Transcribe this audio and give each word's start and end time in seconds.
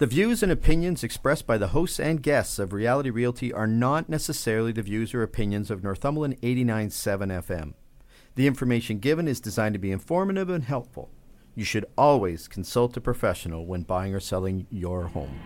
The 0.00 0.06
views 0.06 0.42
and 0.42 0.50
opinions 0.50 1.04
expressed 1.04 1.46
by 1.46 1.58
the 1.58 1.68
hosts 1.68 2.00
and 2.00 2.22
guests 2.22 2.58
of 2.58 2.72
Reality 2.72 3.10
Realty 3.10 3.52
are 3.52 3.66
not 3.66 4.08
necessarily 4.08 4.72
the 4.72 4.80
views 4.80 5.12
or 5.12 5.22
opinions 5.22 5.70
of 5.70 5.84
Northumberland 5.84 6.40
89.7 6.40 7.44
FM. 7.44 7.74
The 8.34 8.46
information 8.46 8.98
given 8.98 9.28
is 9.28 9.42
designed 9.42 9.74
to 9.74 9.78
be 9.78 9.92
informative 9.92 10.48
and 10.48 10.64
helpful. 10.64 11.10
You 11.54 11.64
should 11.64 11.84
always 11.98 12.48
consult 12.48 12.96
a 12.96 13.00
professional 13.02 13.66
when 13.66 13.82
buying 13.82 14.14
or 14.14 14.20
selling 14.20 14.66
your 14.70 15.08
home. 15.08 15.38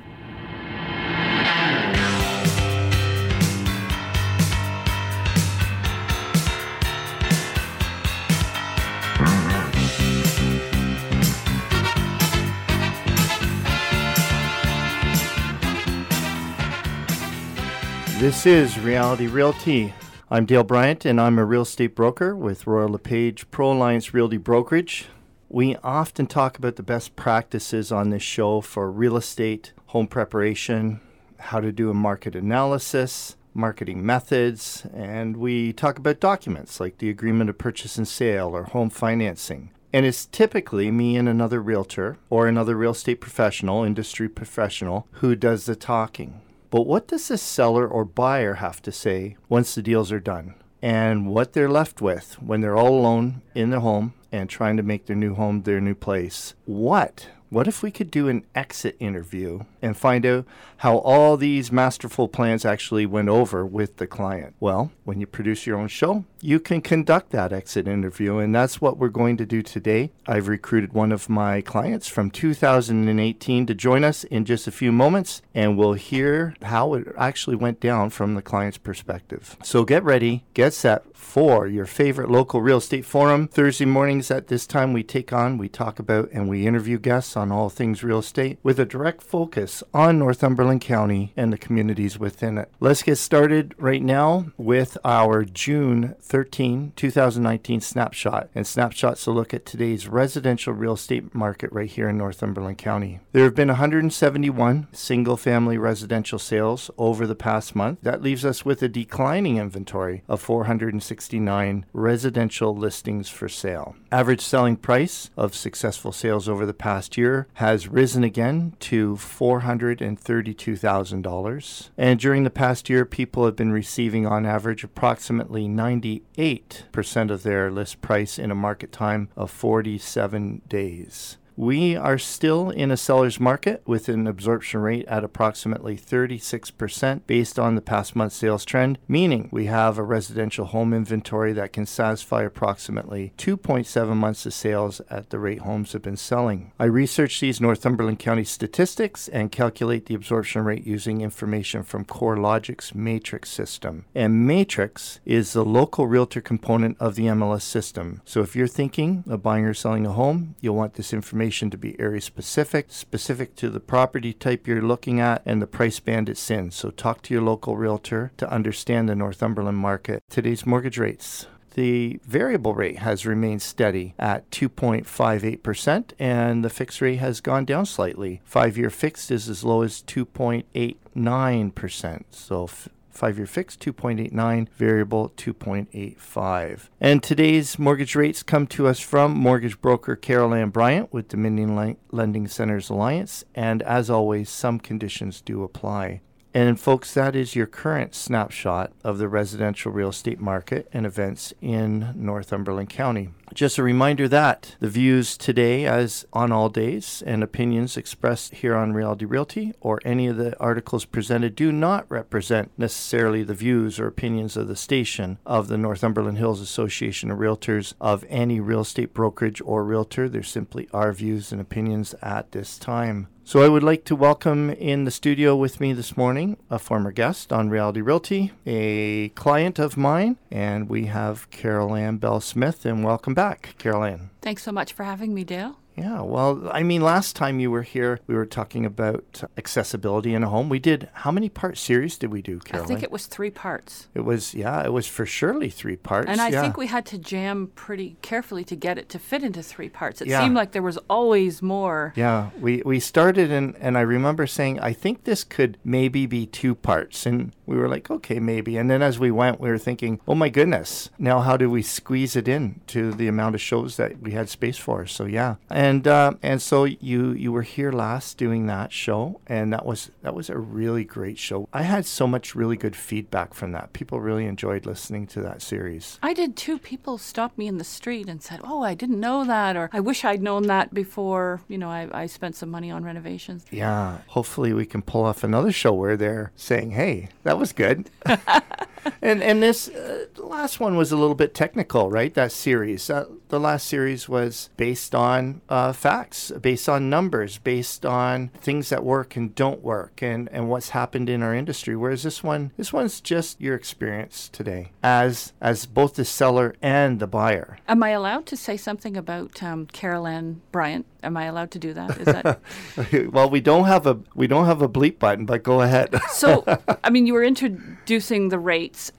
This 18.24 18.46
is 18.46 18.78
Reality 18.78 19.26
Realty. 19.26 19.92
I'm 20.30 20.46
Dale 20.46 20.64
Bryant, 20.64 21.04
and 21.04 21.20
I'm 21.20 21.38
a 21.38 21.44
real 21.44 21.60
estate 21.60 21.94
broker 21.94 22.34
with 22.34 22.66
Royal 22.66 22.88
LePage 22.88 23.50
Pro 23.50 23.72
Alliance 23.72 24.14
Realty 24.14 24.38
Brokerage. 24.38 25.08
We 25.50 25.76
often 25.84 26.26
talk 26.26 26.56
about 26.56 26.76
the 26.76 26.82
best 26.82 27.16
practices 27.16 27.92
on 27.92 28.08
this 28.08 28.22
show 28.22 28.62
for 28.62 28.90
real 28.90 29.18
estate, 29.18 29.74
home 29.88 30.06
preparation, 30.06 31.02
how 31.38 31.60
to 31.60 31.70
do 31.70 31.90
a 31.90 31.94
market 31.94 32.34
analysis, 32.34 33.36
marketing 33.52 34.06
methods, 34.06 34.86
and 34.94 35.36
we 35.36 35.74
talk 35.74 35.98
about 35.98 36.18
documents 36.18 36.80
like 36.80 36.96
the 36.96 37.10
agreement 37.10 37.50
of 37.50 37.58
purchase 37.58 37.98
and 37.98 38.08
sale 38.08 38.56
or 38.56 38.64
home 38.64 38.88
financing. 38.88 39.70
And 39.92 40.06
it's 40.06 40.24
typically 40.24 40.90
me 40.90 41.18
and 41.18 41.28
another 41.28 41.60
realtor 41.60 42.16
or 42.30 42.48
another 42.48 42.74
real 42.74 42.92
estate 42.92 43.20
professional, 43.20 43.84
industry 43.84 44.30
professional, 44.30 45.08
who 45.20 45.36
does 45.36 45.66
the 45.66 45.76
talking. 45.76 46.40
But 46.74 46.88
what 46.88 47.06
does 47.06 47.28
the 47.28 47.38
seller 47.38 47.86
or 47.86 48.04
buyer 48.04 48.54
have 48.54 48.82
to 48.82 48.90
say 48.90 49.36
once 49.48 49.76
the 49.76 49.80
deals 49.80 50.10
are 50.10 50.18
done? 50.18 50.54
And 50.82 51.28
what 51.28 51.52
they're 51.52 51.70
left 51.70 52.02
with 52.02 52.34
when 52.42 52.62
they're 52.62 52.76
all 52.76 52.98
alone 52.98 53.42
in 53.54 53.70
their 53.70 53.78
home 53.78 54.14
and 54.32 54.50
trying 54.50 54.76
to 54.78 54.82
make 54.82 55.06
their 55.06 55.14
new 55.14 55.34
home 55.36 55.62
their 55.62 55.80
new 55.80 55.94
place? 55.94 56.54
What 56.64 57.28
what 57.54 57.68
if 57.68 57.84
we 57.84 57.90
could 57.92 58.10
do 58.10 58.28
an 58.28 58.44
exit 58.56 58.96
interview 58.98 59.60
and 59.80 59.96
find 59.96 60.26
out 60.26 60.44
how 60.78 60.98
all 60.98 61.36
these 61.36 61.70
masterful 61.70 62.26
plans 62.26 62.64
actually 62.64 63.06
went 63.06 63.28
over 63.28 63.64
with 63.64 63.98
the 63.98 64.08
client? 64.08 64.56
Well, 64.58 64.90
when 65.04 65.20
you 65.20 65.26
produce 65.28 65.64
your 65.64 65.78
own 65.78 65.86
show, 65.86 66.24
you 66.40 66.58
can 66.58 66.82
conduct 66.82 67.30
that 67.30 67.52
exit 67.52 67.86
interview, 67.86 68.38
and 68.38 68.52
that's 68.52 68.80
what 68.80 68.98
we're 68.98 69.08
going 69.08 69.36
to 69.36 69.46
do 69.46 69.62
today. 69.62 70.10
I've 70.26 70.48
recruited 70.48 70.92
one 70.92 71.12
of 71.12 71.28
my 71.28 71.60
clients 71.60 72.08
from 72.08 72.30
2018 72.30 73.66
to 73.66 73.74
join 73.74 74.02
us 74.02 74.24
in 74.24 74.44
just 74.44 74.66
a 74.66 74.72
few 74.72 74.90
moments, 74.90 75.40
and 75.54 75.78
we'll 75.78 75.94
hear 75.94 76.56
how 76.60 76.94
it 76.94 77.06
actually 77.16 77.56
went 77.56 77.78
down 77.78 78.10
from 78.10 78.34
the 78.34 78.42
client's 78.42 78.78
perspective. 78.78 79.56
So 79.62 79.84
get 79.84 80.02
ready, 80.02 80.44
get 80.54 80.74
set 80.74 81.04
for 81.14 81.66
your 81.66 81.86
favorite 81.86 82.30
local 82.30 82.60
real 82.60 82.78
estate 82.78 83.06
forum. 83.06 83.48
Thursday 83.48 83.86
mornings 83.86 84.30
at 84.30 84.48
this 84.48 84.66
time, 84.66 84.92
we 84.92 85.02
take 85.02 85.32
on, 85.32 85.56
we 85.56 85.68
talk 85.68 85.98
about, 85.98 86.28
and 86.32 86.48
we 86.48 86.66
interview 86.66 86.98
guests 86.98 87.36
on 87.36 87.43
all 87.52 87.68
things 87.68 88.02
real 88.04 88.18
estate 88.18 88.58
with 88.62 88.78
a 88.78 88.84
direct 88.84 89.22
focus 89.22 89.82
on 89.92 90.18
Northumberland 90.18 90.80
County 90.80 91.32
and 91.36 91.52
the 91.52 91.58
communities 91.58 92.18
within 92.18 92.58
it. 92.58 92.70
Let's 92.80 93.02
get 93.02 93.16
started 93.16 93.74
right 93.78 94.02
now 94.02 94.46
with 94.56 94.96
our 95.04 95.44
June 95.44 96.14
13, 96.20 96.92
2019 96.96 97.80
snapshot. 97.80 98.50
And 98.54 98.66
snapshots 98.66 99.24
to 99.24 99.30
look 99.30 99.52
at 99.52 99.66
today's 99.66 100.08
residential 100.08 100.72
real 100.72 100.94
estate 100.94 101.34
market 101.34 101.72
right 101.72 101.90
here 101.90 102.08
in 102.08 102.18
Northumberland 102.18 102.78
County. 102.78 103.20
There 103.32 103.44
have 103.44 103.54
been 103.54 103.68
171 103.68 104.88
single 104.92 105.36
family 105.36 105.78
residential 105.78 106.38
sales 106.38 106.90
over 106.98 107.26
the 107.26 107.34
past 107.34 107.74
month. 107.74 108.00
That 108.02 108.22
leaves 108.22 108.44
us 108.44 108.64
with 108.64 108.82
a 108.82 108.88
declining 108.88 109.56
inventory 109.56 110.22
of 110.28 110.40
469 110.40 111.86
residential 111.92 112.76
listings 112.76 113.28
for 113.28 113.48
sale. 113.48 113.96
Average 114.12 114.40
selling 114.40 114.76
price 114.76 115.30
of 115.36 115.54
successful 115.54 116.12
sales 116.12 116.48
over 116.48 116.64
the 116.64 116.74
past 116.74 117.16
year 117.16 117.33
has 117.54 117.88
risen 117.88 118.22
again 118.24 118.74
to 118.80 119.14
$432,000. 119.16 121.90
And 121.96 122.20
during 122.20 122.44
the 122.44 122.50
past 122.50 122.90
year, 122.90 123.04
people 123.04 123.44
have 123.44 123.56
been 123.56 123.72
receiving 123.72 124.26
on 124.26 124.46
average 124.46 124.82
approximately 124.84 125.68
98% 125.68 127.30
of 127.30 127.42
their 127.42 127.70
list 127.70 128.00
price 128.00 128.38
in 128.38 128.50
a 128.50 128.54
market 128.54 128.92
time 128.92 129.28
of 129.36 129.50
47 129.50 130.62
days. 130.68 131.36
We 131.56 131.94
are 131.94 132.18
still 132.18 132.70
in 132.70 132.90
a 132.90 132.96
seller's 132.96 133.38
market 133.38 133.82
with 133.86 134.08
an 134.08 134.26
absorption 134.26 134.80
rate 134.80 135.06
at 135.06 135.22
approximately 135.22 135.96
36% 135.96 137.20
based 137.28 137.58
on 137.60 137.76
the 137.76 137.80
past 137.80 138.16
month 138.16 138.32
sales 138.32 138.64
trend, 138.64 138.98
meaning 139.06 139.48
we 139.52 139.66
have 139.66 139.96
a 139.96 140.02
residential 140.02 140.66
home 140.66 140.92
inventory 140.92 141.52
that 141.52 141.72
can 141.72 141.86
satisfy 141.86 142.42
approximately 142.42 143.32
2.7 143.38 144.16
months 144.16 144.44
of 144.46 144.52
sales 144.52 145.00
at 145.08 145.30
the 145.30 145.38
rate 145.38 145.60
homes 145.60 145.92
have 145.92 146.02
been 146.02 146.16
selling. 146.16 146.72
I 146.80 146.86
researched 146.86 147.40
these 147.40 147.60
Northumberland 147.60 148.18
County 148.18 148.44
statistics 148.44 149.28
and 149.28 149.52
calculate 149.52 150.06
the 150.06 150.14
absorption 150.14 150.64
rate 150.64 150.84
using 150.84 151.20
information 151.20 151.84
from 151.84 152.04
CoreLogic's 152.04 152.96
Matrix 152.96 153.48
system. 153.50 154.06
And 154.12 154.44
Matrix 154.44 155.20
is 155.24 155.52
the 155.52 155.64
local 155.64 156.08
realtor 156.08 156.40
component 156.40 156.96
of 156.98 157.14
the 157.14 157.26
MLS 157.26 157.62
system. 157.62 158.22
So 158.24 158.40
if 158.40 158.56
you're 158.56 158.66
thinking 158.66 159.22
of 159.28 159.42
buying 159.42 159.64
or 159.64 159.74
selling 159.74 160.04
a 160.04 160.12
home, 160.12 160.56
you'll 160.60 160.74
want 160.74 160.94
this 160.94 161.12
information 161.12 161.43
information 161.44 161.70
to 161.70 161.76
be 161.76 162.00
area 162.00 162.22
specific, 162.22 162.90
specific 162.90 163.54
to 163.56 163.68
the 163.68 163.80
property 163.80 164.32
type 164.32 164.66
you're 164.66 164.80
looking 164.80 165.20
at, 165.20 165.42
and 165.44 165.60
the 165.60 165.66
price 165.66 166.00
band 166.00 166.30
it's 166.30 166.50
in. 166.50 166.70
So 166.70 166.88
talk 166.90 167.20
to 167.22 167.34
your 167.34 167.42
local 167.42 167.76
realtor 167.76 168.32
to 168.38 168.50
understand 168.50 169.10
the 169.10 169.14
Northumberland 169.14 169.76
market. 169.76 170.22
Today's 170.30 170.64
mortgage 170.64 170.96
rates 170.98 171.46
the 171.74 172.18
variable 172.24 172.72
rate 172.72 173.00
has 173.00 173.26
remained 173.26 173.60
steady 173.60 174.14
at 174.16 174.48
2.58%, 174.52 176.12
and 176.20 176.64
the 176.64 176.70
fixed 176.70 177.00
rate 177.00 177.16
has 177.16 177.40
gone 177.40 177.64
down 177.64 177.84
slightly. 177.84 178.40
Five 178.44 178.78
year 178.78 178.90
fixed 178.90 179.32
is 179.32 179.48
as 179.48 179.64
low 179.64 179.82
as 179.82 180.00
2.89%. 180.02 182.22
So 182.30 182.70
five 183.14 183.38
year 183.38 183.46
fixed 183.46 183.80
2.89, 183.80 184.68
variable 184.70 185.30
2.85. 185.36 186.88
And 187.00 187.22
today's 187.22 187.78
mortgage 187.78 188.14
rates 188.14 188.42
come 188.42 188.66
to 188.68 188.86
us 188.86 189.00
from 189.00 189.32
mortgage 189.32 189.80
broker 189.80 190.16
Carol 190.16 190.54
Ann 190.54 190.70
Bryant 190.70 191.12
with 191.12 191.28
Dominion 191.28 191.96
Lending 192.10 192.48
Centers 192.48 192.90
Alliance. 192.90 193.44
And 193.54 193.82
as 193.82 194.10
always, 194.10 194.50
some 194.50 194.78
conditions 194.78 195.40
do 195.40 195.62
apply. 195.62 196.20
And 196.56 196.78
folks, 196.78 197.12
that 197.14 197.34
is 197.34 197.56
your 197.56 197.66
current 197.66 198.14
snapshot 198.14 198.92
of 199.02 199.18
the 199.18 199.26
residential 199.26 199.90
real 199.90 200.10
estate 200.10 200.38
market 200.38 200.88
and 200.92 201.04
events 201.04 201.52
in 201.60 202.12
Northumberland 202.14 202.90
County. 202.90 203.30
Just 203.52 203.76
a 203.76 203.82
reminder 203.82 204.28
that 204.28 204.76
the 204.78 204.88
views 204.88 205.36
today, 205.36 205.84
as 205.84 206.24
on 206.32 206.52
all 206.52 206.68
days, 206.68 207.24
and 207.26 207.42
opinions 207.42 207.96
expressed 207.96 208.54
here 208.54 208.76
on 208.76 208.92
Reality 208.92 209.24
Realty 209.24 209.74
or 209.80 210.00
any 210.04 210.28
of 210.28 210.36
the 210.36 210.56
articles 210.60 211.04
presented 211.04 211.56
do 211.56 211.72
not 211.72 212.08
represent 212.08 212.70
necessarily 212.78 213.42
the 213.42 213.54
views 213.54 213.98
or 213.98 214.06
opinions 214.06 214.56
of 214.56 214.68
the 214.68 214.76
station 214.76 215.38
of 215.44 215.66
the 215.66 215.76
Northumberland 215.76 216.38
Hills 216.38 216.60
Association 216.60 217.32
of 217.32 217.38
Realtors 217.38 217.94
of 218.00 218.24
any 218.28 218.60
real 218.60 218.82
estate 218.82 219.12
brokerage 219.12 219.60
or 219.64 219.82
realtor. 219.82 220.28
They're 220.28 220.44
simply 220.44 220.88
our 220.92 221.12
views 221.12 221.50
and 221.50 221.60
opinions 221.60 222.14
at 222.22 222.52
this 222.52 222.78
time. 222.78 223.26
So 223.46 223.62
I 223.62 223.68
would 223.68 223.82
like 223.82 224.04
to 224.04 224.16
welcome 224.16 224.70
in 224.70 225.04
the 225.04 225.10
studio 225.10 225.54
with 225.54 225.78
me 225.78 225.92
this 225.92 226.16
morning 226.16 226.56
a 226.70 226.78
former 226.78 227.12
guest 227.12 227.52
on 227.52 227.68
Reality 227.68 228.00
Realty, 228.00 228.52
a 228.64 229.28
client 229.34 229.78
of 229.78 229.98
mine, 229.98 230.38
and 230.50 230.88
we 230.88 231.06
have 231.06 231.50
Carol 231.50 231.94
Ann 231.94 232.16
Bell 232.16 232.40
Smith. 232.40 232.86
And 232.86 233.04
welcome 233.04 233.34
back, 233.34 233.74
Carol 233.76 234.02
Ann. 234.04 234.30
Thanks 234.40 234.62
so 234.62 234.72
much 234.72 234.94
for 234.94 235.04
having 235.04 235.34
me, 235.34 235.44
Dale. 235.44 235.76
Yeah, 235.96 236.22
well, 236.22 236.68
I 236.72 236.82
mean, 236.82 237.02
last 237.02 237.36
time 237.36 237.60
you 237.60 237.70
were 237.70 237.82
here, 237.82 238.18
we 238.26 238.34
were 238.34 238.46
talking 238.46 238.84
about 238.84 239.44
accessibility 239.56 240.34
in 240.34 240.42
a 240.42 240.48
home. 240.48 240.68
We 240.68 240.80
did, 240.80 241.08
how 241.12 241.30
many 241.30 241.48
part 241.48 241.78
series 241.78 242.18
did 242.18 242.32
we 242.32 242.42
do, 242.42 242.58
Carol 242.58 242.82
Ann? 242.82 242.84
I 242.84 242.88
think 242.88 243.04
it 243.04 243.12
was 243.12 243.26
three 243.26 243.50
parts. 243.50 244.08
It 244.12 244.22
was, 244.22 244.54
yeah, 244.54 244.84
it 244.84 244.92
was 244.92 245.06
for 245.06 245.24
surely 245.24 245.70
three 245.70 245.96
parts. 245.96 246.28
And 246.28 246.40
I 246.40 246.48
yeah. 246.48 246.62
think 246.62 246.76
we 246.76 246.88
had 246.88 247.06
to 247.06 247.18
jam 247.18 247.70
pretty 247.76 248.16
carefully 248.22 248.64
to 248.64 248.74
get 248.74 248.98
it 248.98 249.08
to 249.10 249.18
fit 249.20 249.44
into 249.44 249.62
three 249.62 249.88
parts. 249.88 250.20
It 250.20 250.28
yeah. 250.28 250.42
seemed 250.42 250.56
like 250.56 250.72
there 250.72 250.82
was 250.82 250.98
always 251.08 251.62
more. 251.62 252.12
Yeah, 252.16 252.50
we, 252.60 252.82
we 252.84 252.98
started, 252.98 253.52
and, 253.52 253.76
and 253.76 253.96
I 253.96 254.00
remember 254.00 254.48
saying, 254.48 254.80
I 254.80 254.92
think 254.92 255.24
this 255.24 255.44
could 255.44 255.78
maybe 255.84 256.26
be 256.26 256.46
two 256.46 256.74
parts. 256.74 257.24
And 257.24 257.52
we 257.66 257.76
were 257.76 257.88
like, 257.88 258.10
okay, 258.10 258.40
maybe. 258.40 258.76
And 258.76 258.90
then 258.90 259.00
as 259.00 259.20
we 259.20 259.30
went, 259.30 259.60
we 259.60 259.70
were 259.70 259.78
thinking, 259.78 260.20
oh 260.26 260.34
my 260.34 260.48
goodness, 260.48 261.10
now 261.20 261.40
how 261.40 261.56
do 261.56 261.70
we 261.70 261.82
squeeze 261.82 262.34
it 262.34 262.48
in 262.48 262.80
to 262.88 263.12
the 263.12 263.28
amount 263.28 263.54
of 263.54 263.60
shows 263.60 263.96
that 263.96 264.20
we 264.20 264.32
had 264.32 264.48
space 264.48 264.76
for? 264.76 265.06
So, 265.06 265.24
yeah. 265.24 265.54
And 265.70 265.83
and 265.84 266.08
uh, 266.08 266.32
and 266.42 266.62
so 266.62 266.84
you 266.84 267.32
you 267.32 267.52
were 267.52 267.62
here 267.62 267.92
last 267.92 268.38
doing 268.38 268.66
that 268.66 268.90
show, 268.90 269.40
and 269.46 269.72
that 269.72 269.84
was 269.84 270.10
that 270.22 270.34
was 270.34 270.48
a 270.48 270.56
really 270.56 271.04
great 271.04 271.38
show. 271.38 271.68
I 271.74 271.82
had 271.82 272.06
so 272.06 272.26
much 272.26 272.54
really 272.54 272.76
good 272.76 272.96
feedback 272.96 273.52
from 273.52 273.72
that. 273.72 273.92
People 273.92 274.20
really 274.20 274.46
enjoyed 274.46 274.86
listening 274.86 275.26
to 275.28 275.42
that 275.42 275.60
series. 275.60 276.18
I 276.22 276.32
did 276.32 276.56
too. 276.56 276.78
People 276.78 277.18
stopped 277.18 277.58
me 277.58 277.66
in 277.66 277.76
the 277.76 277.84
street 277.84 278.28
and 278.30 278.42
said, 278.42 278.60
"Oh, 278.64 278.82
I 278.82 278.94
didn't 278.94 279.20
know 279.20 279.44
that," 279.44 279.76
or 279.76 279.90
"I 279.92 280.00
wish 280.00 280.24
I'd 280.24 280.42
known 280.42 280.62
that 280.68 280.94
before." 280.94 281.60
You 281.68 281.76
know, 281.76 281.90
I, 281.90 282.08
I 282.12 282.26
spent 282.26 282.56
some 282.56 282.70
money 282.70 282.90
on 282.90 283.04
renovations. 283.04 283.66
Yeah, 283.70 284.18
hopefully 284.28 284.72
we 284.72 284.86
can 284.86 285.02
pull 285.02 285.24
off 285.24 285.44
another 285.44 285.72
show 285.72 285.92
where 285.92 286.16
they're 286.16 286.50
saying, 286.56 286.92
"Hey, 286.92 287.28
that 287.42 287.58
was 287.58 287.72
good." 287.72 288.08
and 289.22 289.42
and 289.42 289.62
this 289.62 289.88
uh, 289.88 290.26
last 290.36 290.80
one 290.80 290.96
was 290.96 291.12
a 291.12 291.16
little 291.16 291.34
bit 291.34 291.54
technical, 291.54 292.10
right? 292.10 292.32
That 292.34 292.52
series. 292.52 293.10
Uh, 293.10 293.26
the 293.48 293.60
last 293.60 293.86
series 293.86 294.28
was 294.28 294.70
based 294.76 295.14
on 295.14 295.60
uh, 295.68 295.92
facts, 295.92 296.50
based 296.60 296.88
on 296.88 297.10
numbers, 297.10 297.58
based 297.58 298.04
on 298.04 298.48
things 298.60 298.88
that 298.88 299.04
work 299.04 299.36
and 299.36 299.54
don't 299.54 299.82
work, 299.82 300.22
and 300.22 300.48
and 300.50 300.68
what's 300.68 300.90
happened 300.90 301.28
in 301.28 301.42
our 301.42 301.54
industry. 301.54 301.96
Whereas 301.96 302.22
this 302.22 302.42
one, 302.42 302.72
this 302.76 302.92
one's 302.92 303.20
just 303.20 303.60
your 303.60 303.74
experience 303.74 304.48
today 304.48 304.92
as 305.02 305.52
as 305.60 305.86
both 305.86 306.14
the 306.14 306.24
seller 306.24 306.74
and 306.82 307.20
the 307.20 307.26
buyer. 307.26 307.78
Am 307.88 308.02
I 308.02 308.10
allowed 308.10 308.46
to 308.46 308.56
say 308.56 308.76
something 308.76 309.16
about 309.16 309.62
um, 309.62 309.86
Carol 309.86 310.26
Ann 310.26 310.62
Bryant? 310.72 311.06
Am 311.22 311.36
I 311.36 311.44
allowed 311.44 311.70
to 311.72 311.78
do 311.78 311.94
that? 311.94 312.18
Is 312.18 312.26
that 312.26 313.32
well? 313.32 313.48
We 313.48 313.60
don't 313.60 313.86
have 313.86 314.06
a 314.06 314.18
we 314.34 314.46
don't 314.46 314.66
have 314.66 314.82
a 314.82 314.88
bleep 314.88 315.18
button, 315.18 315.46
but 315.46 315.62
go 315.62 315.80
ahead. 315.80 316.14
so, 316.30 316.64
I 317.04 317.10
mean, 317.10 317.26
you 317.26 317.32
were 317.32 317.44
introducing 317.44 318.50
the 318.50 318.58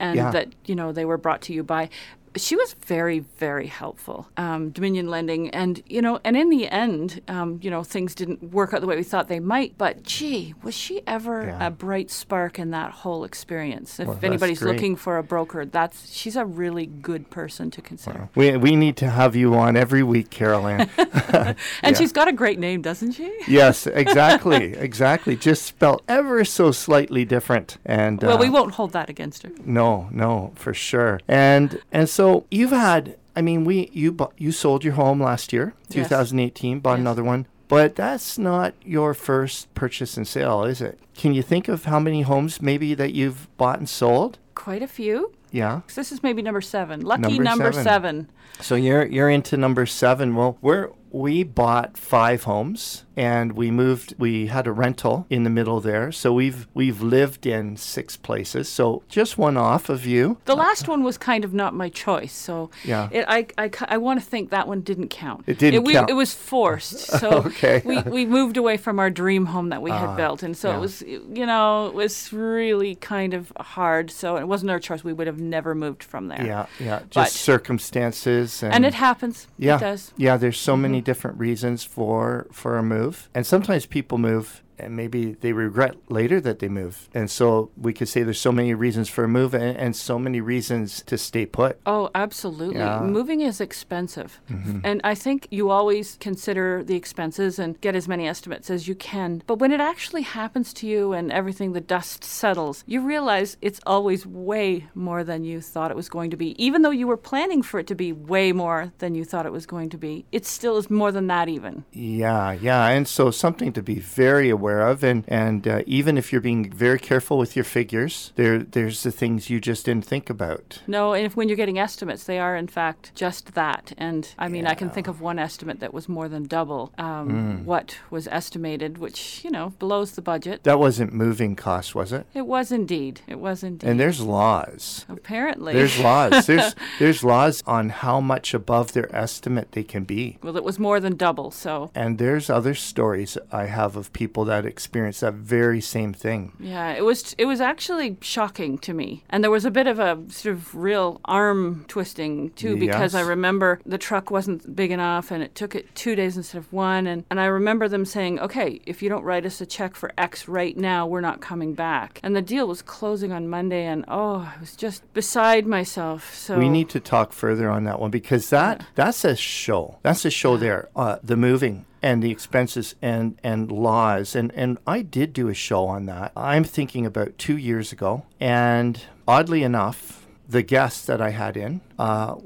and 0.00 0.16
yeah. 0.16 0.30
that 0.30 0.48
you 0.66 0.74
know 0.74 0.92
they 0.92 1.04
were 1.04 1.18
brought 1.18 1.42
to 1.42 1.52
you 1.52 1.62
by 1.62 1.88
she 2.36 2.56
was 2.56 2.74
very, 2.74 3.20
very 3.20 3.66
helpful, 3.66 4.28
um, 4.36 4.70
Dominion 4.70 5.08
Lending, 5.08 5.50
and 5.50 5.82
you 5.86 6.02
know, 6.02 6.20
and 6.24 6.36
in 6.36 6.50
the 6.50 6.68
end, 6.68 7.22
um, 7.28 7.58
you 7.62 7.70
know, 7.70 7.82
things 7.82 8.14
didn't 8.14 8.42
work 8.52 8.72
out 8.72 8.80
the 8.80 8.86
way 8.86 8.96
we 8.96 9.02
thought 9.02 9.28
they 9.28 9.40
might. 9.40 9.76
But 9.78 10.02
gee, 10.02 10.54
was 10.62 10.74
she 10.74 11.02
ever 11.06 11.46
yeah. 11.46 11.66
a 11.66 11.70
bright 11.70 12.10
spark 12.10 12.58
in 12.58 12.70
that 12.70 12.90
whole 12.90 13.24
experience? 13.24 14.00
If 14.00 14.08
well, 14.08 14.18
anybody's 14.22 14.62
looking 14.62 14.96
for 14.96 15.18
a 15.18 15.22
broker, 15.22 15.64
that's 15.64 16.12
she's 16.12 16.36
a 16.36 16.44
really 16.44 16.86
good 16.86 17.30
person 17.30 17.70
to 17.72 17.82
consider. 17.82 18.20
Wow. 18.20 18.28
We 18.34 18.56
we 18.56 18.76
need 18.76 18.96
to 18.98 19.10
have 19.10 19.36
you 19.36 19.54
on 19.54 19.76
every 19.76 20.02
week, 20.02 20.30
Carol 20.30 20.66
Ann. 20.66 20.90
and 20.98 21.56
yeah. 21.82 21.92
she's 21.92 22.12
got 22.12 22.28
a 22.28 22.32
great 22.32 22.58
name, 22.58 22.82
doesn't 22.82 23.12
she? 23.12 23.32
yes, 23.48 23.86
exactly, 23.86 24.74
exactly. 24.76 25.36
Just 25.36 25.64
spelled 25.64 26.02
ever 26.08 26.44
so 26.44 26.72
slightly 26.72 27.24
different. 27.24 27.78
And 27.84 28.22
well, 28.22 28.36
uh, 28.36 28.40
we 28.40 28.50
won't 28.50 28.74
hold 28.74 28.92
that 28.92 29.10
against 29.10 29.42
her. 29.42 29.50
No, 29.64 30.08
no, 30.10 30.52
for 30.54 30.74
sure. 30.74 31.20
And 31.28 31.80
and 31.92 32.08
so 32.08 32.25
so 32.26 32.44
you've 32.50 32.70
had, 32.70 33.16
I 33.36 33.42
mean, 33.42 33.64
we 33.64 33.88
you 33.92 34.10
bu- 34.10 34.34
you 34.36 34.50
sold 34.50 34.82
your 34.82 34.94
home 34.94 35.22
last 35.22 35.52
year, 35.52 35.74
2018, 35.90 36.72
yes. 36.76 36.82
bought 36.82 36.92
yes. 36.92 37.00
another 37.00 37.22
one, 37.22 37.46
but 37.68 37.94
that's 37.94 38.36
not 38.36 38.74
your 38.84 39.14
first 39.14 39.72
purchase 39.74 40.16
and 40.16 40.26
sale, 40.26 40.64
is 40.64 40.80
it? 40.80 40.98
Can 41.14 41.34
you 41.34 41.42
think 41.42 41.68
of 41.68 41.84
how 41.84 42.00
many 42.00 42.22
homes 42.22 42.60
maybe 42.60 42.94
that 42.94 43.14
you've 43.14 43.48
bought 43.56 43.78
and 43.78 43.88
sold? 43.88 44.38
Quite 44.56 44.82
a 44.82 44.88
few. 44.88 45.32
Yeah. 45.52 45.82
This 45.94 46.10
is 46.10 46.22
maybe 46.24 46.42
number 46.42 46.60
seven. 46.60 47.02
Lucky 47.02 47.38
number, 47.38 47.42
number 47.44 47.72
seven. 47.72 47.84
seven. 47.84 48.30
So 48.60 48.74
you're 48.74 49.06
you're 49.06 49.30
into 49.30 49.56
number 49.56 49.86
seven. 49.86 50.34
Well, 50.34 50.58
we're 50.60 50.90
we 51.16 51.42
bought 51.42 51.96
five 51.96 52.44
homes 52.44 53.04
and 53.16 53.52
we 53.52 53.70
moved 53.70 54.14
we 54.18 54.48
had 54.48 54.66
a 54.66 54.72
rental 54.72 55.26
in 55.30 55.42
the 55.42 55.50
middle 55.50 55.80
there. 55.80 56.12
So 56.12 56.32
we've 56.32 56.68
we've 56.74 57.00
lived 57.00 57.46
in 57.46 57.76
six 57.76 58.16
places. 58.16 58.68
So 58.68 59.02
just 59.08 59.38
one 59.38 59.56
off 59.56 59.88
of 59.88 60.04
you. 60.04 60.38
The 60.44 60.54
last 60.54 60.86
one 60.86 61.02
was 61.02 61.16
kind 61.16 61.44
of 61.44 61.54
not 61.54 61.74
my 61.74 61.88
choice. 61.88 62.34
So 62.34 62.70
yeah. 62.84 63.08
it, 63.10 63.24
I, 63.26 63.46
I, 63.56 63.70
I 63.88 63.96
want 63.96 64.20
to 64.20 64.26
think 64.26 64.50
that 64.50 64.68
one 64.68 64.82
didn't 64.82 65.08
count. 65.08 65.44
It 65.46 65.58
didn't 65.58 65.88
it, 65.88 65.92
count. 65.92 66.10
It 66.10 66.14
was 66.14 66.34
forced. 66.34 67.10
So 67.16 67.44
okay. 67.44 67.80
we, 67.84 68.02
we 68.02 68.26
moved 68.26 68.58
away 68.58 68.76
from 68.76 68.98
our 68.98 69.08
dream 69.08 69.46
home 69.46 69.70
that 69.70 69.80
we 69.80 69.90
had 69.90 70.10
uh, 70.10 70.16
built. 70.16 70.42
And 70.42 70.54
so 70.54 70.68
yeah. 70.68 70.76
it 70.76 70.80
was 70.80 71.02
you 71.02 71.46
know 71.46 71.86
it 71.86 71.94
was 71.94 72.30
really 72.32 72.94
kind 72.96 73.32
of 73.32 73.52
hard. 73.58 74.10
So 74.10 74.36
it 74.36 74.46
wasn't 74.46 74.70
our 74.70 74.78
choice. 74.78 75.02
We 75.02 75.14
would 75.14 75.26
have 75.26 75.40
never 75.40 75.74
moved 75.74 76.04
from 76.04 76.28
there. 76.28 76.44
Yeah 76.44 76.66
yeah. 76.78 76.98
Just 76.98 77.14
but, 77.14 77.30
circumstances 77.30 78.62
and, 78.62 78.74
and, 78.74 78.84
it 78.84 78.94
happens. 78.94 79.48
Yeah. 79.58 79.76
it 79.76 79.80
does. 79.80 80.12
Yeah 80.18 80.36
there's 80.36 80.60
so 80.60 80.74
mm-hmm. 80.74 80.82
many 80.82 81.00
different 81.06 81.38
reasons 81.38 81.84
for 81.84 82.48
for 82.52 82.76
a 82.76 82.82
move. 82.82 83.30
And 83.34 83.46
sometimes 83.46 83.86
people 83.86 84.18
move 84.18 84.62
and 84.78 84.96
maybe 84.96 85.32
they 85.40 85.52
regret 85.52 85.96
later 86.08 86.40
that 86.40 86.58
they 86.58 86.68
move. 86.68 87.08
And 87.14 87.30
so 87.30 87.70
we 87.76 87.92
could 87.92 88.08
say 88.08 88.22
there's 88.22 88.40
so 88.40 88.52
many 88.52 88.74
reasons 88.74 89.08
for 89.08 89.24
a 89.24 89.28
move 89.28 89.54
and, 89.54 89.76
and 89.76 89.96
so 89.96 90.18
many 90.18 90.40
reasons 90.40 91.02
to 91.06 91.16
stay 91.18 91.46
put. 91.46 91.80
Oh, 91.86 92.10
absolutely. 92.14 92.76
Yeah. 92.76 93.00
Moving 93.00 93.40
is 93.40 93.60
expensive. 93.60 94.40
Mm-hmm. 94.50 94.80
And 94.84 95.00
I 95.04 95.14
think 95.14 95.48
you 95.50 95.70
always 95.70 96.16
consider 96.20 96.82
the 96.84 96.96
expenses 96.96 97.58
and 97.58 97.80
get 97.80 97.94
as 97.94 98.08
many 98.08 98.28
estimates 98.28 98.70
as 98.70 98.88
you 98.88 98.94
can. 98.94 99.42
But 99.46 99.58
when 99.58 99.72
it 99.72 99.80
actually 99.80 100.22
happens 100.22 100.72
to 100.74 100.86
you 100.86 101.12
and 101.12 101.32
everything, 101.32 101.72
the 101.72 101.80
dust 101.80 102.24
settles, 102.24 102.84
you 102.86 103.00
realize 103.00 103.56
it's 103.62 103.80
always 103.86 104.26
way 104.26 104.88
more 104.94 105.24
than 105.24 105.44
you 105.44 105.60
thought 105.60 105.90
it 105.90 105.96
was 105.96 106.08
going 106.08 106.30
to 106.30 106.36
be. 106.36 106.62
Even 106.62 106.82
though 106.82 106.90
you 106.90 107.06
were 107.06 107.16
planning 107.16 107.62
for 107.62 107.80
it 107.80 107.86
to 107.86 107.94
be 107.94 108.12
way 108.12 108.52
more 108.52 108.92
than 108.98 109.14
you 109.14 109.24
thought 109.24 109.46
it 109.46 109.52
was 109.52 109.66
going 109.66 109.90
to 109.90 109.98
be, 109.98 110.26
it 110.32 110.44
still 110.44 110.76
is 110.76 110.90
more 110.90 111.12
than 111.12 111.26
that, 111.28 111.48
even. 111.48 111.84
Yeah, 111.92 112.52
yeah. 112.52 112.88
And 112.88 113.08
so 113.08 113.30
something 113.30 113.72
to 113.72 113.82
be 113.82 113.98
very 113.98 114.50
aware 114.50 114.65
aware 114.66 114.88
of, 114.88 115.04
and 115.04 115.24
and 115.28 115.68
uh, 115.68 115.82
even 115.86 116.18
if 116.18 116.32
you're 116.32 116.40
being 116.40 116.70
very 116.70 116.98
careful 116.98 117.38
with 117.38 117.54
your 117.54 117.64
figures, 117.64 118.32
there 118.34 118.58
there's 118.58 119.02
the 119.04 119.12
things 119.12 119.48
you 119.48 119.60
just 119.60 119.86
didn't 119.86 120.04
think 120.04 120.28
about. 120.28 120.82
No, 120.86 121.14
and 121.14 121.24
if 121.24 121.36
when 121.36 121.48
you're 121.48 121.56
getting 121.56 121.78
estimates, 121.78 122.24
they 122.24 122.38
are 122.38 122.56
in 122.56 122.66
fact 122.66 123.12
just 123.14 123.54
that. 123.54 123.92
And 123.96 124.34
I 124.38 124.48
mean, 124.48 124.64
yeah. 124.64 124.72
I 124.72 124.74
can 124.74 124.90
think 124.90 125.06
of 125.06 125.20
one 125.20 125.38
estimate 125.38 125.78
that 125.80 125.94
was 125.94 126.08
more 126.08 126.28
than 126.28 126.44
double 126.44 126.92
um, 126.98 127.28
mm. 127.28 127.64
what 127.64 127.98
was 128.10 128.26
estimated, 128.26 128.98
which 128.98 129.44
you 129.44 129.50
know 129.50 129.70
blows 129.78 130.12
the 130.12 130.22
budget. 130.22 130.64
That 130.64 130.80
wasn't 130.80 131.12
moving 131.12 131.54
costs, 131.54 131.94
was 131.94 132.12
it? 132.12 132.26
It 132.34 132.46
was 132.46 132.72
indeed. 132.72 133.20
It 133.28 133.38
was 133.38 133.62
indeed. 133.62 133.88
And 133.88 134.00
there's 134.00 134.20
laws. 134.20 135.06
Apparently, 135.08 135.74
there's 135.74 135.98
laws. 135.98 136.46
There's 136.46 136.74
there's 136.98 137.24
laws 137.24 137.62
on 137.66 137.88
how 137.88 138.20
much 138.20 138.54
above 138.54 138.92
their 138.92 139.14
estimate 139.14 139.72
they 139.72 139.82
can 139.82 140.04
be. 140.04 140.38
Well, 140.42 140.56
it 140.56 140.64
was 140.64 140.78
more 140.78 141.00
than 141.00 141.16
double. 141.16 141.50
So. 141.50 141.90
And 141.94 142.18
there's 142.18 142.48
other 142.50 142.74
stories 142.74 143.36
I 143.52 143.66
have 143.66 143.96
of 143.96 144.12
people 144.12 144.44
that 144.46 144.55
experienced 144.64 145.20
that 145.20 145.34
very 145.34 145.80
same 145.80 146.12
thing. 146.12 146.52
Yeah, 146.58 146.92
it 146.92 147.04
was 147.04 147.34
it 147.38 147.44
was 147.44 147.60
actually 147.60 148.16
shocking 148.20 148.78
to 148.78 148.94
me, 148.94 149.24
and 149.28 149.42
there 149.42 149.50
was 149.50 149.64
a 149.64 149.70
bit 149.70 149.86
of 149.86 149.98
a 149.98 150.18
sort 150.28 150.54
of 150.54 150.74
real 150.74 151.20
arm 151.24 151.84
twisting 151.88 152.50
too 152.50 152.76
because 152.76 153.12
yes. 153.12 153.14
I 153.14 153.20
remember 153.20 153.80
the 153.84 153.98
truck 153.98 154.30
wasn't 154.30 154.74
big 154.74 154.90
enough, 154.90 155.30
and 155.30 155.42
it 155.42 155.54
took 155.54 155.74
it 155.74 155.94
two 155.94 156.14
days 156.14 156.36
instead 156.36 156.58
of 156.58 156.72
one, 156.72 157.06
and 157.06 157.24
and 157.30 157.40
I 157.40 157.46
remember 157.46 157.88
them 157.88 158.04
saying, 158.04 158.40
okay, 158.40 158.80
if 158.86 159.02
you 159.02 159.08
don't 159.08 159.24
write 159.24 159.44
us 159.44 159.60
a 159.60 159.66
check 159.66 159.94
for 159.94 160.12
X 160.16 160.48
right 160.48 160.76
now, 160.76 161.06
we're 161.06 161.20
not 161.20 161.40
coming 161.40 161.74
back, 161.74 162.20
and 162.22 162.34
the 162.34 162.42
deal 162.42 162.66
was 162.68 162.82
closing 162.82 163.32
on 163.32 163.48
Monday, 163.48 163.84
and 163.84 164.04
oh, 164.08 164.52
I 164.56 164.60
was 164.60 164.76
just 164.76 165.02
beside 165.12 165.66
myself. 165.66 166.34
So 166.34 166.58
we 166.58 166.68
need 166.68 166.88
to 166.90 167.00
talk 167.00 167.32
further 167.32 167.68
on 167.68 167.84
that 167.84 168.00
one 168.00 168.10
because 168.10 168.50
that 168.50 168.80
yeah. 168.80 168.86
that's 168.94 169.24
a 169.24 169.36
show. 169.36 169.98
That's 170.02 170.24
a 170.24 170.30
show 170.30 170.56
there. 170.56 170.88
Uh, 170.94 171.18
the 171.22 171.36
moving 171.36 171.84
and 172.06 172.22
the 172.22 172.30
expenses 172.30 172.94
and, 173.02 173.36
and 173.42 173.72
laws. 173.72 174.36
And, 174.36 174.52
and 174.54 174.78
I 174.86 175.02
did 175.02 175.32
do 175.32 175.48
a 175.48 175.54
show 175.54 175.86
on 175.86 176.06
that. 176.06 176.30
I'm 176.36 176.62
thinking 176.62 177.04
about 177.04 177.36
two 177.36 177.56
years 177.56 177.90
ago. 177.90 178.24
And 178.38 179.02
oddly 179.26 179.64
enough, 179.64 180.24
the 180.48 180.62
guest 180.62 181.08
that 181.08 181.20
I 181.20 181.30
had 181.30 181.56
in 181.56 181.80
uh, 181.98 182.36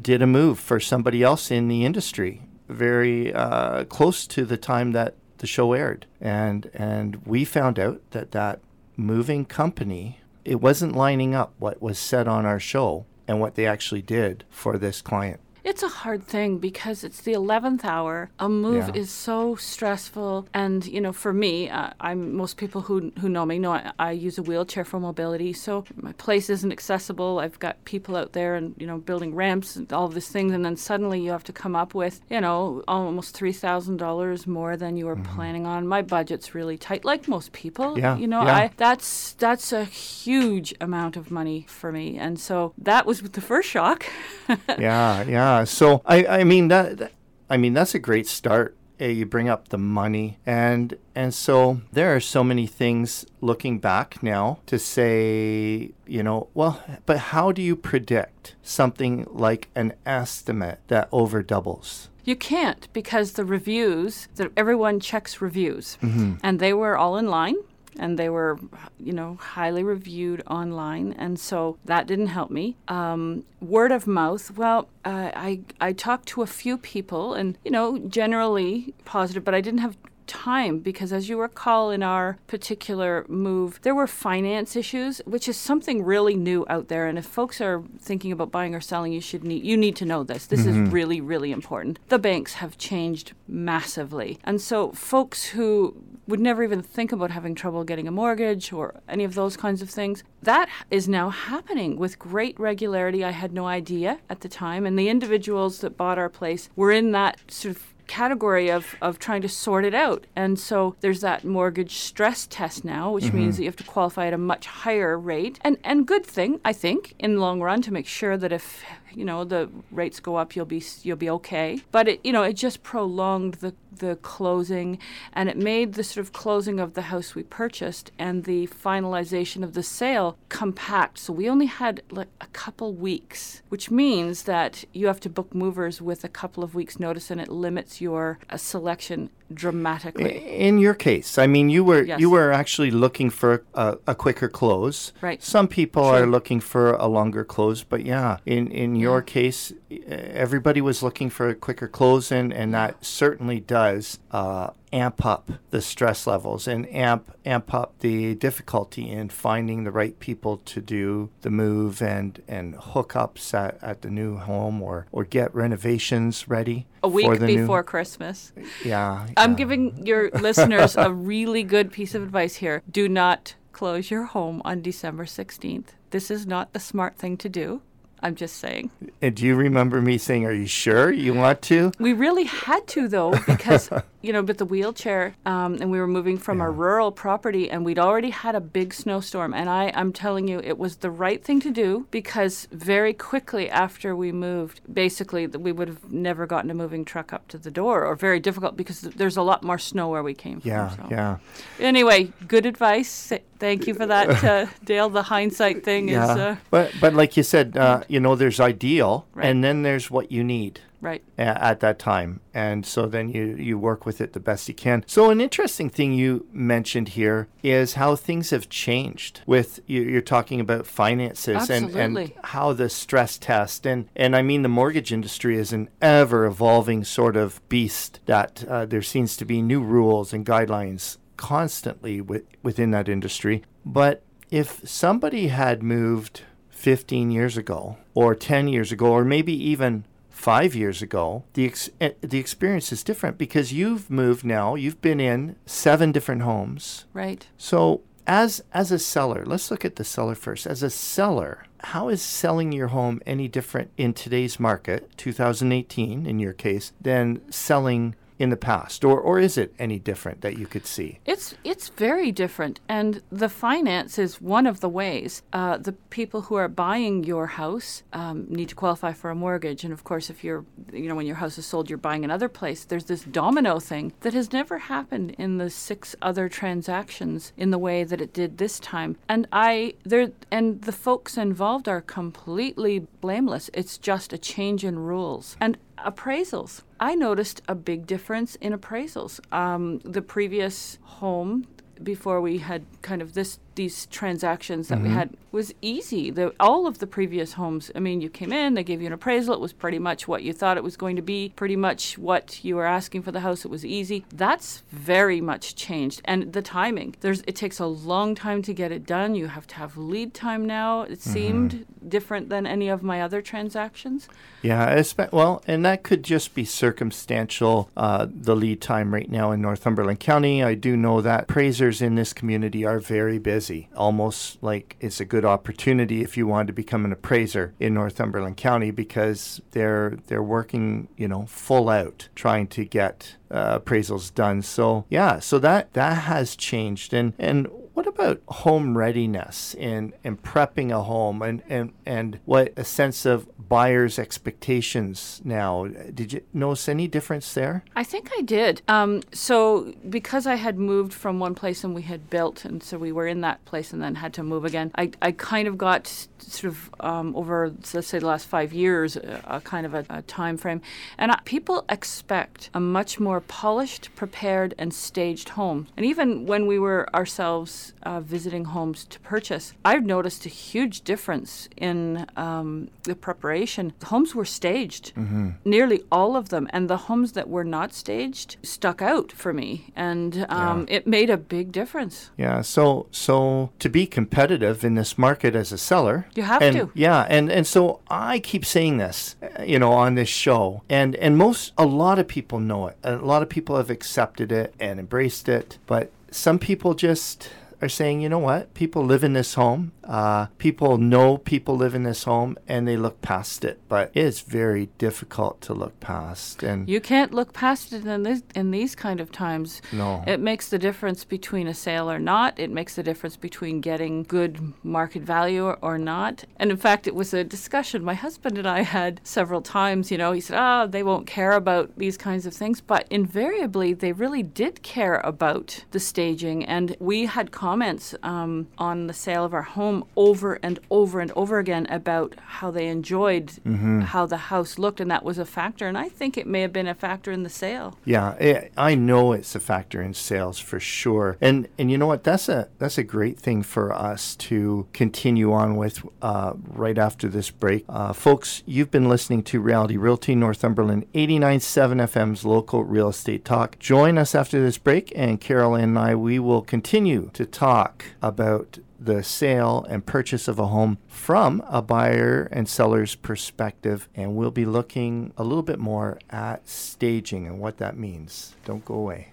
did 0.00 0.22
a 0.22 0.26
move 0.28 0.60
for 0.60 0.78
somebody 0.78 1.24
else 1.24 1.50
in 1.50 1.66
the 1.66 1.84
industry 1.84 2.42
very 2.68 3.34
uh, 3.34 3.84
close 3.86 4.24
to 4.28 4.44
the 4.44 4.56
time 4.56 4.92
that 4.92 5.16
the 5.38 5.48
show 5.48 5.72
aired. 5.72 6.06
And, 6.20 6.70
and 6.72 7.16
we 7.26 7.44
found 7.44 7.80
out 7.80 8.00
that 8.12 8.30
that 8.30 8.60
moving 8.96 9.44
company, 9.44 10.20
it 10.44 10.60
wasn't 10.60 10.94
lining 10.94 11.34
up 11.34 11.54
what 11.58 11.82
was 11.82 11.98
said 11.98 12.28
on 12.28 12.46
our 12.46 12.60
show 12.60 13.04
and 13.26 13.40
what 13.40 13.56
they 13.56 13.66
actually 13.66 14.02
did 14.02 14.44
for 14.48 14.78
this 14.78 15.02
client. 15.02 15.40
It's 15.68 15.82
a 15.82 15.88
hard 15.88 16.24
thing 16.24 16.56
because 16.56 17.04
it's 17.04 17.20
the 17.20 17.34
11th 17.34 17.84
hour. 17.84 18.30
A 18.38 18.48
move 18.48 18.88
yeah. 18.88 19.02
is 19.02 19.10
so 19.10 19.54
stressful. 19.54 20.48
And, 20.54 20.86
you 20.86 20.98
know, 20.98 21.12
for 21.12 21.30
me, 21.30 21.68
uh, 21.68 21.90
I'm 22.00 22.34
most 22.34 22.56
people 22.56 22.80
who, 22.80 23.12
who 23.20 23.28
know 23.28 23.44
me 23.44 23.58
know 23.58 23.72
I, 23.72 23.92
I, 23.98 24.12
use 24.12 24.38
a 24.38 24.42
wheelchair 24.42 24.86
for 24.86 24.98
mobility. 24.98 25.52
So 25.52 25.84
my 25.94 26.12
place 26.12 26.48
isn't 26.48 26.72
accessible. 26.72 27.38
I've 27.38 27.58
got 27.58 27.84
people 27.84 28.16
out 28.16 28.32
there 28.32 28.54
and, 28.54 28.74
you 28.78 28.86
know, 28.86 28.96
building 28.96 29.34
ramps 29.34 29.76
and 29.76 29.92
all 29.92 30.08
these 30.08 30.30
things. 30.30 30.54
And 30.54 30.64
then 30.64 30.74
suddenly 30.74 31.20
you 31.20 31.32
have 31.32 31.44
to 31.44 31.52
come 31.52 31.76
up 31.76 31.94
with, 31.94 32.22
you 32.30 32.40
know, 32.40 32.82
almost 32.88 33.38
$3,000 33.38 34.46
more 34.46 34.74
than 34.78 34.96
you 34.96 35.04
were 35.04 35.16
mm-hmm. 35.16 35.36
planning 35.36 35.66
on. 35.66 35.86
My 35.86 36.00
budget's 36.00 36.54
really 36.54 36.78
tight, 36.78 37.04
like 37.04 37.28
most 37.28 37.52
people. 37.52 37.98
Yeah. 37.98 38.16
You 38.16 38.26
know, 38.26 38.42
yeah. 38.42 38.56
I 38.56 38.70
that's 38.78 39.34
that's 39.34 39.70
a 39.72 39.84
huge 39.84 40.74
amount 40.80 41.18
of 41.18 41.30
money 41.30 41.66
for 41.68 41.92
me. 41.92 42.16
And 42.16 42.40
so 42.40 42.72
that 42.78 43.04
was 43.04 43.20
the 43.20 43.42
first 43.42 43.68
shock. 43.68 44.06
yeah, 44.78 45.24
yeah. 45.24 45.57
So 45.64 46.02
I, 46.04 46.24
I 46.26 46.44
mean 46.44 46.68
that, 46.68 46.98
that 46.98 47.12
I 47.50 47.56
mean 47.56 47.74
that's 47.74 47.94
a 47.94 47.98
great 47.98 48.26
start. 48.26 48.76
Uh, 49.00 49.04
you 49.04 49.24
bring 49.24 49.48
up 49.48 49.68
the 49.68 49.78
money 49.78 50.38
and 50.44 50.98
and 51.14 51.32
so 51.32 51.80
there 51.92 52.16
are 52.16 52.20
so 52.20 52.42
many 52.42 52.66
things 52.66 53.24
looking 53.40 53.78
back 53.78 54.20
now 54.24 54.58
to 54.66 54.76
say 54.76 55.92
you 56.04 56.20
know 56.20 56.48
well 56.52 56.82
but 57.06 57.18
how 57.30 57.52
do 57.52 57.62
you 57.62 57.76
predict 57.76 58.56
something 58.60 59.24
like 59.30 59.68
an 59.76 59.92
estimate 60.04 60.80
that 60.88 61.08
over 61.12 61.44
doubles 61.44 62.08
you 62.24 62.34
can't 62.36 62.92
because 62.92 63.32
the 63.32 63.44
reviews 63.44 64.28
that 64.34 64.50
everyone 64.56 65.00
checks 65.00 65.40
reviews. 65.40 65.96
Mm-hmm. 66.02 66.34
and 66.42 66.58
they 66.58 66.74
were 66.74 66.96
all 66.96 67.16
in 67.16 67.28
line 67.28 67.56
and 67.98 68.18
they 68.18 68.28
were, 68.28 68.58
you 68.98 69.12
know, 69.12 69.36
highly 69.40 69.82
reviewed 69.82 70.42
online, 70.46 71.12
and 71.18 71.38
so 71.38 71.78
that 71.84 72.06
didn't 72.06 72.28
help 72.28 72.50
me. 72.50 72.76
Um, 72.88 73.44
word 73.60 73.92
of 73.92 74.06
mouth. 74.06 74.50
Well, 74.50 74.88
uh, 75.04 75.30
I 75.34 75.60
I 75.80 75.92
talked 75.92 76.26
to 76.28 76.42
a 76.42 76.46
few 76.46 76.78
people, 76.78 77.34
and 77.34 77.58
you 77.64 77.70
know, 77.70 77.98
generally 77.98 78.94
positive, 79.04 79.44
but 79.44 79.54
I 79.54 79.60
didn't 79.60 79.80
have 79.80 79.96
time 80.28 80.78
because, 80.78 81.12
as 81.12 81.28
you 81.28 81.40
recall, 81.40 81.90
in 81.90 82.02
our 82.02 82.38
particular 82.46 83.24
move, 83.28 83.80
there 83.82 83.94
were 83.94 84.06
finance 84.06 84.76
issues, 84.76 85.20
which 85.24 85.48
is 85.48 85.56
something 85.56 86.04
really 86.04 86.36
new 86.36 86.64
out 86.68 86.88
there. 86.88 87.08
And 87.08 87.18
if 87.18 87.26
folks 87.26 87.60
are 87.60 87.82
thinking 87.98 88.30
about 88.30 88.52
buying 88.52 88.74
or 88.74 88.80
selling, 88.80 89.12
you 89.12 89.20
should 89.20 89.42
need 89.42 89.64
you 89.64 89.76
need 89.76 89.96
to 89.96 90.04
know 90.04 90.22
this. 90.22 90.46
This 90.46 90.60
mm-hmm. 90.60 90.86
is 90.86 90.92
really 90.92 91.20
really 91.20 91.50
important. 91.50 91.98
The 92.08 92.18
banks 92.18 92.54
have 92.54 92.78
changed 92.78 93.32
massively, 93.48 94.38
and 94.44 94.60
so 94.60 94.92
folks 94.92 95.46
who 95.46 95.96
would 96.28 96.38
never 96.38 96.62
even 96.62 96.82
think 96.82 97.10
about 97.10 97.30
having 97.30 97.54
trouble 97.54 97.82
getting 97.82 98.06
a 98.06 98.12
mortgage 98.12 98.72
or 98.72 99.00
any 99.08 99.24
of 99.24 99.34
those 99.34 99.56
kinds 99.56 99.82
of 99.82 99.90
things. 99.90 100.22
That 100.42 100.68
is 100.90 101.08
now 101.08 101.30
happening 101.30 101.96
with 101.96 102.18
great 102.18 102.58
regularity. 102.60 103.24
I 103.24 103.30
had 103.30 103.52
no 103.52 103.66
idea 103.66 104.20
at 104.28 104.42
the 104.42 104.48
time. 104.48 104.86
And 104.86 104.96
the 104.98 105.08
individuals 105.08 105.80
that 105.80 105.96
bought 105.96 106.18
our 106.18 106.28
place 106.28 106.68
were 106.76 106.92
in 106.92 107.12
that 107.12 107.40
sort 107.50 107.74
of 107.74 107.94
category 108.08 108.70
of, 108.70 108.96
of 109.00 109.20
trying 109.20 109.42
to 109.42 109.48
sort 109.48 109.84
it 109.84 109.94
out. 109.94 110.26
And 110.34 110.58
so 110.58 110.96
there's 111.00 111.20
that 111.20 111.44
mortgage 111.44 111.98
stress 111.98 112.48
test 112.50 112.84
now, 112.84 113.12
which 113.12 113.24
mm-hmm. 113.24 113.36
means 113.36 113.56
that 113.56 113.62
you 113.62 113.68
have 113.68 113.76
to 113.76 113.84
qualify 113.84 114.26
at 114.26 114.32
a 114.32 114.38
much 114.38 114.66
higher 114.66 115.16
rate. 115.16 115.60
And 115.62 115.78
and 115.84 116.06
good 116.06 116.26
thing, 116.26 116.60
I 116.64 116.72
think, 116.72 117.14
in 117.18 117.36
the 117.36 117.40
long 117.40 117.60
run 117.60 117.82
to 117.82 117.92
make 117.92 118.06
sure 118.06 118.36
that 118.36 118.52
if 118.52 118.82
you 119.12 119.24
know 119.24 119.44
the 119.44 119.70
rates 119.92 120.18
go 120.18 120.36
up, 120.36 120.56
you'll 120.56 120.66
be 120.66 120.82
you'll 121.02 121.16
be 121.16 121.30
okay. 121.30 121.82
But 121.92 122.08
it 122.08 122.20
you 122.24 122.32
know 122.32 122.42
it 122.42 122.54
just 122.54 122.82
prolonged 122.82 123.54
the 123.54 123.74
the 123.90 124.16
closing, 124.16 124.98
and 125.32 125.48
it 125.48 125.56
made 125.56 125.94
the 125.94 126.04
sort 126.04 126.24
of 126.24 126.32
closing 126.32 126.80
of 126.80 126.94
the 126.94 127.02
house 127.02 127.34
we 127.34 127.42
purchased 127.42 128.10
and 128.18 128.44
the 128.44 128.66
finalization 128.66 129.62
of 129.62 129.74
the 129.74 129.82
sale 129.82 130.36
compact. 130.48 131.18
So 131.18 131.32
we 131.32 131.48
only 131.48 131.66
had 131.66 132.02
like 132.10 132.28
a 132.40 132.46
couple 132.48 132.92
weeks, 132.92 133.62
which 133.68 133.90
means 133.90 134.44
that 134.44 134.84
you 134.92 135.06
have 135.06 135.20
to 135.20 135.28
book 135.28 135.54
movers 135.54 136.00
with 136.00 136.24
a 136.24 136.28
couple 136.28 136.62
of 136.62 136.74
weeks' 136.74 136.98
notice, 136.98 137.30
and 137.30 137.40
it 137.40 137.48
limits 137.48 138.00
your 138.00 138.38
uh, 138.50 138.56
selection 138.56 139.30
dramatically. 139.52 140.38
In 140.38 140.78
your 140.78 140.94
case, 140.94 141.38
I 141.38 141.46
mean, 141.46 141.68
you 141.70 141.84
were 141.84 142.02
yes. 142.02 142.20
you 142.20 142.30
were 142.30 142.52
actually 142.52 142.90
looking 142.90 143.30
for 143.30 143.64
a, 143.74 143.98
a, 144.06 144.14
quicker 144.14 144.48
close. 144.48 145.12
Right. 145.20 145.42
Some 145.42 145.68
people 145.68 146.04
are 146.04 146.26
looking 146.26 146.60
for 146.60 146.92
a 146.92 147.06
longer 147.06 147.44
close, 147.44 147.82
but 147.82 148.04
yeah, 148.04 148.38
in 148.44 148.70
in 148.70 148.96
your 148.96 149.18
yeah. 149.18 149.32
case, 149.32 149.72
everybody 150.08 150.80
was 150.80 151.02
looking 151.02 151.30
for 151.30 151.48
a 151.48 151.54
quicker 151.54 151.88
close, 151.88 152.32
and 152.32 152.52
and 152.52 152.72
that 152.74 153.04
certainly 153.04 153.60
does 153.60 154.18
uh, 154.30 154.70
amp 154.92 155.24
up 155.24 155.50
the 155.70 155.82
stress 155.82 156.26
levels 156.26 156.66
and 156.66 156.88
amp 156.94 157.30
amp 157.44 157.74
up 157.74 157.98
the 158.00 158.34
difficulty 158.34 159.10
in 159.10 159.28
finding 159.28 159.84
the 159.84 159.90
right 159.90 160.18
people 160.18 160.58
to 160.58 160.80
do 160.80 161.30
the 161.42 161.50
move 161.50 162.00
and 162.00 162.42
and 162.48 162.74
hookups 162.74 163.52
at, 163.52 163.78
at 163.82 164.02
the 164.02 164.10
new 164.10 164.36
home 164.36 164.82
or 164.82 165.06
or 165.12 165.24
get 165.24 165.54
renovations 165.54 166.48
ready 166.48 166.86
a 167.02 167.08
week 167.08 167.28
before 167.40 167.80
new... 167.80 167.84
Christmas. 167.84 168.52
Yeah, 168.84 169.26
I'm 169.36 169.54
giving 169.54 170.06
your 170.06 170.30
listeners 170.40 170.96
a 170.96 171.12
really 171.12 171.62
good 171.62 171.92
piece 171.92 172.14
of 172.14 172.22
advice 172.22 172.56
here. 172.56 172.82
Do 172.90 173.08
not 173.08 173.54
close 173.72 174.10
your 174.10 174.24
home 174.24 174.60
on 174.64 174.82
December 174.82 175.24
16th. 175.24 175.90
This 176.10 176.30
is 176.32 176.46
not 176.46 176.72
the 176.72 176.80
smart 176.80 177.16
thing 177.16 177.36
to 177.36 177.48
do. 177.48 177.82
I'm 178.22 178.34
just 178.34 178.56
saying. 178.56 178.90
And 179.22 179.34
do 179.34 179.44
you 179.46 179.54
remember 179.54 180.00
me 180.00 180.18
saying, 180.18 180.44
Are 180.44 180.52
you 180.52 180.66
sure 180.66 181.10
you 181.12 181.34
want 181.34 181.62
to? 181.62 181.92
We 181.98 182.12
really 182.12 182.44
had 182.44 182.86
to, 182.88 183.08
though, 183.08 183.32
because, 183.46 183.90
you 184.20 184.32
know, 184.32 184.42
with 184.42 184.58
the 184.58 184.64
wheelchair, 184.64 185.34
um, 185.46 185.74
and 185.74 185.90
we 185.90 185.98
were 185.98 186.06
moving 186.06 186.38
from 186.38 186.58
yeah. 186.58 186.66
a 186.66 186.70
rural 186.70 187.12
property, 187.12 187.70
and 187.70 187.84
we'd 187.84 187.98
already 187.98 188.30
had 188.30 188.54
a 188.54 188.60
big 188.60 188.92
snowstorm. 188.92 189.54
And 189.54 189.68
I, 189.68 189.92
I'm 189.94 190.12
telling 190.12 190.48
you, 190.48 190.60
it 190.60 190.76
was 190.76 190.96
the 190.96 191.10
right 191.10 191.42
thing 191.42 191.60
to 191.60 191.70
do 191.70 192.06
because 192.10 192.66
very 192.72 193.12
quickly 193.12 193.70
after 193.70 194.16
we 194.16 194.32
moved, 194.32 194.80
basically, 194.92 195.46
we 195.46 195.70
would 195.70 195.88
have 195.88 196.10
never 196.12 196.46
gotten 196.46 196.70
a 196.70 196.74
moving 196.74 197.04
truck 197.04 197.32
up 197.32 197.46
to 197.48 197.58
the 197.58 197.70
door, 197.70 198.04
or 198.04 198.16
very 198.16 198.40
difficult 198.40 198.76
because 198.76 199.02
there's 199.02 199.36
a 199.36 199.42
lot 199.42 199.62
more 199.62 199.78
snow 199.78 200.08
where 200.08 200.22
we 200.22 200.34
came 200.34 200.60
yeah, 200.64 200.88
from. 200.88 201.10
Yeah, 201.10 201.38
yeah. 201.78 201.86
Anyway, 201.86 202.32
good 202.48 202.66
advice. 202.66 203.32
Thank 203.58 203.86
you 203.86 203.94
for 203.94 204.06
that, 204.06 204.44
uh, 204.44 204.66
Dale. 204.84 205.08
The 205.10 205.22
hindsight 205.22 205.84
thing 205.84 206.08
yeah. 206.08 206.32
is. 206.32 206.38
Uh, 206.38 206.56
but 206.70 206.92
but 207.00 207.14
like 207.14 207.36
you 207.36 207.44
said, 207.44 207.76
uh, 207.76 208.02
you 208.08 208.18
know, 208.18 208.34
there's 208.34 208.58
ideal, 208.58 209.26
right. 209.34 209.46
and 209.46 209.62
then 209.62 209.82
there's 209.82 210.10
what 210.10 210.32
you 210.32 210.42
need. 210.42 210.80
Right. 211.00 211.22
at 211.36 211.80
that 211.80 211.98
time, 211.98 212.40
and 212.52 212.84
so 212.84 213.06
then 213.06 213.28
you 213.28 213.54
you 213.56 213.78
work 213.78 214.04
with 214.04 214.20
it 214.20 214.32
the 214.32 214.40
best 214.40 214.68
you 214.68 214.74
can. 214.74 215.04
So 215.06 215.30
an 215.30 215.40
interesting 215.40 215.90
thing 215.90 216.12
you 216.12 216.46
mentioned 216.52 217.10
here 217.10 217.46
is 217.62 217.94
how 217.94 218.16
things 218.16 218.50
have 218.50 218.68
changed. 218.68 219.42
With 219.46 219.80
you, 219.86 220.16
are 220.18 220.20
talking 220.20 220.60
about 220.60 220.86
finances 220.86 221.70
and, 221.70 221.90
and 221.94 222.32
how 222.44 222.72
the 222.72 222.88
stress 222.88 223.38
test 223.38 223.86
and 223.86 224.08
and 224.16 224.34
I 224.34 224.42
mean 224.42 224.62
the 224.62 224.68
mortgage 224.68 225.12
industry 225.12 225.56
is 225.56 225.72
an 225.72 225.88
ever 226.02 226.46
evolving 226.46 227.04
sort 227.04 227.36
of 227.36 227.66
beast 227.68 228.20
that 228.26 228.64
uh, 228.66 228.84
there 228.84 229.02
seems 229.02 229.36
to 229.36 229.44
be 229.44 229.62
new 229.62 229.82
rules 229.82 230.32
and 230.32 230.44
guidelines 230.44 231.18
constantly 231.36 232.20
with, 232.20 232.42
within 232.62 232.90
that 232.90 233.08
industry. 233.08 233.62
But 233.86 234.22
if 234.50 234.86
somebody 234.86 235.48
had 235.48 235.82
moved 235.82 236.42
15 236.70 237.30
years 237.30 237.56
ago, 237.56 237.96
or 238.14 238.34
10 238.34 238.68
years 238.68 238.92
ago, 238.92 239.06
or 239.06 239.24
maybe 239.24 239.52
even 239.52 240.04
five 240.38 240.72
years 240.72 241.02
ago, 241.02 241.42
the 241.54 241.66
ex- 241.66 241.90
eh, 242.00 242.12
the 242.20 242.38
experience 242.38 242.92
is 242.92 243.02
different 243.02 243.36
because 243.36 243.72
you've 243.72 244.08
moved 244.08 244.44
now. 244.44 244.76
You've 244.76 245.02
been 245.02 245.20
in 245.20 245.56
seven 245.66 246.12
different 246.12 246.42
homes. 246.42 247.06
Right. 247.12 247.48
So 247.56 248.02
as 248.26 248.62
as 248.72 248.92
a 248.92 249.00
seller, 249.00 249.44
let's 249.44 249.70
look 249.70 249.84
at 249.84 249.96
the 249.96 250.04
seller 250.04 250.36
first. 250.36 250.64
As 250.66 250.82
a 250.82 250.90
seller, 250.90 251.64
how 251.80 252.08
is 252.08 252.22
selling 252.22 252.70
your 252.70 252.88
home 252.88 253.20
any 253.26 253.48
different 253.48 253.90
in 253.96 254.14
today's 254.14 254.60
market, 254.60 255.10
2018 255.16 256.24
in 256.24 256.38
your 256.38 256.52
case, 256.52 256.92
than 257.00 257.40
selling 257.50 258.14
in 258.38 258.50
the 258.50 258.56
past, 258.56 259.04
or 259.04 259.20
or 259.20 259.38
is 259.38 259.58
it 259.58 259.74
any 259.78 259.98
different 259.98 260.40
that 260.42 260.58
you 260.58 260.66
could 260.66 260.86
see? 260.86 261.18
It's 261.26 261.54
it's 261.64 261.88
very 261.88 262.30
different, 262.30 262.80
and 262.88 263.22
the 263.30 263.48
finance 263.48 264.18
is 264.18 264.40
one 264.40 264.66
of 264.66 264.80
the 264.80 264.88
ways. 264.88 265.42
Uh, 265.52 265.76
the 265.76 265.92
people 266.10 266.42
who 266.42 266.54
are 266.54 266.68
buying 266.68 267.24
your 267.24 267.46
house 267.46 268.02
um, 268.12 268.46
need 268.48 268.68
to 268.68 268.74
qualify 268.74 269.12
for 269.12 269.30
a 269.30 269.34
mortgage, 269.34 269.84
and 269.84 269.92
of 269.92 270.04
course, 270.04 270.30
if 270.30 270.44
you're 270.44 270.64
you 270.92 271.08
know 271.08 271.14
when 271.14 271.26
your 271.26 271.36
house 271.36 271.58
is 271.58 271.66
sold, 271.66 271.90
you're 271.90 271.98
buying 271.98 272.24
another 272.24 272.48
place. 272.48 272.84
There's 272.84 273.06
this 273.06 273.24
domino 273.24 273.80
thing 273.80 274.12
that 274.20 274.34
has 274.34 274.52
never 274.52 274.78
happened 274.78 275.34
in 275.38 275.58
the 275.58 275.70
six 275.70 276.14
other 276.22 276.48
transactions 276.48 277.52
in 277.56 277.70
the 277.70 277.78
way 277.78 278.04
that 278.04 278.20
it 278.20 278.32
did 278.32 278.58
this 278.58 278.78
time, 278.78 279.16
and 279.28 279.48
I 279.52 279.94
there 280.04 280.30
and 280.50 280.82
the 280.82 280.92
folks 280.92 281.36
involved 281.36 281.88
are 281.88 282.00
completely 282.00 283.00
blameless. 283.20 283.68
It's 283.74 283.98
just 283.98 284.32
a 284.32 284.38
change 284.38 284.84
in 284.84 284.98
rules, 284.98 285.56
and 285.60 285.76
appraisals. 285.98 286.82
I 287.00 287.14
noticed 287.14 287.62
a 287.68 287.74
big 287.74 288.06
difference 288.06 288.56
in 288.56 288.72
appraisals. 288.72 289.40
Um, 289.52 289.98
the 290.00 290.22
previous 290.22 290.98
home 291.02 291.66
before 292.02 292.40
we 292.40 292.58
had 292.58 292.84
kind 293.02 293.22
of 293.22 293.34
this 293.34 293.58
these 293.78 294.06
transactions 294.06 294.88
that 294.88 294.98
mm-hmm. 294.98 295.08
we 295.08 295.14
had 295.14 295.30
was 295.52 295.72
easy. 295.80 296.30
The, 296.30 296.52
all 296.58 296.86
of 296.86 296.98
the 296.98 297.06
previous 297.06 297.52
homes, 297.54 297.90
I 297.94 298.00
mean, 298.00 298.20
you 298.20 298.28
came 298.28 298.52
in, 298.52 298.74
they 298.74 298.82
gave 298.82 299.00
you 299.00 299.06
an 299.06 299.12
appraisal. 299.12 299.54
It 299.54 299.60
was 299.60 299.72
pretty 299.72 300.00
much 300.00 300.26
what 300.26 300.42
you 300.42 300.52
thought 300.52 300.76
it 300.76 300.82
was 300.82 300.96
going 300.96 301.16
to 301.16 301.22
be, 301.22 301.52
pretty 301.56 301.76
much 301.76 302.18
what 302.18 302.62
you 302.64 302.74
were 302.74 302.84
asking 302.84 303.22
for 303.22 303.32
the 303.32 303.40
house. 303.40 303.64
It 303.64 303.70
was 303.70 303.86
easy. 303.86 304.26
That's 304.34 304.82
very 304.90 305.40
much 305.40 305.76
changed. 305.76 306.20
And 306.24 306.52
the 306.52 306.60
timing, 306.60 307.14
there's 307.20 307.42
it 307.46 307.54
takes 307.54 307.78
a 307.78 307.86
long 307.86 308.34
time 308.34 308.60
to 308.62 308.74
get 308.74 308.90
it 308.92 309.06
done. 309.06 309.36
You 309.36 309.46
have 309.46 309.66
to 309.68 309.76
have 309.76 309.96
lead 309.96 310.34
time 310.34 310.66
now. 310.66 311.02
It 311.02 311.12
mm-hmm. 311.12 311.30
seemed 311.30 311.86
different 312.06 312.48
than 312.48 312.66
any 312.66 312.88
of 312.88 313.02
my 313.02 313.22
other 313.22 313.40
transactions. 313.40 314.28
Yeah, 314.60 315.02
well, 315.30 315.62
and 315.66 315.84
that 315.86 316.02
could 316.02 316.24
just 316.24 316.54
be 316.54 316.64
circumstantial. 316.64 317.90
Uh, 317.96 318.26
the 318.28 318.56
lead 318.56 318.80
time 318.80 319.14
right 319.14 319.30
now 319.30 319.52
in 319.52 319.62
Northumberland 319.62 320.18
County, 320.18 320.64
I 320.64 320.74
do 320.74 320.96
know 320.96 321.20
that 321.20 321.44
appraisers 321.44 322.02
in 322.02 322.16
this 322.16 322.32
community 322.32 322.84
are 322.84 322.98
very 322.98 323.38
busy 323.38 323.67
busy, 323.68 323.88
almost 323.94 324.62
like 324.62 324.96
it's 325.00 325.20
a 325.20 325.24
good 325.24 325.44
opportunity 325.44 326.22
if 326.22 326.36
you 326.36 326.46
want 326.46 326.66
to 326.66 326.72
become 326.72 327.04
an 327.04 327.12
appraiser 327.12 327.74
in 327.78 327.94
Northumberland 327.94 328.56
County 328.56 328.90
because 328.90 329.60
they're 329.72 330.18
they're 330.26 330.42
working, 330.42 331.08
you 331.16 331.28
know, 331.28 331.46
full 331.46 331.88
out 331.88 332.28
trying 332.34 332.66
to 332.68 332.84
get 332.84 333.36
uh, 333.50 333.78
appraisals 333.78 334.34
done. 334.34 334.62
So 334.62 335.04
yeah, 335.10 335.38
so 335.38 335.58
that 335.58 335.92
that 335.92 336.14
has 336.14 336.56
changed, 336.56 337.12
and 337.12 337.34
and 337.38 337.68
what 337.98 338.06
about 338.06 338.40
home 338.46 338.96
readiness 338.96 339.74
and, 339.74 340.12
and 340.22 340.40
prepping 340.40 340.92
a 340.92 341.02
home 341.02 341.42
and, 341.42 341.60
and, 341.68 341.92
and 342.06 342.38
what 342.44 342.72
a 342.76 342.84
sense 342.84 343.26
of 343.26 343.48
buyers' 343.68 344.20
expectations 344.20 345.40
now? 345.44 345.84
Did 345.84 346.32
you 346.32 346.42
notice 346.54 346.88
any 346.88 347.08
difference 347.08 347.52
there? 347.54 347.82
I 347.96 348.04
think 348.04 348.30
I 348.38 348.42
did. 348.42 348.82
Um, 348.86 349.24
so 349.32 349.92
because 350.08 350.46
I 350.46 350.54
had 350.54 350.78
moved 350.78 351.12
from 351.12 351.40
one 351.40 351.56
place 351.56 351.82
and 351.82 351.92
we 351.92 352.02
had 352.02 352.30
built, 352.30 352.64
and 352.64 352.84
so 352.84 352.98
we 352.98 353.10
were 353.10 353.26
in 353.26 353.40
that 353.40 353.64
place 353.64 353.92
and 353.92 354.00
then 354.00 354.14
had 354.14 354.32
to 354.34 354.44
move 354.44 354.64
again, 354.64 354.92
I, 354.94 355.10
I 355.20 355.32
kind 355.32 355.66
of 355.66 355.76
got 355.76 356.06
sort 356.38 356.72
of 356.72 356.90
um, 357.00 357.34
over, 357.34 357.74
let's 357.94 358.06
say, 358.06 358.20
the 358.20 358.26
last 358.26 358.46
five 358.46 358.72
years, 358.72 359.16
a, 359.16 359.42
a 359.44 359.60
kind 359.60 359.84
of 359.84 359.94
a, 359.94 360.06
a, 360.08 360.22
time 360.22 360.56
frame. 360.56 360.80
And 361.18 361.32
I, 361.32 361.40
people 361.44 361.84
expect 361.88 362.70
a 362.72 362.78
much 362.78 363.18
more 363.18 363.40
polished, 363.40 364.14
prepared, 364.14 364.72
and 364.78 364.94
staged 364.94 365.50
home. 365.50 365.88
And 365.96 366.06
even 366.06 366.46
when 366.46 366.68
we 366.68 366.78
were 366.78 367.12
ourselves 367.12 367.87
uh, 368.02 368.20
visiting 368.20 368.66
homes 368.66 369.04
to 369.04 369.20
purchase, 369.20 369.74
I've 369.84 370.04
noticed 370.04 370.46
a 370.46 370.48
huge 370.48 371.02
difference 371.02 371.68
in 371.76 372.26
um, 372.36 372.88
the 373.04 373.14
preparation. 373.14 373.92
The 374.00 374.06
homes 374.06 374.34
were 374.34 374.44
staged, 374.44 375.14
mm-hmm. 375.14 375.50
nearly 375.64 376.02
all 376.10 376.36
of 376.36 376.48
them, 376.48 376.68
and 376.70 376.88
the 376.88 376.96
homes 376.96 377.32
that 377.32 377.48
were 377.48 377.64
not 377.64 377.92
staged 377.92 378.56
stuck 378.62 379.02
out 379.02 379.32
for 379.32 379.52
me, 379.52 379.92
and 379.96 380.46
um, 380.48 380.86
yeah. 380.88 380.96
it 380.96 381.06
made 381.06 381.30
a 381.30 381.36
big 381.36 381.72
difference. 381.72 382.30
Yeah. 382.36 382.62
So, 382.62 383.06
so 383.10 383.70
to 383.78 383.88
be 383.88 384.06
competitive 384.06 384.84
in 384.84 384.94
this 384.94 385.18
market 385.18 385.54
as 385.54 385.72
a 385.72 385.78
seller, 385.78 386.26
you 386.34 386.42
have 386.42 386.62
and, 386.62 386.76
to. 386.76 386.90
Yeah, 386.94 387.26
and 387.28 387.50
and 387.50 387.66
so 387.66 388.00
I 388.08 388.38
keep 388.38 388.64
saying 388.64 388.98
this, 388.98 389.36
you 389.64 389.78
know, 389.78 389.92
on 389.92 390.14
this 390.14 390.28
show, 390.28 390.82
and 390.88 391.16
and 391.16 391.36
most 391.36 391.72
a 391.78 391.86
lot 391.86 392.18
of 392.18 392.28
people 392.28 392.60
know 392.60 392.88
it. 392.88 392.96
A 393.02 393.16
lot 393.16 393.42
of 393.42 393.48
people 393.48 393.76
have 393.76 393.90
accepted 393.90 394.52
it 394.52 394.74
and 394.78 394.98
embraced 394.98 395.48
it, 395.48 395.78
but 395.86 396.10
some 396.30 396.58
people 396.58 396.94
just 396.94 397.50
are 397.80 397.88
saying, 397.88 398.20
you 398.20 398.28
know 398.28 398.38
what, 398.38 398.74
people 398.74 399.04
live 399.04 399.24
in 399.24 399.32
this 399.32 399.54
home. 399.54 399.92
Uh, 400.08 400.46
people 400.56 400.96
know 400.96 401.36
people 401.36 401.76
live 401.76 401.94
in 401.94 402.02
this 402.02 402.24
home 402.24 402.56
and 402.66 402.88
they 402.88 402.96
look 402.96 403.20
past 403.20 403.64
it, 403.64 403.78
but 403.88 404.10
it's 404.14 404.40
very 404.40 404.86
difficult 404.96 405.60
to 405.60 405.74
look 405.74 406.00
past. 406.00 406.62
And 406.62 406.88
you 406.88 407.00
can't 407.00 407.34
look 407.34 407.52
past 407.52 407.92
it 407.92 408.06
in 408.06 408.22
this 408.22 408.42
in 408.54 408.70
these 408.70 408.94
kind 408.94 409.20
of 409.20 409.30
times. 409.30 409.82
No, 409.92 410.24
it 410.26 410.40
makes 410.40 410.70
the 410.70 410.78
difference 410.78 411.24
between 411.24 411.68
a 411.68 411.74
sale 411.74 412.10
or 412.10 412.18
not. 412.18 412.58
It 412.58 412.70
makes 412.70 412.94
the 412.94 413.02
difference 413.02 413.36
between 413.36 413.80
getting 413.80 414.22
good 414.22 414.72
market 414.82 415.22
value 415.22 415.64
or, 415.64 415.78
or 415.82 415.98
not. 415.98 416.44
And 416.56 416.70
in 416.70 416.78
fact, 416.78 417.06
it 417.06 417.14
was 417.14 417.34
a 417.34 417.44
discussion 417.44 418.02
my 418.02 418.14
husband 418.14 418.56
and 418.56 418.66
I 418.66 418.82
had 418.82 419.20
several 419.24 419.60
times. 419.60 420.10
You 420.10 420.16
know, 420.16 420.32
he 420.32 420.40
said, 420.40 420.58
"Oh, 420.58 420.86
they 420.86 421.02
won't 421.02 421.26
care 421.26 421.52
about 421.52 421.90
these 421.98 422.16
kinds 422.16 422.46
of 422.46 422.54
things," 422.54 422.80
but 422.80 423.06
invariably, 423.10 423.92
they 423.92 424.12
really 424.12 424.42
did 424.42 424.82
care 424.82 425.20
about 425.22 425.84
the 425.90 426.00
staging, 426.00 426.64
and 426.64 426.96
we 426.98 427.26
had 427.26 427.52
comments 427.52 428.14
um, 428.22 428.68
on 428.78 429.06
the 429.06 429.12
sale 429.12 429.44
of 429.44 429.52
our 429.52 429.62
home 429.62 429.97
over 430.16 430.58
and 430.62 430.78
over 430.90 431.20
and 431.20 431.32
over 431.32 431.58
again 431.58 431.86
about 431.86 432.34
how 432.44 432.70
they 432.70 432.88
enjoyed 432.88 433.46
mm-hmm. 433.46 434.00
how 434.00 434.26
the 434.26 434.36
house 434.36 434.78
looked, 434.78 435.00
and 435.00 435.10
that 435.10 435.24
was 435.24 435.38
a 435.38 435.44
factor. 435.44 435.86
And 435.86 435.96
I 435.96 436.08
think 436.08 436.36
it 436.36 436.46
may 436.46 436.60
have 436.62 436.72
been 436.72 436.86
a 436.86 436.94
factor 436.94 437.32
in 437.32 437.42
the 437.42 437.50
sale. 437.50 437.98
Yeah, 438.04 438.32
it, 438.34 438.72
I 438.76 438.94
know 438.94 439.32
it's 439.32 439.54
a 439.54 439.60
factor 439.60 440.02
in 440.02 440.14
sales 440.14 440.58
for 440.58 440.80
sure. 440.80 441.36
And 441.40 441.68
and 441.78 441.90
you 441.90 441.98
know 441.98 442.06
what? 442.06 442.24
That's 442.24 442.48
a 442.48 442.68
that's 442.78 442.98
a 442.98 443.04
great 443.04 443.38
thing 443.38 443.62
for 443.62 443.92
us 443.92 444.36
to 444.36 444.86
continue 444.92 445.52
on 445.52 445.76
with 445.76 446.02
uh, 446.22 446.54
right 446.56 446.98
after 446.98 447.28
this 447.28 447.50
break, 447.50 447.84
uh, 447.88 448.12
folks. 448.12 448.62
You've 448.66 448.90
been 448.90 449.08
listening 449.08 449.42
to 449.44 449.60
Reality 449.60 449.96
Realty 449.96 450.34
Northumberland 450.34 451.06
89.7 451.12 452.02
FM's 452.08 452.44
local 452.44 452.84
real 452.84 453.08
estate 453.08 453.44
talk. 453.44 453.78
Join 453.78 454.18
us 454.18 454.34
after 454.34 454.60
this 454.60 454.78
break, 454.78 455.12
and 455.14 455.40
Carol 455.40 455.74
and 455.74 455.98
I 455.98 456.14
we 456.14 456.38
will 456.38 456.62
continue 456.62 457.30
to 457.32 457.46
talk 457.46 458.04
about 458.22 458.78
the 458.98 459.22
sale 459.22 459.86
and 459.88 460.04
purchase 460.04 460.48
of 460.48 460.58
a 460.58 460.66
home 460.66 460.98
from 461.06 461.62
a 461.68 461.82
buyer 461.82 462.48
and 462.52 462.68
seller's 462.68 463.14
perspective. 463.14 464.08
And 464.14 464.36
we'll 464.36 464.50
be 464.50 464.64
looking 464.64 465.32
a 465.36 465.44
little 465.44 465.62
bit 465.62 465.78
more 465.78 466.18
at 466.30 466.68
staging 466.68 467.46
and 467.46 467.60
what 467.60 467.78
that 467.78 467.96
means. 467.96 468.54
Don't 468.64 468.84
go 468.84 468.94
away. 468.94 469.28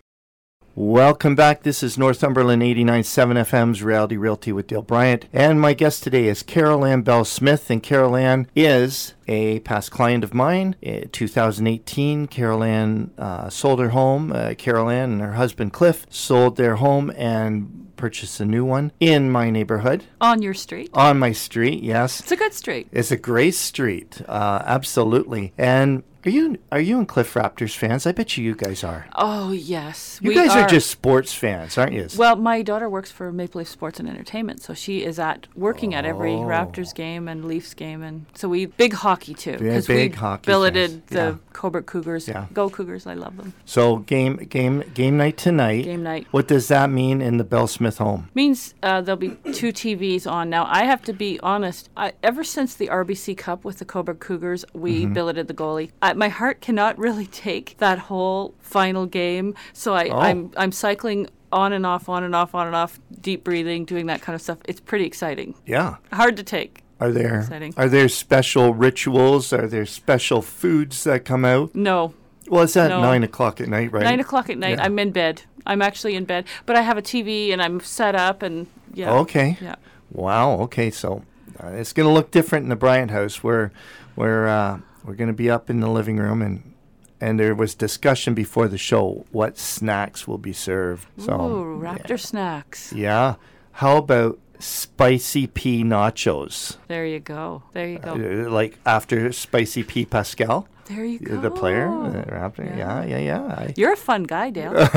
Welcome 0.78 1.36
back. 1.36 1.64
This 1.64 1.82
is 1.82 1.98
Northumberland 1.98 2.62
89.7 2.62 3.46
FM's 3.46 3.82
Reality 3.82 4.18
Realty 4.18 4.52
with 4.52 4.68
Dale 4.68 4.82
Bryant. 4.82 5.24
And 5.32 5.62
my 5.62 5.74
guest 5.74 6.04
today 6.04 6.28
is 6.28 6.44
Carol 6.44 6.84
Ann 6.84 7.02
Bell 7.02 7.24
Smith. 7.24 7.70
And 7.70 7.82
Carol 7.82 8.18
Ann 8.18 8.48
is 8.58 9.14
a 9.26 9.62
past 9.62 9.92
client 9.92 10.26
of 10.26 10.34
mine. 10.34 10.76
In 10.82 11.08
2018, 11.12 12.28
Carol 12.28 12.62
Ann 12.62 13.12
uh, 13.18 13.50
sold 13.50 13.80
her 13.80 13.92
home. 13.92 14.34
Uh, 14.34 14.54
Carol 14.58 14.90
Ann 14.90 15.14
and 15.14 15.22
her 15.22 15.36
husband 15.36 15.72
Cliff 15.72 16.06
sold 16.10 16.58
their 16.58 16.76
home 16.76 17.10
and 17.16 17.85
purchased 17.98 18.40
a 18.40 18.46
new 18.46 18.66
one 18.66 18.92
in 19.00 19.32
my 19.32 19.50
neighborhood. 19.50 20.06
On 20.22 20.42
your 20.42 20.54
street? 20.54 20.90
On 20.94 21.20
my 21.20 21.32
street, 21.32 21.84
yes. 21.84 22.20
It's 22.20 22.32
a 22.32 22.38
good 22.38 22.54
street. 22.54 22.88
It's 22.92 23.12
a 23.12 23.18
great 23.18 23.56
street, 23.56 24.22
uh, 24.28 24.62
absolutely. 24.66 25.54
And 25.58 26.04
are 26.26 26.32
you 26.32 26.58
are 26.72 26.80
you 26.80 26.98
and 26.98 27.08
Cliff 27.08 27.36
Raptors 27.36 27.76
fans? 27.76 28.08
I 28.08 28.12
bet 28.12 28.36
you 28.36 28.44
you 28.44 28.56
guys 28.56 28.84
are. 28.84 29.08
Oh 29.14 29.52
yes, 29.52 30.20
you 30.24 30.34
guys 30.34 30.50
are. 30.52 30.62
are. 30.62 30.68
just 30.68 30.90
sports 30.90 31.34
fans, 31.34 31.78
aren't 31.78 31.94
you? 31.94 32.08
Well, 32.18 32.36
my 32.36 32.64
daughter 32.64 32.90
works 32.90 33.12
for 33.12 33.32
Maple 33.32 33.60
Leaf 33.60 33.68
Sports 33.68 34.00
and 34.00 34.10
Entertainment, 34.10 34.62
so 34.62 34.74
she 34.74 35.04
is 35.04 35.20
at 35.20 35.48
working 35.56 35.94
oh. 35.94 36.00
at 36.00 36.06
every 36.06 36.34
oh. 36.34 36.42
Raptors 36.42 36.96
game 36.96 37.28
and 37.28 37.46
Leafs 37.46 37.76
game, 37.76 38.02
and 38.02 38.26
so 38.34 38.50
we 38.50 38.66
big 38.66 38.94
hockey 38.94 39.36
too 39.36 39.58
because 39.58 39.88
we 39.88 40.10
hockey 40.10 40.48
billeted 40.48 40.90
fans. 40.90 41.04
the 41.10 41.16
yeah. 41.16 41.36
Cobourg 41.54 41.86
Cougars. 41.86 42.28
Yeah. 42.28 42.48
Go 42.54 42.72
Cougars! 42.72 43.06
I 43.06 43.14
love 43.14 43.38
them. 43.38 43.54
So 43.66 43.98
game 43.98 44.38
game 44.38 44.84
game 44.96 45.18
night 45.18 45.38
tonight. 45.38 45.84
Game 45.84 46.02
night. 46.02 46.26
What 46.32 46.48
does 46.48 46.68
that 46.70 46.90
mean 46.90 47.22
in 47.22 47.38
the 47.38 47.44
Bell 47.44 47.68
Smith 47.68 48.00
home? 48.00 48.30
Means 48.34 48.74
uh, 48.82 49.02
there'll 49.02 49.18
be 49.18 49.38
two 49.54 49.72
TVs 49.72 50.30
on. 50.30 50.50
Now 50.50 50.66
I 50.68 50.86
have 50.86 51.04
to 51.04 51.14
be 51.14 51.40
honest. 51.42 51.90
I, 51.96 52.14
ever 52.24 52.44
since 52.44 52.74
the 52.74 52.88
RBC 52.88 53.38
Cup 53.38 53.64
with 53.64 53.78
the 53.78 53.86
Cobourg 53.86 54.20
Cougars, 54.20 54.66
we 54.74 55.04
mm-hmm. 55.04 55.14
billeted 55.14 55.48
the 55.48 55.54
goalie. 55.54 55.92
I, 56.02 56.15
my 56.16 56.30
heart 56.30 56.62
cannot 56.62 56.98
really 57.06 57.28
take 57.28 57.78
that 57.78 58.00
whole 58.00 58.54
final 58.60 59.06
game. 59.06 59.56
So 59.74 59.94
I, 59.94 60.10
oh. 60.10 60.18
I'm 60.18 60.52
I'm 60.58 60.72
cycling 60.72 61.28
on 61.52 61.74
and 61.74 61.86
off, 61.86 62.10
on 62.10 62.24
and 62.24 62.36
off, 62.36 62.54
on 62.54 62.68
and 62.68 62.76
off, 62.76 63.00
deep 63.22 63.44
breathing, 63.44 63.86
doing 63.86 64.08
that 64.08 64.22
kind 64.22 64.36
of 64.36 64.42
stuff. 64.42 64.58
It's 64.66 64.82
pretty 64.82 65.06
exciting. 65.06 65.56
Yeah. 65.66 65.98
Hard 66.12 66.38
to 66.38 66.44
take. 66.44 66.82
Are 67.00 67.12
there 67.12 67.40
exciting. 67.40 67.74
are 67.76 67.90
there 67.90 68.08
special 68.08 68.74
rituals? 68.74 69.52
Are 69.52 69.68
there 69.68 69.86
special 69.86 70.42
foods 70.42 71.04
that 71.04 71.26
come 71.26 71.44
out? 71.44 71.76
No. 71.76 72.14
Well, 72.48 72.64
it's 72.64 72.78
at 72.78 72.90
no. 72.90 73.02
nine 73.02 73.24
o'clock 73.24 73.60
at 73.60 73.68
night, 73.68 73.92
right? 73.92 74.04
Nine 74.04 74.20
o'clock 74.20 74.50
at 74.50 74.58
night. 74.58 74.78
Yeah. 74.78 74.84
I'm 74.84 74.98
in 75.00 75.12
bed. 75.12 75.42
I'm 75.66 75.82
actually 75.82 76.16
in 76.16 76.26
bed, 76.26 76.46
but 76.66 76.76
I 76.76 76.82
have 76.82 76.98
a 76.98 77.02
TV 77.02 77.52
and 77.52 77.62
I'm 77.62 77.80
set 77.80 78.16
up 78.16 78.44
and 78.44 78.68
yeah. 78.94 79.14
Okay. 79.14 79.58
Yeah. 79.60 79.76
Wow. 80.12 80.60
Okay. 80.62 80.90
So 80.90 81.24
uh, 81.62 81.70
it's 81.70 81.92
going 81.92 82.08
to 82.08 82.14
look 82.14 82.32
different 82.32 82.64
in 82.64 82.70
the 82.70 82.76
Bryant 82.76 83.12
house, 83.12 83.44
where 83.44 83.72
where 84.16 84.48
uh, 84.48 84.80
we're 85.06 85.16
going 85.16 85.28
to 85.28 85.34
be 85.34 85.50
up 85.50 85.70
in 85.70 85.80
the 85.80 85.90
living 85.90 86.18
room 86.18 86.42
and 86.42 86.74
and 87.22 87.40
there 87.40 87.56
was 87.56 87.76
discussion 87.76 88.34
before 88.34 88.68
the 88.68 88.78
show 88.78 89.26
what 89.32 89.58
snacks 89.58 90.28
will 90.28 90.38
be 90.38 90.52
served. 90.52 91.08
So, 91.18 91.34
Ooh, 91.34 91.80
Raptor 91.80 92.10
yeah. 92.10 92.16
snacks. 92.18 92.92
Yeah. 92.92 93.36
How 93.72 93.98
about 93.98 94.38
Spicy 94.60 95.48
P 95.48 95.84
nachos? 95.84 96.76
There 96.88 97.06
you 97.06 97.22
go. 97.22 97.64
There 97.72 97.88
you 97.88 98.00
go. 98.00 98.14
Uh, 98.16 98.50
like 98.50 98.78
after 98.86 99.32
Spicy 99.32 99.84
P 99.84 100.06
pascal. 100.06 100.68
There 100.86 101.04
you 101.04 101.20
go. 101.20 101.42
The 101.42 101.50
player, 101.50 101.88
the 101.88 102.32
Raptor. 102.32 102.66
Yeah, 102.78 103.04
yeah, 103.04 103.18
yeah. 103.18 103.62
yeah. 103.64 103.72
You're 103.76 103.94
a 103.94 103.98
fun 103.98 104.24
guy, 104.24 104.52
Dale. 104.52 104.88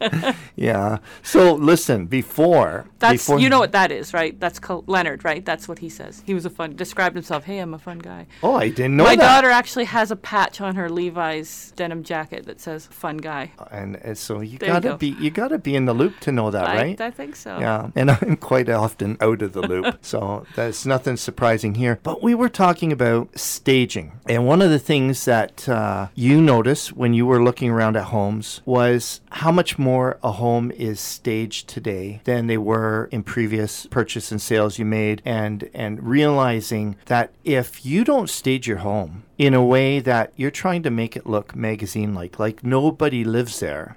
yeah. 0.56 0.98
So 1.22 1.54
listen, 1.54 2.06
before 2.06 2.86
that's 2.98 3.12
before 3.12 3.38
you 3.38 3.48
know 3.48 3.60
what 3.60 3.72
that 3.72 3.92
is, 3.92 4.12
right? 4.12 4.38
That's 4.40 4.60
Leonard, 4.86 5.24
right? 5.24 5.44
That's 5.44 5.68
what 5.68 5.78
he 5.78 5.88
says. 5.88 6.22
He 6.26 6.34
was 6.34 6.44
a 6.44 6.50
fun. 6.50 6.74
Described 6.74 7.14
himself. 7.14 7.44
Hey, 7.44 7.58
I'm 7.60 7.74
a 7.74 7.78
fun 7.78 8.00
guy. 8.00 8.26
Oh, 8.42 8.56
I 8.56 8.70
didn't 8.70 8.96
know 8.96 9.04
My 9.04 9.14
that. 9.14 9.22
daughter 9.22 9.50
actually 9.50 9.84
has 9.84 10.10
a 10.10 10.16
patch 10.16 10.60
on 10.60 10.74
her 10.74 10.90
Levi's 10.90 11.72
denim 11.76 12.02
jacket 12.02 12.46
that 12.46 12.60
says 12.60 12.86
"fun 12.86 13.18
guy." 13.18 13.52
And, 13.70 13.96
and 13.96 14.18
so 14.18 14.40
you 14.40 14.58
there 14.58 14.70
gotta 14.70 14.88
you 14.88 14.92
go. 14.94 14.98
be 14.98 15.08
you 15.20 15.30
gotta 15.30 15.58
be 15.58 15.76
in 15.76 15.84
the 15.84 15.94
loop 15.94 16.18
to 16.20 16.32
know 16.32 16.50
that, 16.50 16.66
I, 16.66 16.76
right? 16.76 17.00
I 17.00 17.10
think 17.12 17.36
so. 17.36 17.58
Yeah, 17.60 17.90
and 17.94 18.10
I'm 18.10 18.36
quite 18.36 18.68
often 18.68 19.16
out 19.20 19.42
of 19.42 19.52
the 19.52 19.62
loop, 19.62 19.98
so 20.02 20.44
that's 20.56 20.84
nothing 20.84 21.16
surprising 21.16 21.76
here. 21.76 22.00
But 22.02 22.22
we 22.22 22.34
were 22.34 22.48
talking 22.48 22.92
about 22.92 23.38
staging, 23.38 24.18
and 24.26 24.44
one 24.44 24.60
of 24.60 24.70
the 24.70 24.78
things 24.88 25.26
that 25.26 25.68
uh, 25.68 26.08
you 26.14 26.40
noticed 26.40 26.94
when 26.94 27.12
you 27.12 27.26
were 27.26 27.44
looking 27.44 27.68
around 27.68 27.94
at 27.94 28.04
homes 28.04 28.62
was 28.64 29.20
how 29.32 29.52
much 29.52 29.78
more 29.78 30.18
a 30.24 30.32
home 30.32 30.70
is 30.70 30.98
staged 30.98 31.68
today 31.68 32.22
than 32.24 32.46
they 32.46 32.56
were 32.56 33.06
in 33.12 33.22
previous 33.22 33.84
purchase 33.88 34.32
and 34.32 34.40
sales 34.40 34.78
you 34.78 34.86
made, 34.86 35.20
and 35.26 35.68
and 35.74 36.02
realizing 36.02 36.96
that 37.04 37.34
if 37.44 37.84
you 37.84 38.02
don't 38.02 38.30
stage 38.30 38.66
your 38.66 38.78
home 38.78 39.24
in 39.36 39.52
a 39.52 39.62
way 39.62 40.00
that 40.00 40.32
you're 40.36 40.50
trying 40.50 40.82
to 40.82 40.90
make 40.90 41.14
it 41.14 41.26
look 41.26 41.54
magazine 41.54 42.14
like, 42.14 42.38
like 42.38 42.64
nobody 42.64 43.22
lives 43.24 43.60
there, 43.60 43.94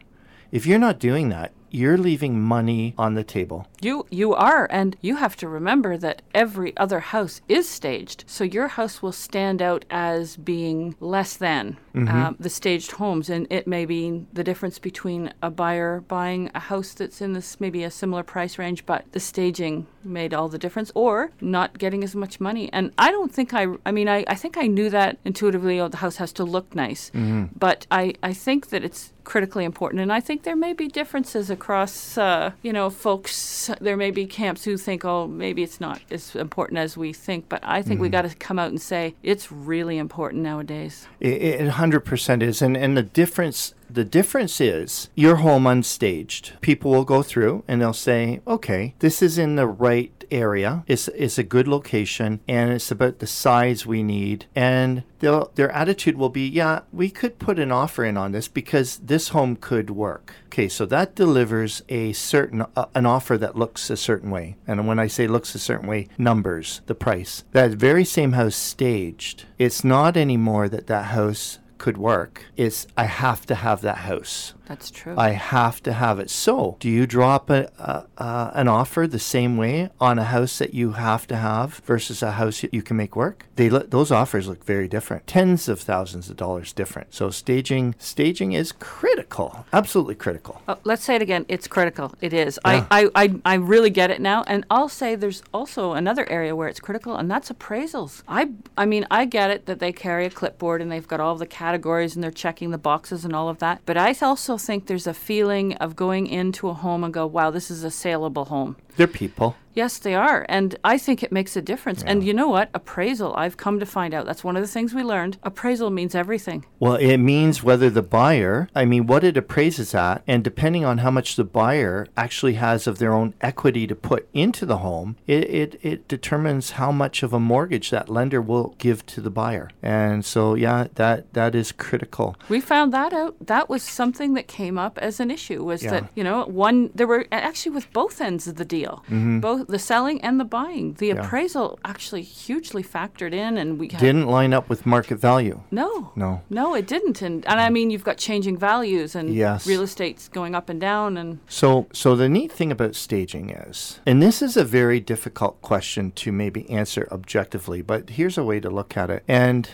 if 0.51 0.65
you're 0.65 0.77
not 0.77 0.99
doing 0.99 1.29
that, 1.29 1.53
you're 1.71 1.97
leaving 1.97 2.39
money 2.39 2.93
on 2.97 3.15
the 3.15 3.23
table. 3.23 3.67
You 3.81 4.05
you 4.09 4.35
are, 4.35 4.67
and 4.69 4.95
you 5.01 5.15
have 5.15 5.35
to 5.37 5.47
remember 5.47 5.97
that 5.97 6.21
every 6.33 6.75
other 6.77 6.99
house 6.99 7.41
is 7.47 7.67
staged, 7.67 8.25
so 8.27 8.43
your 8.43 8.67
house 8.67 9.01
will 9.01 9.11
stand 9.11 9.61
out 9.61 9.85
as 9.89 10.37
being 10.37 10.95
less 10.99 11.37
than 11.37 11.77
mm-hmm. 11.95 12.07
uh, 12.07 12.33
the 12.39 12.49
staged 12.49 12.91
homes, 12.91 13.29
and 13.29 13.47
it 13.49 13.67
may 13.67 13.85
be 13.85 14.25
the 14.33 14.43
difference 14.43 14.79
between 14.79 15.33
a 15.41 15.49
buyer 15.49 16.01
buying 16.01 16.51
a 16.53 16.59
house 16.59 16.93
that's 16.93 17.21
in 17.21 17.33
this 17.33 17.59
maybe 17.59 17.83
a 17.83 17.91
similar 17.91 18.23
price 18.23 18.57
range, 18.57 18.85
but 18.85 19.05
the 19.13 19.19
staging 19.19 19.87
made 20.03 20.33
all 20.33 20.49
the 20.49 20.59
difference, 20.59 20.91
or 20.93 21.31
not 21.39 21.77
getting 21.77 22.03
as 22.03 22.15
much 22.15 22.39
money. 22.39 22.69
And 22.73 22.91
I 22.97 23.11
don't 23.11 23.33
think 23.33 23.53
I, 23.53 23.67
I 23.85 23.91
mean, 23.91 24.09
I, 24.09 24.25
I 24.27 24.35
think 24.35 24.57
I 24.57 24.67
knew 24.67 24.89
that 24.89 25.17
intuitively. 25.23 25.79
Oh, 25.79 25.87
the 25.87 25.97
house 25.97 26.17
has 26.17 26.33
to 26.33 26.43
look 26.43 26.75
nice, 26.75 27.09
mm-hmm. 27.11 27.45
but 27.57 27.87
I 27.89 28.13
I 28.21 28.33
think 28.33 28.69
that 28.69 28.83
it's 28.83 29.13
critically 29.23 29.65
important. 29.65 30.01
And 30.01 30.11
I 30.11 30.19
think 30.19 30.43
there 30.43 30.55
may 30.55 30.73
be 30.73 30.87
differences 30.87 31.49
across, 31.49 32.17
uh, 32.17 32.51
you 32.61 32.73
know, 32.73 32.89
folks. 32.89 33.69
There 33.79 33.97
may 33.97 34.11
be 34.11 34.25
camps 34.25 34.63
who 34.63 34.77
think, 34.77 35.05
oh, 35.05 35.27
maybe 35.27 35.63
it's 35.63 35.79
not 35.79 36.01
as 36.09 36.35
important 36.35 36.79
as 36.79 36.97
we 36.97 37.13
think. 37.13 37.49
But 37.49 37.61
I 37.63 37.81
think 37.81 37.95
mm-hmm. 37.95 38.03
we 38.03 38.09
got 38.09 38.23
to 38.23 38.35
come 38.35 38.59
out 38.59 38.69
and 38.69 38.81
say 38.81 39.15
it's 39.23 39.51
really 39.51 39.97
important 39.97 40.43
nowadays. 40.43 41.07
It, 41.19 41.41
it 41.41 41.71
100% 41.71 42.43
is. 42.43 42.61
And, 42.61 42.75
and 42.77 42.97
the 42.97 43.03
difference 43.03 43.73
the 43.89 44.05
difference 44.05 44.61
is 44.61 45.09
your 45.15 45.37
home 45.37 45.65
unstaged. 45.65 46.59
People 46.61 46.91
will 46.91 47.03
go 47.03 47.21
through 47.21 47.65
and 47.67 47.81
they'll 47.81 47.91
say, 47.91 48.39
okay, 48.47 48.95
this 48.99 49.21
is 49.21 49.37
in 49.37 49.57
the 49.57 49.67
right 49.67 50.20
area. 50.31 50.83
It's, 50.87 51.07
it's 51.09 51.37
a 51.37 51.43
good 51.43 51.67
location 51.67 52.39
and 52.47 52.71
it's 52.71 52.91
about 52.91 53.19
the 53.19 53.27
size 53.27 53.85
we 53.85 54.03
need. 54.03 54.45
And 54.55 55.03
their 55.19 55.71
attitude 55.71 56.17
will 56.17 56.29
be, 56.29 56.47
yeah, 56.47 56.81
we 56.91 57.09
could 57.09 57.39
put 57.39 57.59
an 57.59 57.71
offer 57.71 58.03
in 58.03 58.17
on 58.17 58.31
this 58.31 58.47
because 58.47 58.97
this 58.97 59.29
home 59.29 59.55
could 59.55 59.89
work. 59.89 60.33
Okay, 60.47 60.67
so 60.67 60.85
that 60.87 61.15
delivers 61.15 61.81
a 61.89 62.13
certain 62.13 62.65
uh, 62.75 62.85
an 62.93 63.05
offer 63.05 63.37
that 63.37 63.55
looks 63.55 63.89
a 63.89 63.97
certain 63.97 64.31
way. 64.31 64.57
And 64.67 64.87
when 64.87 64.99
I 64.99 65.07
say 65.07 65.27
looks 65.27 65.55
a 65.55 65.59
certain 65.59 65.87
way, 65.87 66.07
numbers, 66.17 66.81
the 66.87 66.95
price. 66.95 67.43
That 67.51 67.71
very 67.71 68.05
same 68.05 68.33
house 68.33 68.55
staged. 68.55 69.45
It's 69.57 69.83
not 69.83 70.17
anymore 70.17 70.67
that 70.69 70.87
that 70.87 71.05
house 71.05 71.59
could 71.77 71.97
work. 71.97 72.45
It's 72.57 72.85
I 72.95 73.05
have 73.05 73.45
to 73.47 73.55
have 73.55 73.81
that 73.81 73.97
house. 73.97 74.53
That's 74.71 74.89
true. 74.89 75.15
I 75.17 75.31
have 75.31 75.83
to 75.83 75.91
have 75.91 76.17
it. 76.19 76.29
So, 76.29 76.77
do 76.79 76.87
you 76.87 77.05
drop 77.05 77.49
a, 77.49 77.69
a, 77.77 78.23
a, 78.23 78.51
an 78.55 78.69
offer 78.69 79.05
the 79.05 79.19
same 79.19 79.57
way 79.57 79.89
on 79.99 80.17
a 80.17 80.23
house 80.23 80.59
that 80.59 80.73
you 80.73 80.93
have 80.93 81.27
to 81.27 81.35
have 81.35 81.81
versus 81.85 82.23
a 82.23 82.31
house 82.31 82.63
you 82.71 82.81
can 82.81 82.95
make 82.95 83.13
work? 83.17 83.47
They 83.57 83.67
those 83.67 84.11
offers 84.11 84.47
look 84.47 84.63
very 84.63 84.87
different, 84.87 85.27
tens 85.27 85.67
of 85.67 85.81
thousands 85.81 86.29
of 86.29 86.37
dollars 86.37 86.71
different. 86.71 87.13
So, 87.13 87.29
staging 87.31 87.95
staging 87.97 88.53
is 88.53 88.71
critical, 88.71 89.65
absolutely 89.73 90.15
critical. 90.15 90.61
Oh, 90.69 90.77
let's 90.85 91.03
say 91.03 91.15
it 91.15 91.21
again. 91.21 91.45
It's 91.49 91.67
critical. 91.67 92.13
It 92.21 92.31
is. 92.31 92.57
Yeah. 92.65 92.85
I, 92.89 93.03
I, 93.03 93.09
I 93.23 93.41
I 93.45 93.53
really 93.55 93.89
get 93.89 94.09
it 94.09 94.21
now, 94.21 94.43
and 94.47 94.65
I'll 94.71 94.87
say 94.87 95.15
there's 95.15 95.43
also 95.53 95.91
another 95.91 96.29
area 96.29 96.55
where 96.55 96.69
it's 96.69 96.79
critical, 96.79 97.17
and 97.17 97.29
that's 97.29 97.51
appraisals. 97.51 98.23
I 98.29 98.51
I 98.77 98.85
mean 98.85 99.05
I 99.11 99.25
get 99.25 99.49
it 99.51 99.65
that 99.65 99.79
they 99.79 99.91
carry 99.91 100.25
a 100.25 100.29
clipboard 100.29 100.81
and 100.81 100.89
they've 100.89 101.07
got 101.07 101.19
all 101.19 101.35
the 101.35 101.45
categories 101.45 102.15
and 102.15 102.23
they're 102.23 102.31
checking 102.31 102.71
the 102.71 102.77
boxes 102.77 103.25
and 103.25 103.35
all 103.35 103.49
of 103.49 103.59
that, 103.59 103.81
but 103.85 103.97
I 103.97 104.15
also 104.21 104.57
think 104.65 104.87
there's 104.87 105.07
a 105.07 105.13
feeling 105.13 105.73
of 105.75 105.95
going 105.95 106.27
into 106.27 106.69
a 106.69 106.73
home 106.73 107.03
and 107.03 107.13
go, 107.13 107.25
wow, 107.25 107.51
this 107.51 107.71
is 107.71 107.83
a 107.83 107.91
saleable 107.91 108.45
home. 108.45 108.77
They're 108.97 109.07
people. 109.07 109.55
Yes, 109.73 109.99
they 109.99 110.15
are. 110.15 110.45
And 110.49 110.75
I 110.83 110.97
think 110.97 111.23
it 111.23 111.31
makes 111.31 111.55
a 111.55 111.61
difference. 111.61 112.01
Yeah. 112.01 112.11
And 112.11 112.23
you 112.23 112.33
know 112.33 112.47
what? 112.47 112.69
Appraisal, 112.73 113.33
I've 113.35 113.57
come 113.57 113.79
to 113.79 113.85
find 113.85 114.13
out, 114.13 114.25
that's 114.25 114.43
one 114.43 114.55
of 114.55 114.61
the 114.61 114.67
things 114.67 114.93
we 114.93 115.03
learned. 115.03 115.37
Appraisal 115.43 115.89
means 115.89 116.15
everything. 116.15 116.65
Well, 116.79 116.95
it 116.95 117.17
means 117.17 117.63
whether 117.63 117.89
the 117.89 118.01
buyer, 118.01 118.69
I 118.75 118.85
mean, 118.85 119.07
what 119.07 119.23
it 119.23 119.37
appraises 119.37 119.95
at, 119.95 120.23
and 120.27 120.43
depending 120.43 120.85
on 120.85 120.99
how 120.99 121.11
much 121.11 121.35
the 121.35 121.43
buyer 121.43 122.07
actually 122.17 122.53
has 122.55 122.87
of 122.87 122.97
their 122.97 123.13
own 123.13 123.33
equity 123.41 123.87
to 123.87 123.95
put 123.95 124.27
into 124.33 124.65
the 124.65 124.77
home, 124.77 125.15
it, 125.27 125.49
it, 125.49 125.79
it 125.81 126.07
determines 126.07 126.71
how 126.71 126.91
much 126.91 127.23
of 127.23 127.33
a 127.33 127.39
mortgage 127.39 127.89
that 127.89 128.09
lender 128.09 128.41
will 128.41 128.75
give 128.77 129.05
to 129.07 129.21
the 129.21 129.29
buyer. 129.29 129.69
And 129.81 130.25
so, 130.25 130.55
yeah, 130.55 130.87
that, 130.95 131.33
that 131.33 131.55
is 131.55 131.71
critical. 131.71 132.35
We 132.49 132.59
found 132.61 132.93
that 132.93 133.13
out. 133.13 133.35
That 133.39 133.69
was 133.69 133.83
something 133.83 134.33
that 134.33 134.47
came 134.47 134.77
up 134.77 134.97
as 134.97 135.19
an 135.19 135.31
issue 135.31 135.63
was 135.63 135.83
yeah. 135.83 135.91
that, 135.91 136.11
you 136.15 136.23
know, 136.23 136.45
one, 136.45 136.91
there 136.93 137.07
were 137.07 137.25
actually 137.31 137.71
with 137.71 137.91
both 137.93 138.19
ends 138.21 138.47
of 138.47 138.55
the 138.55 138.65
deal, 138.65 139.03
mm-hmm. 139.05 139.39
both 139.39 139.60
the 139.65 139.79
selling 139.79 140.21
and 140.21 140.39
the 140.39 140.45
buying. 140.45 140.93
The 140.93 141.07
yeah. 141.07 141.25
appraisal 141.25 141.79
actually 141.83 142.21
hugely 142.21 142.83
factored 142.83 143.33
in, 143.33 143.57
and 143.57 143.79
we 143.79 143.87
didn't 143.87 144.27
line 144.27 144.53
up 144.53 144.69
with 144.69 144.85
market 144.85 145.17
value. 145.17 145.61
No, 145.71 146.11
no, 146.15 146.41
no, 146.49 146.75
it 146.75 146.87
didn't. 146.87 147.21
And 147.21 147.45
and 147.47 147.59
I 147.59 147.69
mean, 147.69 147.89
you've 147.89 148.03
got 148.03 148.17
changing 148.17 148.57
values, 148.57 149.15
and 149.15 149.33
yes. 149.33 149.67
real 149.67 149.81
estate's 149.81 150.27
going 150.27 150.55
up 150.55 150.69
and 150.69 150.79
down, 150.79 151.17
and 151.17 151.39
so 151.47 151.87
so 151.93 152.15
the 152.15 152.29
neat 152.29 152.51
thing 152.51 152.71
about 152.71 152.95
staging 152.95 153.49
is, 153.49 153.99
and 154.05 154.21
this 154.21 154.41
is 154.41 154.57
a 154.57 154.63
very 154.63 154.99
difficult 154.99 155.61
question 155.61 156.11
to 156.11 156.31
maybe 156.31 156.69
answer 156.69 157.07
objectively, 157.11 157.81
but 157.81 158.11
here's 158.11 158.37
a 158.37 158.43
way 158.43 158.59
to 158.59 158.69
look 158.69 158.97
at 158.97 159.09
it. 159.09 159.23
And 159.27 159.69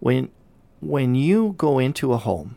when 0.00 0.30
when 0.80 1.14
you 1.14 1.54
go 1.56 1.78
into 1.78 2.12
a 2.12 2.18
home 2.18 2.56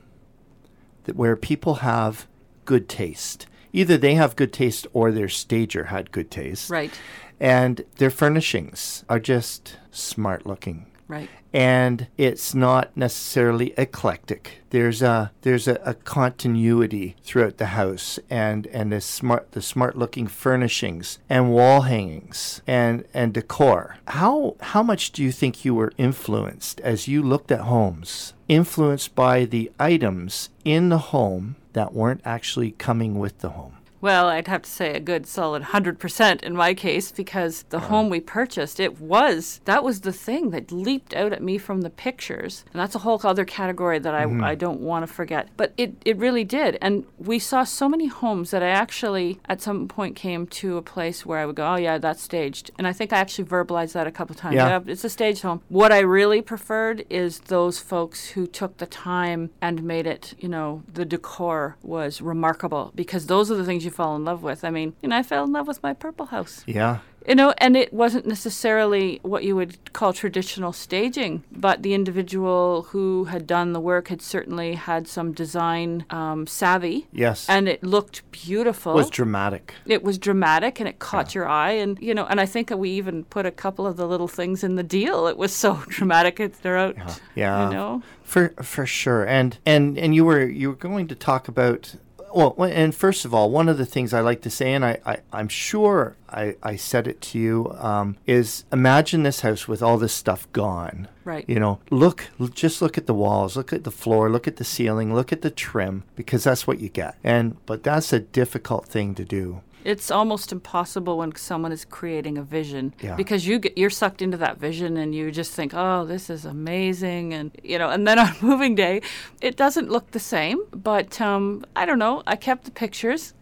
that 1.06 1.15
where 1.15 1.36
people 1.36 1.76
have 1.76 2.28
good 2.65 2.89
taste 2.89 3.48
either 3.78 3.96
they 3.96 4.16
have 4.16 4.36
good 4.36 4.52
taste 4.52 4.88
or 4.92 5.12
their 5.12 5.30
stager 5.30 5.86
had 5.86 6.12
good 6.12 6.32
taste. 6.32 6.70
Right. 6.70 6.92
And 7.40 7.84
their 7.98 8.10
furnishings 8.10 9.06
are 9.08 9.20
just 9.20 9.78
smart 9.92 10.48
looking. 10.48 10.88
Right. 11.08 11.30
And 11.54 12.08
it's 12.18 12.54
not 12.56 12.96
necessarily 12.98 13.74
eclectic. 13.78 14.63
There's 14.72 15.02
a 15.02 15.32
there's 15.44 15.68
a, 15.68 15.80
a 15.86 15.94
continuity 15.94 17.16
throughout 17.24 17.58
the 17.58 17.68
house 17.68 18.20
and 18.30 18.68
and 18.68 18.92
the 18.92 19.00
smart 19.00 19.54
the 19.54 19.62
smart 19.62 19.98
looking 19.98 20.28
furnishings 20.28 21.20
and 21.30 21.54
wall 21.54 21.82
hangings 21.82 22.62
and 22.68 23.06
and 23.13 23.32
decor. 23.34 23.98
How 24.08 24.56
how 24.60 24.84
much 24.84 25.12
do 25.12 25.24
you 25.24 25.32
think 25.32 25.63
you 25.63 25.74
were 25.74 25.94
influenced 25.98 26.82
as 26.82 27.08
you 27.08 27.24
looked 27.24 27.52
at 27.52 27.62
homes? 27.62 28.34
Influenced 28.50 29.16
by 29.16 29.46
the 29.46 29.72
items 29.80 30.50
in 30.66 30.90
the 30.90 31.13
home 31.13 31.56
that 31.78 31.94
weren't 31.94 32.22
actually 32.26 32.72
coming 32.72 33.20
with 33.20 33.38
the 33.38 33.50
home. 33.50 33.78
Well, 34.00 34.28
I'd 34.28 34.48
have 34.48 34.62
to 34.64 34.70
say 34.70 34.94
a 34.94 35.00
good 35.00 35.26
solid 35.26 35.64
100% 35.64 36.44
in 36.44 36.56
my 36.56 36.74
case 36.74 37.12
because 37.12 37.64
the 37.70 37.78
uh-huh. 37.78 37.88
home 37.88 38.10
we 38.10 38.20
purchased, 38.20 38.80
it 38.80 39.00
was, 39.00 39.60
that 39.66 39.84
was 39.84 40.02
the 40.02 40.14
thing 40.14 40.52
that 40.52 40.72
leaped 40.72 41.14
out 41.14 41.34
at 41.34 41.42
me 41.42 41.58
from 41.58 41.82
the 41.82 41.90
pictures. 41.90 42.64
And 42.72 42.80
that's 42.80 42.96
a 42.96 43.00
whole 43.00 43.20
other 43.24 43.46
category 43.46 44.00
that 44.00 44.14
I, 44.14 44.26
mm-hmm. 44.26 44.44
I 44.44 44.56
don't 44.56 44.82
want 44.82 45.08
to 45.08 45.12
forget. 45.12 45.50
But 45.58 45.74
it, 45.78 45.96
it 46.06 46.18
really 46.18 46.44
did. 46.44 46.78
And 46.82 47.06
we 47.18 47.40
saw 47.40 47.64
so 47.64 47.90
many 47.90 48.08
homes 48.08 48.52
that 48.52 48.62
I 48.62 48.70
actually, 48.70 49.40
at 49.46 49.62
some 49.62 49.88
point, 49.88 50.16
came 50.16 50.46
to 50.48 50.78
a 50.78 50.82
place 50.82 51.26
where 51.26 51.40
I 51.40 51.46
would 51.46 51.56
go, 51.56 51.68
oh, 51.68 51.76
yeah, 51.76 51.98
that's 51.98 52.22
staged. 52.22 52.72
And 52.78 52.88
I 52.88 52.94
think 52.94 53.12
I 53.12 53.18
actually 53.18 53.46
verbalized 53.46 53.94
that 53.94 54.06
a 54.08 54.12
couple 54.12 54.36
of 54.36 54.40
times. 54.40 54.56
Yeah. 54.56 54.68
yeah, 54.68 54.80
it's 54.86 55.04
a 55.04 55.10
staged 55.10 55.42
home. 55.42 55.62
What 55.70 55.92
I 55.92 56.00
really 56.00 56.42
preferred 56.42 57.06
is 57.10 57.40
those 57.40 57.80
folks 57.80 58.30
who 58.30 58.46
took 58.46 58.78
the 58.78 58.86
time 58.86 59.50
and 59.62 59.84
made 59.84 60.06
it, 60.06 60.36
you 60.40 60.50
know, 60.50 60.84
the 60.94 61.06
decor 61.06 61.78
was 61.82 62.22
remarkable 62.22 62.92
because 62.94 63.26
those 63.26 63.50
are 63.50 63.56
the 63.56 63.66
things 63.66 63.86
you 63.88 63.91
fall 63.91 64.15
in 64.15 64.26
love 64.26 64.43
with. 64.43 64.63
I 64.63 64.69
mean, 64.69 64.93
you 65.02 65.10
know, 65.10 65.17
I 65.17 65.23
fell 65.23 65.45
in 65.45 65.52
love 65.52 65.67
with 65.67 65.82
my 65.82 65.93
purple 65.93 66.28
house. 66.28 66.63
Yeah. 66.67 67.00
You 67.28 67.36
know, 67.36 67.54
and 67.58 67.76
it 67.76 67.91
wasn't 67.91 68.26
necessarily 68.26 69.19
what 69.21 69.43
you 69.43 69.54
would 69.58 69.91
call 69.91 70.13
traditional 70.13 70.71
staging, 70.71 71.43
but 71.52 71.84
the 71.84 71.93
individual 71.93 72.84
who 72.84 73.26
had 73.26 73.45
done 73.45 73.73
the 73.73 73.82
work 73.82 74.08
had 74.08 74.21
certainly 74.21 74.76
had 74.76 75.10
some 75.10 75.34
design 75.34 76.06
um, 76.10 76.47
savvy. 76.47 77.08
Yes. 77.12 77.50
And 77.50 77.67
it 77.67 77.84
looked 77.84 78.30
beautiful. 78.32 78.93
It 78.93 78.95
was 78.95 79.10
dramatic. 79.10 79.73
It 79.86 80.04
was 80.04 80.17
dramatic 80.17 80.80
and 80.80 80.88
it 80.88 81.00
caught 81.00 81.36
yeah. 81.36 81.39
your 81.39 81.50
eye. 81.50 81.71
And, 81.71 82.00
you 82.00 82.13
know, 82.13 82.26
and 82.28 82.39
I 82.39 82.45
think 82.45 82.69
we 82.69 82.91
even 82.91 83.26
put 83.26 83.45
a 83.45 83.52
couple 83.52 83.86
of 83.86 83.97
the 83.97 84.08
little 84.08 84.30
things 84.30 84.63
in 84.63 84.76
the 84.76 84.84
deal. 84.84 85.28
It 85.28 85.38
was 85.38 85.52
so 85.52 85.84
dramatic 85.89 86.56
throughout. 86.56 86.95
Yeah. 86.95 87.15
yeah. 87.36 87.67
You 87.67 87.73
know? 87.73 88.04
For, 88.23 88.50
for 88.62 88.86
sure. 88.86 89.26
And, 89.26 89.58
and, 89.65 89.97
and 89.97 90.15
you 90.15 90.23
were, 90.23 90.47
you 90.47 90.69
were 90.69 90.76
going 90.76 91.10
to 91.10 91.15
talk 91.15 91.50
about 91.50 91.93
well, 92.34 92.56
and 92.63 92.94
first 92.94 93.26
of 93.26 93.34
all, 93.34 93.50
one 93.50 93.70
of 93.70 93.78
the 93.78 93.86
things 93.86 94.13
I 94.13 94.22
like 94.22 94.42
to 94.42 94.50
say, 94.50 94.74
and 94.74 94.86
I, 94.86 95.00
I, 95.06 95.40
am 95.40 95.48
sure 95.48 96.16
I, 96.30 96.56
I 96.62 96.76
said 96.76 97.08
it 97.08 97.22
to 97.22 97.40
you, 97.40 97.76
um, 97.80 98.18
is 98.26 98.66
imagine 98.72 99.24
this 99.24 99.42
house 99.42 99.68
with 99.68 99.82
all 99.82 99.98
this 99.98 100.13
stuff 100.13 100.52
gone. 100.54 101.08
Right. 101.24 101.46
You 101.48 101.60
know, 101.60 101.80
look, 101.90 102.30
just 102.54 102.82
look 102.82 102.98
at 102.98 103.06
the 103.06 103.13
walls, 103.13 103.58
look 103.58 103.74
at 103.74 103.84
the 103.84 103.92
floor, 103.92 104.30
look 104.30 104.48
at 104.48 104.58
the 104.58 104.63
ceiling, 104.63 105.13
look 105.13 105.32
at 105.32 105.42
the 105.42 105.52
trim, 105.52 106.04
because 106.16 106.44
that's 106.44 106.66
what 106.66 106.80
you 106.80 106.90
get. 106.90 107.16
And, 107.24 107.58
but 107.66 107.84
that's 107.84 108.13
a 108.13 108.20
difficult 108.20 108.86
thing 108.86 109.16
to 109.16 109.26
do 109.26 109.62
it's 109.84 110.12
almost 110.12 110.52
impossible 110.52 111.18
when 111.18 111.36
someone 111.36 111.72
is 111.72 111.86
creating 111.86 112.38
a 112.38 112.44
vision 112.44 112.94
yeah. 113.02 113.16
because 113.16 113.48
you 113.48 113.60
get 113.60 113.78
you're 113.78 113.90
sucked 113.90 114.22
into 114.22 114.38
that 114.38 114.58
vision 114.60 114.98
and 114.98 115.16
you 115.16 115.32
just 115.32 115.54
think, 115.54 115.74
oh, 115.74 116.06
this 116.06 116.30
is 116.30 116.46
amazing, 116.46 117.34
and 117.34 117.52
you 117.63 117.78
know, 117.78 117.90
and 117.90 118.08
then 118.08 118.20
on 118.26 118.36
moving 118.42 118.76
day, 118.76 119.02
it 119.42 119.56
doesn't 119.56 119.90
look 119.90 120.12
the 120.12 120.20
same. 120.20 120.60
But 120.72 121.20
um, 121.22 121.66
I 121.76 121.86
don't 121.86 122.00
know. 122.00 122.24
I 122.28 122.36
kept 122.36 122.66
the 122.66 122.72
pictures. 122.72 123.34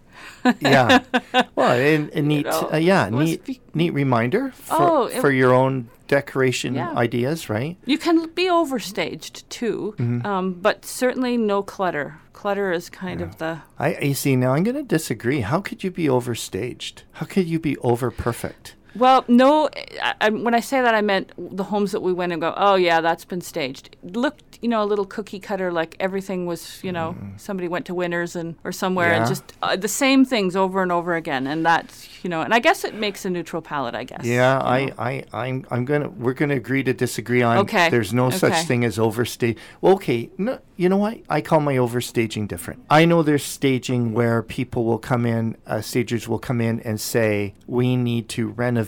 Yeah. 0.59 0.99
Well, 1.55 1.71
and, 1.71 2.09
and 2.11 2.27
neat, 2.27 2.45
know, 2.45 2.69
uh, 2.73 2.77
yeah, 2.77 3.09
neat, 3.09 3.45
be- 3.45 3.61
neat 3.73 3.91
reminder 3.91 4.51
for, 4.51 4.75
Oh, 4.79 5.07
for 5.21 5.31
your 5.31 5.53
own 5.53 5.89
decoration 6.07 6.75
Yeah. 6.75 6.91
ideas, 6.93 7.49
right? 7.49 7.77
You 7.85 7.97
can 7.97 8.29
be 8.33 8.45
overstaged 8.45 9.43
too, 9.49 9.95
Mm-hmm. 9.97 10.25
um, 10.25 10.53
but 10.53 10.85
certainly 10.85 11.37
no 11.37 11.63
clutter. 11.63 12.19
Clutter 12.33 12.71
is 12.71 12.89
kind 12.89 13.21
of 13.21 13.37
the 13.37 13.61
I, 13.79 13.95
I 13.95 14.11
see. 14.13 14.35
Now 14.35 14.53
I'm 14.53 14.63
going 14.63 14.75
to 14.75 14.83
disagree. 14.83 15.39
How 15.41 15.61
could 15.61 15.83
you 15.83 15.89
be 15.91 16.05
overstaged? 16.07 17.03
How 17.13 17.25
could 17.25 17.47
you 17.47 17.59
be 17.59 17.77
over 17.77 18.11
perfect? 18.11 18.75
Well, 18.95 19.25
no. 19.27 19.69
I, 20.01 20.13
I, 20.21 20.29
when 20.29 20.53
I 20.53 20.59
say 20.59 20.81
that, 20.81 20.95
I 20.95 21.01
meant 21.01 21.31
the 21.37 21.63
homes 21.65 21.91
that 21.91 22.01
we 22.01 22.13
went 22.13 22.31
and 22.31 22.41
go. 22.41 22.53
Oh 22.55 22.75
yeah, 22.75 23.01
that's 23.01 23.25
been 23.25 23.41
staged. 23.41 23.95
It 24.03 24.15
looked, 24.15 24.59
you 24.61 24.69
know, 24.69 24.81
a 24.81 24.85
little 24.85 25.05
cookie 25.05 25.39
cutter, 25.39 25.71
like 25.71 25.95
everything 25.99 26.45
was, 26.45 26.81
you 26.83 26.91
know, 26.91 27.15
somebody 27.37 27.67
went 27.67 27.85
to 27.87 27.93
Winners 27.93 28.35
and 28.35 28.55
or 28.63 28.71
somewhere 28.71 29.09
Yeah. 29.09 29.17
and 29.19 29.27
just 29.27 29.53
uh, 29.61 29.75
the 29.75 29.87
same 29.89 30.23
things 30.23 30.55
over 30.55 30.81
and 30.81 30.91
over 30.91 31.15
again. 31.15 31.45
And 31.47 31.65
that's, 31.65 32.23
you 32.23 32.29
know, 32.29 32.41
and 32.41 32.53
I 32.53 32.59
guess 32.59 32.83
it 32.85 32.95
makes 32.95 33.25
a 33.25 33.29
neutral 33.29 33.61
palette. 33.61 33.95
I 33.95 34.05
guess. 34.05 34.23
Yeah, 34.23 34.57
you 34.59 34.65
I, 34.65 34.85
know. 34.85 34.93
I, 34.97 35.23
I'm, 35.33 35.65
I'm 35.69 35.85
gonna, 35.85 36.09
we're 36.09 36.33
gonna 36.33 36.55
agree 36.55 36.83
to 36.83 36.93
disagree 36.93 37.41
on. 37.41 37.57
Okay, 37.59 37.89
There's 37.89 38.13
no 38.13 38.29
such 38.29 38.65
thing 38.65 38.85
as 38.85 38.97
overstage. 38.97 39.57
Well, 39.81 39.93
okay, 39.95 40.29
no, 40.37 40.59
you 40.77 40.87
know 40.89 40.97
what? 40.97 41.19
I 41.29 41.41
call 41.41 41.59
my 41.59 41.75
overstaging 41.75 42.47
different. 42.47 42.83
I 42.89 43.03
know 43.05 43.23
there's 43.23 43.43
staging 43.43 44.13
where 44.13 44.41
people 44.41 44.85
will 44.85 44.99
come 44.99 45.25
in, 45.25 45.57
uh, 45.67 45.81
stagers 45.81 46.27
will 46.27 46.39
come 46.39 46.61
in 46.61 46.79
and 46.81 46.99
say, 47.01 47.53
we 47.67 47.95
need 47.97 48.29
to 48.29 48.47
renovate 48.49 48.84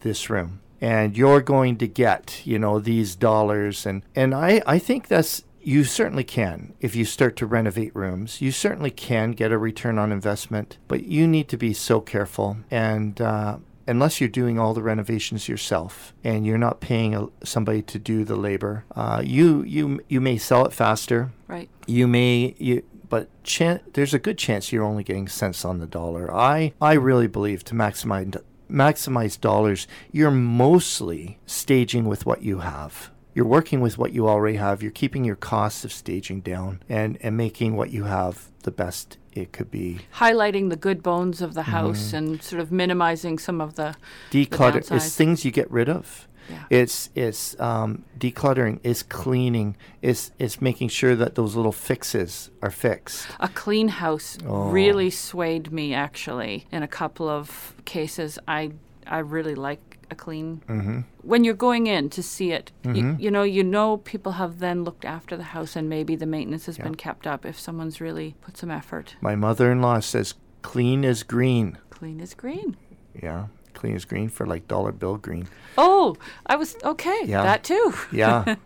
this 0.00 0.30
room, 0.30 0.60
and 0.80 1.16
you're 1.16 1.40
going 1.40 1.76
to 1.78 1.88
get, 1.88 2.42
you 2.44 2.58
know, 2.58 2.78
these 2.78 3.16
dollars, 3.16 3.86
and 3.86 4.02
and 4.14 4.34
I, 4.34 4.62
I 4.66 4.78
think 4.78 5.08
that's. 5.08 5.44
You 5.60 5.82
certainly 5.82 6.22
can. 6.22 6.74
If 6.80 6.94
you 6.94 7.04
start 7.04 7.34
to 7.38 7.46
renovate 7.46 7.90
rooms, 7.96 8.40
you 8.40 8.52
certainly 8.52 8.92
can 8.92 9.32
get 9.32 9.50
a 9.50 9.58
return 9.58 9.98
on 9.98 10.12
investment, 10.12 10.78
but 10.86 11.02
you 11.06 11.26
need 11.26 11.48
to 11.48 11.56
be 11.56 11.72
so 11.72 12.00
careful. 12.00 12.58
And 12.70 13.20
uh, 13.20 13.58
unless 13.88 14.20
you're 14.20 14.28
doing 14.28 14.60
all 14.60 14.74
the 14.74 14.82
renovations 14.82 15.48
yourself 15.48 16.14
and 16.22 16.46
you're 16.46 16.56
not 16.56 16.80
paying 16.80 17.16
a, 17.16 17.26
somebody 17.42 17.82
to 17.82 17.98
do 17.98 18.24
the 18.24 18.36
labor, 18.36 18.84
uh, 18.94 19.22
you 19.24 19.64
you 19.64 20.00
you 20.08 20.20
may 20.20 20.38
sell 20.38 20.64
it 20.66 20.72
faster. 20.72 21.32
right. 21.48 21.68
You 21.88 22.06
may 22.06 22.54
you. 22.58 22.84
But 23.08 23.28
chan- 23.42 23.80
there's 23.94 24.14
a 24.14 24.20
good 24.20 24.38
chance 24.38 24.70
you're 24.70 24.84
only 24.84 25.02
getting 25.02 25.26
cents 25.28 25.64
on 25.64 25.78
the 25.78 25.86
dollar. 25.86 26.32
I, 26.32 26.74
I 26.80 26.92
really 26.94 27.26
believe 27.28 27.64
to 27.64 27.74
maximize 27.74 28.40
maximize 28.70 29.40
dollars, 29.40 29.86
you're 30.12 30.30
mostly 30.30 31.38
staging 31.46 32.04
with 32.06 32.26
what 32.26 32.42
you 32.42 32.58
have. 32.60 33.10
You're 33.34 33.44
working 33.46 33.80
with 33.80 33.98
what 33.98 34.12
you 34.12 34.26
already 34.28 34.56
have. 34.56 34.82
You're 34.82 34.92
keeping 34.92 35.24
your 35.24 35.36
costs 35.36 35.84
of 35.84 35.92
staging 35.92 36.40
down 36.40 36.82
and, 36.88 37.18
and 37.20 37.36
making 37.36 37.76
what 37.76 37.90
you 37.90 38.04
have 38.04 38.50
the 38.62 38.70
best 38.70 39.18
it 39.32 39.52
could 39.52 39.70
be. 39.70 39.98
Highlighting 40.14 40.70
the 40.70 40.76
good 40.76 41.02
bones 41.02 41.42
of 41.42 41.52
the 41.52 41.60
Mm-hmm. 41.60 41.70
house 41.70 42.12
and 42.14 42.42
sort 42.42 42.60
of 42.62 42.72
minimizing 42.72 43.38
some 43.38 43.60
of 43.60 43.74
the 43.74 43.94
declutter 44.30 44.90
it's 44.90 45.14
things 45.14 45.44
you 45.44 45.50
get 45.50 45.70
rid 45.70 45.88
of 45.88 46.25
Yeah. 46.50 46.64
it's 46.70 47.10
it's 47.14 47.58
um, 47.60 48.04
decluttering 48.18 48.78
it's 48.82 49.02
cleaning 49.02 49.76
it's 50.02 50.30
it's 50.38 50.60
making 50.60 50.88
sure 50.90 51.14
that 51.16 51.34
those 51.34 51.56
little 51.56 51.72
fixes 51.72 52.50
are 52.62 52.70
fixed 52.70 53.26
A 53.40 53.48
clean 53.48 53.88
house 53.88 54.38
Oh. 54.46 54.68
really 54.70 55.10
swayed 55.10 55.72
me 55.72 55.94
actually 55.94 56.66
in 56.72 56.82
a 56.82 56.88
couple 56.88 57.28
of 57.28 57.74
cases. 57.84 58.38
I 58.48 58.72
I 59.06 59.18
really 59.18 59.54
like 59.54 59.80
a 60.10 60.14
clean. 60.14 60.62
mm-hmm. 60.68 61.00
When 61.22 61.42
you're 61.44 61.54
going 61.68 61.86
in 61.88 62.10
to 62.10 62.22
see 62.22 62.52
it, 62.52 62.70
you, 62.84 62.90
Mhm. 62.92 63.20
you 63.20 63.30
know 63.30 63.42
you 63.42 63.64
know 63.64 63.96
people 63.98 64.32
have 64.32 64.58
then 64.60 64.84
looked 64.84 65.04
after 65.04 65.36
the 65.36 65.42
house 65.54 65.74
and 65.78 65.88
maybe 65.88 66.14
the 66.16 66.26
maintenance 66.26 66.66
has 66.66 66.78
Yeah. 66.78 66.84
been 66.84 66.94
kept 66.96 67.26
up 67.26 67.44
if 67.44 67.58
someone's 67.58 68.00
really 68.00 68.34
put 68.40 68.56
some 68.56 68.70
effort. 68.70 69.16
my 69.20 69.34
mother-in-law 69.34 70.00
says 70.00 70.34
clean 70.62 71.04
is 71.04 71.22
green 71.24 71.78
Clean 71.90 72.20
is 72.20 72.34
green. 72.34 72.76
yeah 73.22 73.46
clean 73.76 73.94
is 73.94 74.04
green 74.04 74.28
for 74.28 74.44
like 74.46 74.66
dollar 74.66 74.92
bill 74.92 75.16
green 75.16 75.46
Oh, 75.78 76.16
I 76.46 76.56
was 76.56 76.74
okay. 76.82 77.20
Yeah. 77.26 77.42
That 77.42 77.62
too. 77.62 77.94
yeah 78.12 78.56